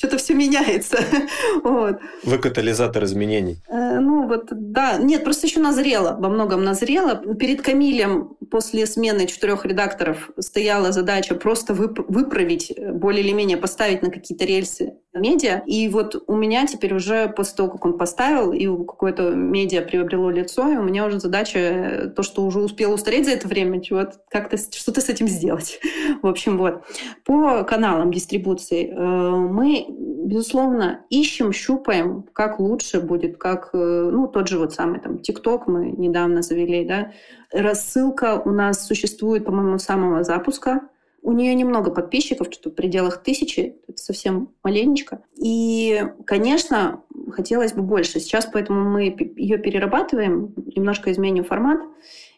что-то 0.02 0.18
все 0.18 0.34
меняется. 0.34 0.97
вот. 1.64 1.99
Вы 2.24 2.38
катализатор 2.39 3.04
изменений. 3.04 3.58
Э, 3.70 3.99
ну 3.99 4.28
вот, 4.28 4.47
да. 4.49 4.97
Нет, 4.97 5.24
просто 5.24 5.45
еще 5.45 5.60
назрело, 5.60 6.16
во 6.18 6.28
многом 6.30 6.64
назрело. 6.64 7.16
Перед 7.36 7.62
Камилем 7.62 8.36
после 8.49 8.88
смены 8.88 9.28
четырех 9.28 9.64
редакторов 9.64 10.32
стояла 10.39 10.91
задача 10.91 11.36
просто 11.36 11.74
вып- 11.74 12.04
выправить, 12.08 12.72
э, 12.76 12.91
более 12.91 13.24
или 13.24 13.32
менее 13.32 13.58
поставить 13.58 14.02
на 14.02 14.10
какие-то 14.10 14.43
рельсы 14.43 14.95
медиа. 15.14 15.62
И 15.66 15.89
вот 15.89 16.24
у 16.28 16.36
меня 16.36 16.66
теперь 16.66 16.93
уже 16.93 17.28
после 17.30 17.57
того, 17.57 17.70
как 17.70 17.86
он 17.86 17.97
поставил, 17.97 18.53
и 18.53 18.66
какое-то 18.66 19.32
медиа 19.32 19.82
приобрело 19.82 20.30
лицо, 20.30 20.72
и 20.72 20.78
у 20.78 20.84
меня 20.84 21.05
уже 21.05 21.20
задача 21.20 21.59
э, 21.59 22.07
то, 22.09 22.24
что 22.24 22.45
уже 22.45 22.59
успел 22.59 22.93
устареть 22.93 23.26
за 23.26 23.32
это 23.32 23.47
время, 23.47 23.82
вот 23.91 24.20
как-то 24.30 24.57
что-то 24.57 25.01
с 25.01 25.09
этим 25.09 25.28
сделать. 25.28 25.80
В 26.22 26.28
общем, 26.28 26.57
вот. 26.57 26.84
По 27.26 27.64
каналам 27.64 28.12
дистрибуции 28.12 28.89
э, 28.89 28.95
мы, 28.95 29.86
безусловно, 29.89 31.05
ищем, 31.09 31.51
щупаем, 31.51 32.24
как 32.34 32.59
лучше 32.59 33.01
будет, 33.01 33.38
как, 33.38 33.72
э, 33.74 34.09
ну, 34.12 34.28
тот 34.28 34.47
же 34.47 34.59
вот 34.59 34.74
самый 34.74 34.99
там 34.99 35.20
ТикТок 35.20 35.68
мы 35.68 35.91
недавно 35.91 36.41
завели, 36.41 36.86
да. 36.86 37.12
Рассылка 37.51 38.41
у 38.45 38.51
нас 38.51 38.88
существует, 38.88 39.43
по-моему, 39.43 39.78
с 39.78 39.84
самого 39.84 40.24
запуска 40.24 40.82
у 41.22 41.34
нее 41.34 41.53
немного 41.53 41.91
подписчиков, 41.91 42.47
что-то 42.51 42.72
в 42.72 42.76
пределах 42.76 43.22
тысячи, 43.24 43.76
это 43.88 43.97
совсем 44.01 44.49
маленечко. 44.63 45.24
И, 45.38 46.03
конечно, 46.26 47.03
хотелось 47.32 47.74
бы 47.74 47.84
больше. 47.84 48.19
Сейчас 48.19 48.49
поэтому 48.51 48.89
мы 48.89 49.15
ее 49.36 49.57
перерабатываем, 49.57 50.53
немножко 50.76 51.11
изменим 51.11 51.43
формат. 51.43 51.80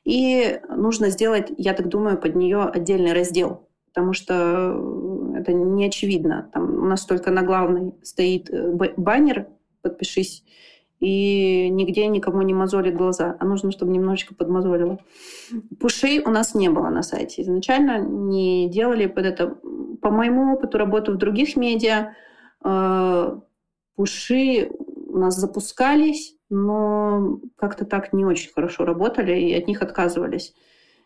И 0.03 0.59
нужно 0.69 1.09
сделать, 1.09 1.51
я 1.57 1.73
так 1.73 1.87
думаю, 1.87 2.17
под 2.17 2.35
нее 2.35 2.63
отдельный 2.63 3.13
раздел, 3.13 3.69
потому 3.93 4.11
что 4.11 4.33
это 5.35 5.53
не 5.53 5.85
очевидно. 5.85 6.49
Там 6.53 6.83
у 6.83 6.85
нас 6.85 7.05
только 7.05 7.31
на 7.31 7.43
главной 7.43 7.93
стоит 8.03 8.49
э, 8.49 8.73
баннер 8.97 9.47
«Подпишись», 9.81 10.43
и 11.03 11.69
нигде 11.69 12.07
никому 12.07 12.41
не 12.43 12.53
мозолит 12.53 12.95
глаза, 12.95 13.35
а 13.37 13.45
нужно, 13.45 13.71
чтобы 13.71 13.91
немножечко 13.91 14.33
подмозолило. 14.35 14.99
Пушей 15.77 16.21
у 16.21 16.29
нас 16.29 16.55
не 16.55 16.69
было 16.69 16.87
на 16.87 17.03
сайте. 17.03 17.41
Изначально 17.41 17.99
не 17.99 18.69
делали 18.69 19.07
под 19.07 19.25
это. 19.25 19.57
По 20.01 20.09
моему 20.09 20.53
опыту 20.53 20.77
работы 20.77 21.11
в 21.11 21.17
других 21.17 21.57
медиа, 21.57 22.13
э, 22.63 23.37
пуши 23.97 24.71
у 25.07 25.17
нас 25.17 25.35
запускались, 25.35 26.37
но 26.49 27.41
как-то 27.57 27.83
так 27.83 28.13
не 28.13 28.23
очень 28.23 28.53
хорошо 28.53 28.85
работали 28.85 29.37
и 29.37 29.53
от 29.53 29.67
них 29.67 29.81
отказывались. 29.81 30.53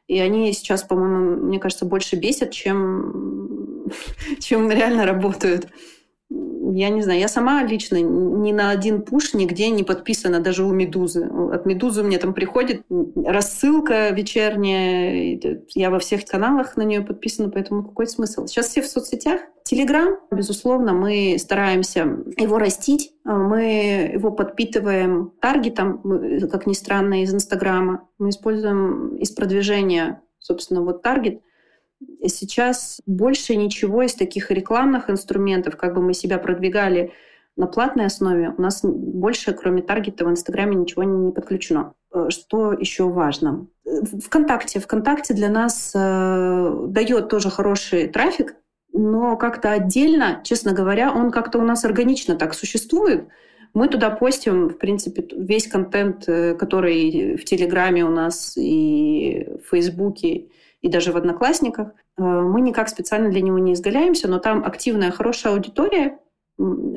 И 0.08 0.20
они 0.20 0.54
сейчас, 0.54 0.84
по-моему, 0.84 1.44
мне 1.44 1.60
кажется, 1.60 1.88
больше 1.88 2.18
бесят, 2.18 2.52
чем, 2.52 3.88
чем 4.40 4.70
реально 4.70 5.08
работают 5.08 5.70
я 6.74 6.90
не 6.90 7.02
знаю, 7.02 7.20
я 7.20 7.28
сама 7.28 7.64
лично 7.64 7.98
ни 7.98 8.52
на 8.52 8.70
один 8.70 9.02
пуш 9.02 9.34
нигде 9.34 9.70
не 9.70 9.84
подписана, 9.84 10.40
даже 10.40 10.64
у 10.64 10.72
Медузы. 10.72 11.26
От 11.26 11.66
Медузы 11.66 12.04
мне 12.04 12.18
там 12.18 12.34
приходит 12.34 12.82
рассылка 12.90 14.10
вечерняя, 14.10 15.40
я 15.74 15.90
во 15.90 16.00
всех 16.00 16.26
каналах 16.26 16.78
на 16.78 16.84
нее 16.84 17.02
подписана, 17.02 17.50
поэтому 17.50 17.84
какой 17.84 18.08
смысл? 18.08 18.46
Сейчас 18.48 18.68
все 18.68 18.82
в 18.82 18.88
соцсетях. 18.88 19.42
Телеграм, 19.64 20.18
безусловно, 20.32 20.94
мы 20.94 21.36
стараемся 21.40 22.02
его 22.38 22.58
растить, 22.58 23.12
мы 23.26 24.12
его 24.14 24.32
подпитываем 24.32 25.34
таргетом, 25.42 26.02
как 26.50 26.68
ни 26.68 26.74
странно, 26.74 27.24
из 27.24 27.34
Инстаграма. 27.34 28.08
Мы 28.18 28.30
используем 28.30 29.18
из 29.18 29.32
продвижения, 29.32 30.22
собственно, 30.40 30.82
вот 30.84 31.02
таргет— 31.02 31.42
Сейчас 32.26 33.02
больше 33.06 33.56
ничего 33.56 34.04
из 34.04 34.14
таких 34.14 34.52
рекламных 34.52 35.10
инструментов, 35.10 35.78
как 35.78 35.96
бы 35.96 36.02
мы 36.02 36.14
себя 36.14 36.38
продвигали 36.38 37.14
на 37.56 37.66
платной 37.66 38.06
основе, 38.06 38.54
у 38.56 38.62
нас 38.62 38.82
больше, 38.84 39.54
кроме 39.54 39.82
таргета, 39.82 40.26
в 40.26 40.30
Инстаграме 40.30 40.76
ничего 40.76 41.04
не 41.04 41.32
подключено. 41.32 41.94
Э, 42.14 42.30
что 42.30 42.72
еще 42.74 43.06
важно? 43.06 43.68
ВКонтакте. 44.26 44.80
ВКонтакте 44.80 45.34
для 45.34 45.50
нас 45.50 45.92
э, 45.96 46.86
дает 46.88 47.30
тоже 47.30 47.50
хороший 47.50 48.08
трафик, 48.08 48.56
но 48.94 49.38
как-то 49.38 49.72
отдельно, 49.72 50.42
честно 50.44 50.74
говоря, 50.74 51.12
он 51.12 51.32
как-то 51.32 51.58
у 51.58 51.64
нас 51.64 51.84
органично 51.84 52.36
так 52.36 52.54
существует. 52.54 53.28
Мы 53.74 53.88
туда 53.90 54.10
постим, 54.12 54.70
в 54.70 54.78
принципе, 54.78 55.28
весь 55.36 55.68
контент, 55.68 56.28
э, 56.28 56.54
который 56.54 57.38
в 57.38 57.46
Телеграме 57.46 58.06
у 58.06 58.10
нас 58.10 58.56
и 58.56 59.48
в 59.64 59.70
Фейсбуке, 59.70 60.48
и 60.82 60.90
даже 60.90 61.12
в 61.12 61.18
Одноклассниках. 61.18 61.90
Э, 62.18 62.22
мы 62.22 62.62
никак 62.62 62.90
специально 62.90 63.30
для 63.30 63.42
него 63.42 63.60
не 63.60 63.74
изгаляемся, 63.74 64.28
но 64.28 64.40
там 64.40 64.64
активная, 64.66 65.12
хорошая 65.12 65.54
аудитория, 65.54 66.20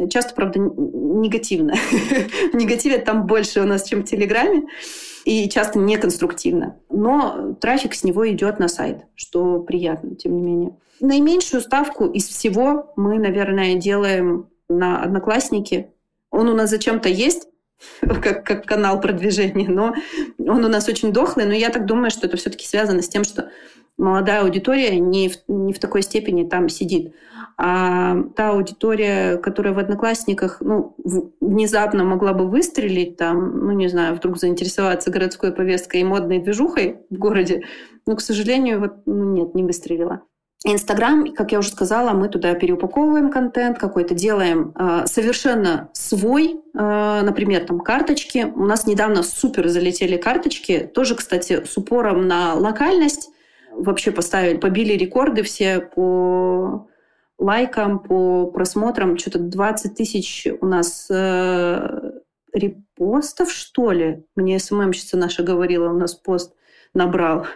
часто, 0.08 0.34
правда, 0.34 0.58
негативно. 0.58 1.74
Негативят 2.52 3.04
там 3.04 3.26
больше 3.26 3.60
у 3.60 3.64
нас, 3.64 3.84
чем 3.84 4.02
в 4.02 4.04
Телеграме, 4.04 4.64
и 5.24 5.48
часто 5.48 5.78
неконструктивно. 5.78 6.78
Но 6.88 7.54
трафик 7.60 7.94
с 7.94 8.04
него 8.04 8.28
идет 8.30 8.58
на 8.58 8.68
сайт, 8.68 9.04
что 9.14 9.60
приятно, 9.60 10.14
тем 10.14 10.34
не 10.34 10.42
менее. 10.42 10.76
Наименьшую 11.00 11.60
ставку 11.60 12.06
из 12.06 12.26
всего 12.28 12.92
мы, 12.96 13.18
наверное, 13.18 13.74
делаем 13.74 14.48
на 14.68 15.02
Одноклассники. 15.02 15.90
Он 16.30 16.48
у 16.48 16.54
нас 16.54 16.70
зачем-то 16.70 17.08
есть, 17.08 17.48
как, 18.00 18.44
как 18.44 18.66
канал 18.66 19.00
продвижения, 19.00 19.68
но 19.68 19.94
он 20.38 20.64
у 20.64 20.68
нас 20.68 20.88
очень 20.88 21.12
дохлый, 21.12 21.46
но 21.46 21.52
я 21.52 21.70
так 21.70 21.86
думаю, 21.86 22.10
что 22.10 22.26
это 22.26 22.36
все-таки 22.36 22.66
связано 22.66 23.02
с 23.02 23.08
тем, 23.08 23.24
что 23.24 23.50
молодая 23.96 24.42
аудитория 24.42 24.98
не 24.98 25.28
в, 25.28 25.36
не 25.48 25.72
в 25.72 25.78
такой 25.78 26.02
степени 26.02 26.48
там 26.48 26.68
сидит. 26.68 27.14
А 27.62 28.16
та 28.36 28.50
аудитория, 28.50 29.36
которая 29.36 29.74
в 29.74 29.78
Одноклассниках 29.78 30.62
ну, 30.62 30.96
внезапно 31.40 32.04
могла 32.04 32.32
бы 32.32 32.48
выстрелить, 32.48 33.18
там, 33.18 33.66
ну, 33.66 33.72
не 33.72 33.88
знаю, 33.88 34.14
вдруг 34.14 34.38
заинтересоваться 34.38 35.10
городской 35.10 35.52
повесткой 35.52 36.00
и 36.00 36.04
модной 36.04 36.38
движухой 36.38 37.00
в 37.10 37.18
городе, 37.18 37.64
ну, 38.06 38.16
к 38.16 38.22
сожалению, 38.22 38.80
вот, 38.80 38.92
ну, 39.04 39.24
нет, 39.34 39.54
не 39.54 39.62
выстрелила. 39.62 40.22
Инстаграм, 40.62 41.32
как 41.32 41.52
я 41.52 41.58
уже 41.58 41.70
сказала, 41.70 42.10
мы 42.10 42.28
туда 42.28 42.54
переупаковываем 42.54 43.30
контент 43.30 43.78
какой-то, 43.78 44.14
делаем 44.14 44.74
э, 44.78 45.06
совершенно 45.06 45.88
свой, 45.94 46.60
э, 46.74 47.20
например, 47.22 47.64
там 47.64 47.80
карточки. 47.80 48.44
У 48.54 48.66
нас 48.66 48.86
недавно 48.86 49.22
супер 49.22 49.68
залетели 49.68 50.18
карточки, 50.18 50.90
тоже, 50.92 51.14
кстати, 51.14 51.64
с 51.64 51.78
упором 51.78 52.28
на 52.28 52.52
локальность. 52.54 53.30
Вообще 53.72 54.10
поставили, 54.10 54.58
побили 54.58 54.92
рекорды 54.92 55.42
все 55.44 55.80
по 55.80 56.90
лайкам, 57.38 57.98
по 57.98 58.46
просмотрам. 58.48 59.16
Что-то 59.16 59.38
20 59.38 59.94
тысяч 59.94 60.46
у 60.60 60.66
нас 60.66 61.06
э, 61.10 62.12
репостов, 62.52 63.50
что 63.50 63.92
ли? 63.92 64.26
Мне 64.36 64.58
СММщица 64.58 65.16
наша 65.16 65.42
говорила, 65.42 65.88
у 65.88 65.98
нас 65.98 66.14
пост 66.14 66.54
набрал 66.92 67.46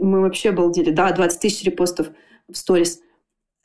мы 0.00 0.20
вообще 0.20 0.50
обалдели. 0.50 0.90
Да, 0.90 1.10
20 1.12 1.40
тысяч 1.40 1.64
репостов 1.64 2.08
в 2.48 2.56
сторис. 2.56 3.00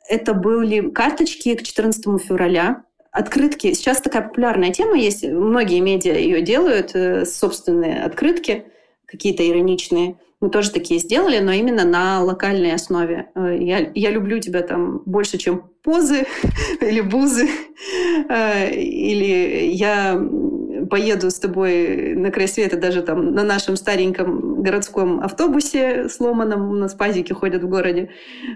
Это 0.08 0.34
были 0.34 0.90
карточки 0.90 1.54
к 1.54 1.62
14 1.62 2.20
февраля, 2.22 2.84
открытки. 3.10 3.72
Сейчас 3.72 4.00
такая 4.00 4.22
популярная 4.22 4.72
тема 4.72 4.96
есть. 4.96 5.24
Многие 5.24 5.80
медиа 5.80 6.14
ее 6.14 6.42
делают, 6.42 6.94
э, 6.94 7.24
собственные 7.24 8.04
открытки, 8.04 8.66
какие-то 9.14 9.48
ироничные. 9.48 10.16
Мы 10.40 10.50
тоже 10.50 10.70
такие 10.70 11.00
сделали, 11.00 11.38
но 11.38 11.52
именно 11.52 11.84
на 11.84 12.22
локальной 12.22 12.74
основе. 12.74 13.30
Э, 13.34 13.56
я, 13.58 13.90
я 13.94 14.10
люблю 14.10 14.40
тебя 14.40 14.60
там 14.60 15.00
больше, 15.06 15.38
чем 15.38 15.70
позы 15.82 16.26
или 16.80 17.00
бузы. 17.00 17.48
Э, 18.28 18.70
или 18.70 19.70
я 19.72 20.20
поеду 20.90 21.30
с 21.30 21.38
тобой 21.38 22.14
на 22.14 22.30
край 22.30 22.48
света 22.48 22.76
даже 22.76 23.02
там 23.02 23.32
на 23.32 23.42
нашем 23.42 23.76
стареньком 23.76 24.62
городском 24.62 25.20
автобусе 25.20 26.08
сломанном, 26.08 26.70
у 26.70 26.74
нас 26.74 26.94
пазики 26.94 27.32
ходят 27.32 27.62
в 27.62 27.68
городе. 27.68 28.10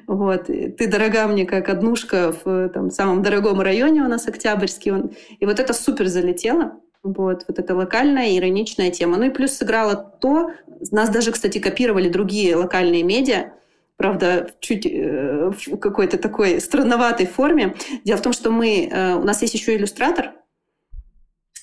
Вот. 0.06 0.46
Ты 0.46 0.86
дорога 0.86 1.26
мне 1.28 1.46
как 1.46 1.68
однушка 1.68 2.34
в 2.44 2.68
там, 2.70 2.90
самом 2.90 3.22
дорогом 3.22 3.60
районе 3.60 4.02
у 4.02 4.08
нас 4.08 4.28
Октябрьский. 4.28 4.92
И 5.38 5.46
вот 5.46 5.60
это 5.60 5.72
супер 5.72 6.06
залетело. 6.06 6.80
Вот, 7.12 7.44
вот 7.48 7.58
эта 7.58 7.74
локальная 7.74 8.36
ироничная 8.36 8.90
тема. 8.90 9.16
Ну 9.16 9.24
и 9.24 9.30
плюс 9.30 9.52
сыграло 9.52 9.96
то, 9.96 10.52
нас 10.90 11.10
даже, 11.10 11.32
кстати, 11.32 11.58
копировали 11.58 12.08
другие 12.08 12.56
локальные 12.56 13.02
медиа, 13.02 13.52
правда, 13.96 14.50
чуть 14.60 14.86
э, 14.86 15.50
в 15.50 15.76
какой-то 15.78 16.18
такой 16.18 16.60
странноватой 16.60 17.26
форме. 17.26 17.74
Дело 18.04 18.18
в 18.18 18.22
том, 18.22 18.32
что 18.32 18.50
мы, 18.50 18.88
э, 18.90 19.14
у 19.14 19.24
нас 19.24 19.42
есть 19.42 19.54
еще 19.54 19.76
иллюстратор, 19.76 20.32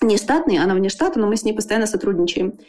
не 0.01 0.17
штатный, 0.17 0.57
она 0.57 0.75
вне 0.75 0.89
штата, 0.89 1.19
но 1.19 1.27
мы 1.27 1.37
с 1.37 1.43
ней 1.43 1.53
постоянно 1.53 1.87
сотрудничаем. 1.87 2.59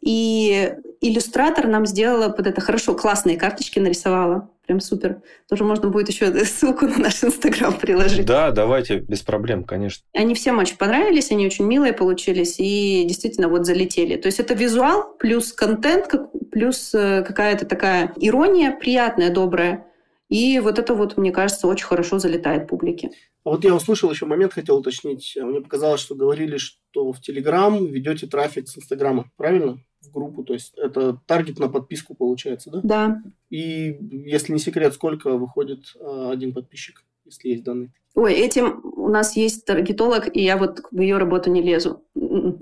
И 0.00 0.74
иллюстратор 1.00 1.66
нам 1.66 1.86
сделала 1.86 2.28
под 2.28 2.46
это 2.46 2.60
хорошо, 2.60 2.94
классные 2.94 3.36
карточки 3.36 3.78
нарисовала. 3.78 4.48
Прям 4.66 4.80
супер. 4.80 5.20
Тоже 5.48 5.64
можно 5.64 5.90
будет 5.90 6.08
еще 6.08 6.32
ссылку 6.44 6.86
на 6.86 6.98
наш 6.98 7.22
Инстаграм 7.22 7.74
приложить. 7.74 8.24
Да, 8.24 8.50
давайте, 8.50 8.98
без 8.98 9.22
проблем, 9.22 9.64
конечно. 9.64 10.04
Они 10.14 10.34
всем 10.34 10.58
очень 10.58 10.78
понравились, 10.78 11.30
они 11.30 11.46
очень 11.46 11.66
милые 11.66 11.92
получились 11.92 12.56
и 12.58 13.04
действительно 13.06 13.48
вот 13.48 13.66
залетели. 13.66 14.16
То 14.16 14.26
есть 14.26 14.40
это 14.40 14.54
визуал 14.54 15.14
плюс 15.18 15.52
контент, 15.52 16.08
плюс 16.50 16.94
э, 16.94 17.22
какая-то 17.26 17.66
такая 17.66 18.12
ирония 18.16 18.70
приятная, 18.70 19.30
добрая. 19.30 19.86
И 20.34 20.58
вот 20.58 20.80
это 20.80 20.94
вот, 20.94 21.16
мне 21.16 21.30
кажется, 21.30 21.68
очень 21.68 21.86
хорошо 21.86 22.18
залетает 22.18 22.66
публике. 22.66 23.12
Вот 23.44 23.62
я 23.62 23.72
услышал 23.72 24.10
еще 24.10 24.26
момент, 24.26 24.52
хотел 24.52 24.78
уточнить. 24.78 25.38
Мне 25.40 25.60
показалось, 25.60 26.00
что 26.00 26.16
говорили, 26.16 26.56
что 26.56 27.12
в 27.12 27.20
Телеграм 27.20 27.86
ведете 27.86 28.26
трафик 28.26 28.68
с 28.68 28.76
Инстаграма, 28.76 29.30
правильно? 29.36 29.78
В 30.00 30.10
группу, 30.10 30.42
то 30.42 30.52
есть 30.52 30.74
это 30.76 31.20
таргет 31.26 31.60
на 31.60 31.68
подписку 31.68 32.16
получается, 32.16 32.70
да? 32.70 32.80
Да. 32.82 33.22
И 33.48 33.96
если 34.10 34.52
не 34.52 34.58
секрет, 34.58 34.92
сколько 34.94 35.38
выходит 35.38 35.94
а, 36.00 36.32
один 36.32 36.52
подписчик, 36.52 37.04
если 37.34 37.50
есть 37.50 37.64
данные? 37.64 37.90
Ой, 38.14 38.32
этим 38.32 38.80
у 38.96 39.08
нас 39.08 39.36
есть 39.36 39.64
таргетолог, 39.64 40.34
и 40.34 40.40
я 40.40 40.56
вот 40.56 40.82
в 40.90 41.00
ее 41.00 41.18
работу 41.18 41.50
не 41.50 41.62
лезу. 41.62 42.04
Ну, 42.14 42.60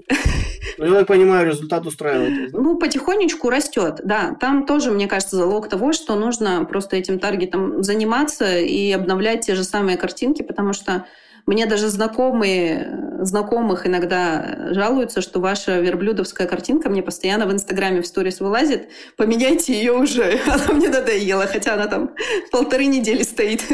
я 0.79 1.05
понимаю, 1.05 1.47
результат 1.47 1.87
устраивает. 1.87 2.53
Ну, 2.53 2.79
потихонечку 2.79 3.51
растет, 3.51 4.01
да. 4.03 4.35
Там 4.41 4.65
тоже, 4.65 4.91
мне 4.91 5.07
кажется, 5.07 5.37
залог 5.37 5.69
того, 5.69 5.93
что 5.93 6.17
нужно 6.17 6.65
просто 6.65 6.97
этим 6.97 7.19
таргетом 7.19 7.83
заниматься 7.83 8.59
и 8.59 8.91
обновлять 8.93 9.45
те 9.45 9.55
же 9.55 9.65
самые 9.65 9.99
картинки, 9.99 10.43
потому 10.43 10.73
что 10.73 11.07
мне 11.47 11.67
даже 11.67 11.89
знакомые, 11.89 13.17
знакомых 13.21 13.87
иногда 13.87 14.69
жалуются, 14.71 15.21
что 15.21 15.41
ваша 15.41 15.81
верблюдовская 15.81 16.47
картинка 16.47 16.89
мне 16.89 17.03
постоянно 17.03 17.47
в 17.47 17.53
Инстаграме 17.53 18.03
в 18.03 18.07
сторис 18.07 18.41
вылазит. 18.41 18.89
Поменяйте 19.17 19.75
ее 19.75 19.93
уже. 19.93 20.41
Она 20.47 20.75
мне 20.75 20.89
надоела, 20.89 21.47
хотя 21.47 21.75
она 21.75 21.87
там 21.87 22.11
полторы 22.51 22.87
недели 22.87 23.23
стоит. 23.23 23.63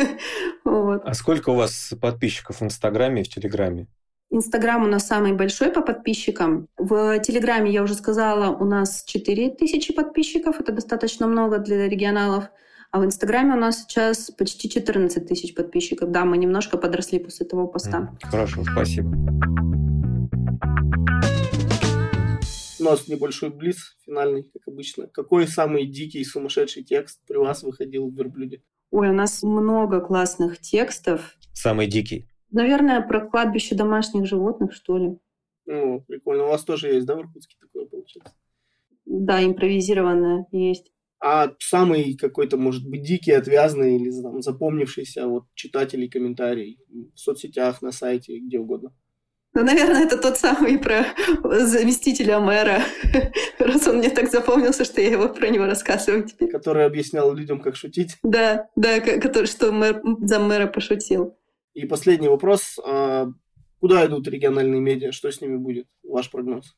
Вот. 0.65 1.03
А 1.05 1.15
сколько 1.15 1.51
у 1.51 1.55
вас 1.55 1.95
подписчиков 2.01 2.61
в 2.61 2.65
Инстаграме 2.65 3.23
и 3.23 3.25
в 3.25 3.29
Телеграме? 3.29 3.87
Инстаграм 4.31 4.83
у 4.85 4.87
нас 4.87 5.07
самый 5.07 5.33
большой 5.33 5.71
по 5.71 5.81
подписчикам. 5.81 6.69
В 6.77 7.19
Телеграме, 7.21 7.71
я 7.71 7.83
уже 7.83 7.95
сказала, 7.95 8.55
у 8.55 8.65
нас 8.65 9.05
4 9.07 9.51
тысячи 9.51 9.95
подписчиков. 9.95 10.61
Это 10.61 10.73
достаточно 10.73 11.27
много 11.27 11.59
для 11.59 11.89
регионалов. 11.89 12.45
А 12.91 13.01
в 13.01 13.05
Инстаграме 13.05 13.53
у 13.53 13.59
нас 13.59 13.83
сейчас 13.83 14.31
почти 14.31 14.71
14 14.71 15.29
тысяч 15.29 15.55
подписчиков. 15.55 16.11
Да, 16.11 16.25
мы 16.25 16.39
немножко 16.39 16.79
подросли 16.79 17.19
после 17.19 17.45
того 17.45 17.67
поста. 17.67 18.17
Хорошо, 18.23 18.65
спасибо. 18.65 19.11
У 22.81 22.85
нас 22.85 23.07
небольшой 23.07 23.51
блиц 23.51 23.97
финальный, 24.07 24.45
как 24.45 24.69
обычно. 24.69 25.07
Какой 25.09 25.47
самый 25.47 25.85
дикий, 25.85 26.25
сумасшедший 26.25 26.83
текст 26.83 27.21
при 27.27 27.37
вас 27.37 27.63
выходил 27.63 28.09
в 28.09 28.15
верблюде? 28.15 28.63
Ой, 28.91 29.11
у 29.11 29.13
нас 29.13 29.43
много 29.43 30.01
классных 30.01 30.59
текстов. 30.59 31.37
Самый 31.53 31.89
дикий? 31.89 32.27
Наверное, 32.51 33.03
про 33.03 33.21
кладбище 33.21 33.75
домашних 33.75 34.25
животных, 34.27 34.73
что 34.73 34.97
ли. 34.97 35.19
Ну, 35.67 36.01
прикольно. 36.09 36.45
У 36.45 36.49
вас 36.49 36.65
тоже 36.65 36.89
есть, 36.89 37.05
да, 37.05 37.17
в 37.17 37.21
Иркутске 37.21 37.57
такое 37.61 37.85
получается? 37.85 38.33
Да, 39.05 39.45
импровизированное 39.45 40.47
есть. 40.53 40.91
А 41.21 41.53
самый 41.59 42.17
какой-то, 42.17 42.57
может 42.57 42.89
быть, 42.89 43.03
дикий, 43.03 43.33
отвязный 43.33 43.97
или 43.97 44.11
там, 44.23 44.41
запомнившийся 44.41 45.27
вот 45.27 45.45
читателей 45.55 46.09
комментарий 46.09 46.79
в 46.89 47.19
соцсетях, 47.19 47.83
на 47.83 47.91
сайте, 47.91 48.39
где 48.39 48.59
угодно? 48.59 48.93
Ну, 49.55 49.65
наверное, 49.65 50.05
это 50.05 50.17
тот 50.19 50.37
самый 50.37 50.79
про 50.79 51.07
заместителя 51.43 52.39
мэра, 52.39 52.83
раз 53.59 53.89
он 53.89 53.97
мне 53.97 54.11
так 54.11 54.31
запомнился, 54.31 54.85
что 54.85 55.01
я 55.01 55.11
его 55.11 55.29
про 55.29 55.49
него 55.49 55.65
рассказываю 55.65 56.23
теперь. 56.25 56.51
Который 56.51 56.85
объяснял 56.85 57.33
людям, 57.35 57.61
как 57.61 57.75
шутить. 57.75 58.19
Да, 58.23 58.69
да, 58.77 59.01
который, 59.01 59.47
что 59.47 59.73
мэр, 59.73 60.01
зам 60.21 60.47
мэра 60.47 60.69
пошутил. 60.69 61.37
И 61.75 61.87
последний 61.87 62.29
вопрос. 62.29 62.79
А 62.85 63.27
куда 63.81 64.07
идут 64.07 64.29
региональные 64.29 64.81
медиа? 64.81 65.13
Что 65.13 65.31
с 65.31 65.41
ними 65.41 65.57
будет? 65.57 65.87
Ваш 66.05 66.31
прогноз? 66.31 66.77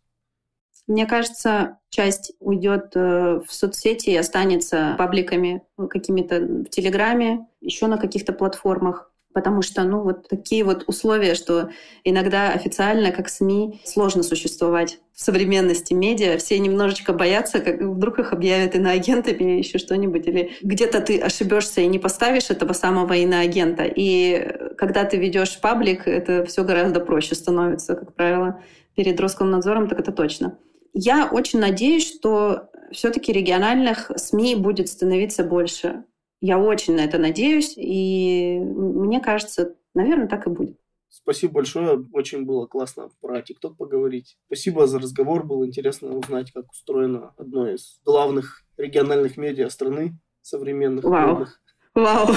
Мне 0.91 1.07
кажется, 1.07 1.78
часть 1.88 2.32
уйдет 2.41 2.97
э, 2.97 3.41
в 3.47 3.55
соцсети 3.55 4.11
и 4.11 4.16
останется 4.16 4.97
пабликами 4.99 5.62
какими-то 5.88 6.41
в 6.41 6.64
Телеграме, 6.64 7.47
еще 7.61 7.86
на 7.86 7.97
каких-то 7.97 8.32
платформах. 8.32 9.12
Потому 9.32 9.62
что, 9.62 9.84
ну, 9.84 10.03
вот 10.03 10.26
такие 10.26 10.64
вот 10.64 10.82
условия, 10.88 11.36
что 11.36 11.70
иногда 12.03 12.51
официально, 12.51 13.12
как 13.12 13.28
СМИ, 13.28 13.80
сложно 13.84 14.24
существовать 14.24 14.99
в 15.12 15.22
современности 15.22 15.95
медиа. 15.95 16.38
Все 16.38 16.59
немножечко 16.59 17.12
боятся, 17.12 17.61
как 17.61 17.80
вдруг 17.80 18.18
их 18.18 18.32
объявят 18.32 18.74
иноагентами 18.74 19.59
еще 19.59 19.78
что-нибудь. 19.78 20.26
Или 20.26 20.57
где-то 20.61 21.01
ты 21.03 21.20
ошибешься 21.20 21.82
и 21.82 21.86
не 21.86 22.01
поставишь 22.01 22.51
этого 22.51 22.72
самого 22.72 23.12
иноагента. 23.12 23.84
И 23.84 24.74
когда 24.76 25.05
ты 25.05 25.18
ведешь 25.18 25.61
паблик, 25.61 26.09
это 26.09 26.45
все 26.47 26.64
гораздо 26.64 26.99
проще 26.99 27.36
становится, 27.36 27.95
как 27.95 28.12
правило, 28.16 28.61
перед 28.97 29.20
Роскомнадзором, 29.20 29.88
так 29.88 30.01
это 30.01 30.11
точно. 30.11 30.59
Я 30.93 31.28
очень 31.30 31.61
надеюсь, 31.61 32.07
что 32.07 32.70
все-таки 32.93 33.32
региональных 33.32 34.11
СМИ 34.16 34.57
будет 34.57 34.88
становиться 34.88 35.45
больше. 35.45 36.05
Я 36.41 36.59
очень 36.59 36.97
на 36.97 37.01
это 37.01 37.18
надеюсь, 37.18 37.74
и 37.76 38.59
мне 38.59 39.20
кажется, 39.20 39.76
наверное, 39.95 40.28
так 40.28 40.47
и 40.47 40.51
будет. 40.51 40.76
Спасибо 41.09 41.55
большое, 41.55 42.07
очень 42.12 42.45
было 42.45 42.66
классно 42.66 43.11
про 43.20 43.43
ТикТок 43.43 43.76
поговорить. 43.76 44.38
Спасибо 44.47 44.86
за 44.86 44.99
разговор, 44.99 45.45
было 45.45 45.66
интересно 45.66 46.16
узнать, 46.16 46.51
как 46.53 46.70
устроено 46.70 47.34
одно 47.36 47.68
из 47.68 48.01
главных 48.05 48.62
региональных 48.76 49.36
медиа 49.36 49.68
страны 49.68 50.18
современных. 50.41 51.05
Вау. 51.05 51.47
Вау. 51.95 52.28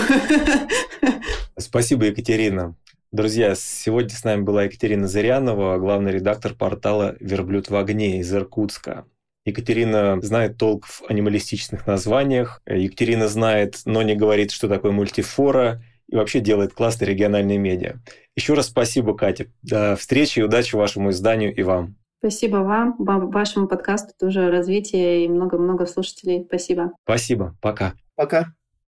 Спасибо, 1.58 2.06
Екатерина. 2.06 2.76
Друзья, 3.14 3.53
сегодня 3.55 4.09
с 4.09 4.24
нами 4.24 4.41
была 4.41 4.64
Екатерина 4.64 5.07
Зырянова, 5.07 5.78
главный 5.78 6.11
редактор 6.11 6.55
портала 6.55 7.16
«Верблюд 7.20 7.70
в 7.70 7.76
огне» 7.76 8.18
из 8.18 8.34
Иркутска. 8.34 9.05
Екатерина 9.45 10.20
знает 10.20 10.57
толк 10.57 10.88
в 10.88 11.03
анималистичных 11.07 11.86
названиях. 11.86 12.64
Екатерина 12.66 13.28
знает, 13.28 13.82
но 13.86 14.01
не 14.01 14.16
говорит, 14.16 14.49
что 14.49 14.68
такое 14.68 14.91
мультифора 14.91 15.84
и 16.09 16.16
вообще 16.16 16.39
делает 16.39 16.74
классные 16.74 17.07
региональные 17.07 17.59
медиа. 17.59 17.97
Еще 18.36 18.55
раз 18.55 18.70
спасибо, 18.70 19.16
Катя. 19.16 19.45
До 19.61 19.95
встречи 19.95 20.39
и 20.39 20.43
удачи 20.43 20.76
вашему 20.76 21.11
изданию 21.11 21.55
и 21.55 21.61
вам. 21.61 21.97
Спасибо 22.18 22.57
вам, 22.57 22.95
вашему 22.97 23.68
подкасту 23.68 24.14
тоже 24.20 24.49
развития 24.49 25.24
и 25.24 25.30
много-много 25.30 25.86
слушателей. 25.86 26.45
Спасибо. 26.47 26.93
Спасибо. 27.03 27.55
Пока. 27.61 27.93
Пока. 28.16 28.55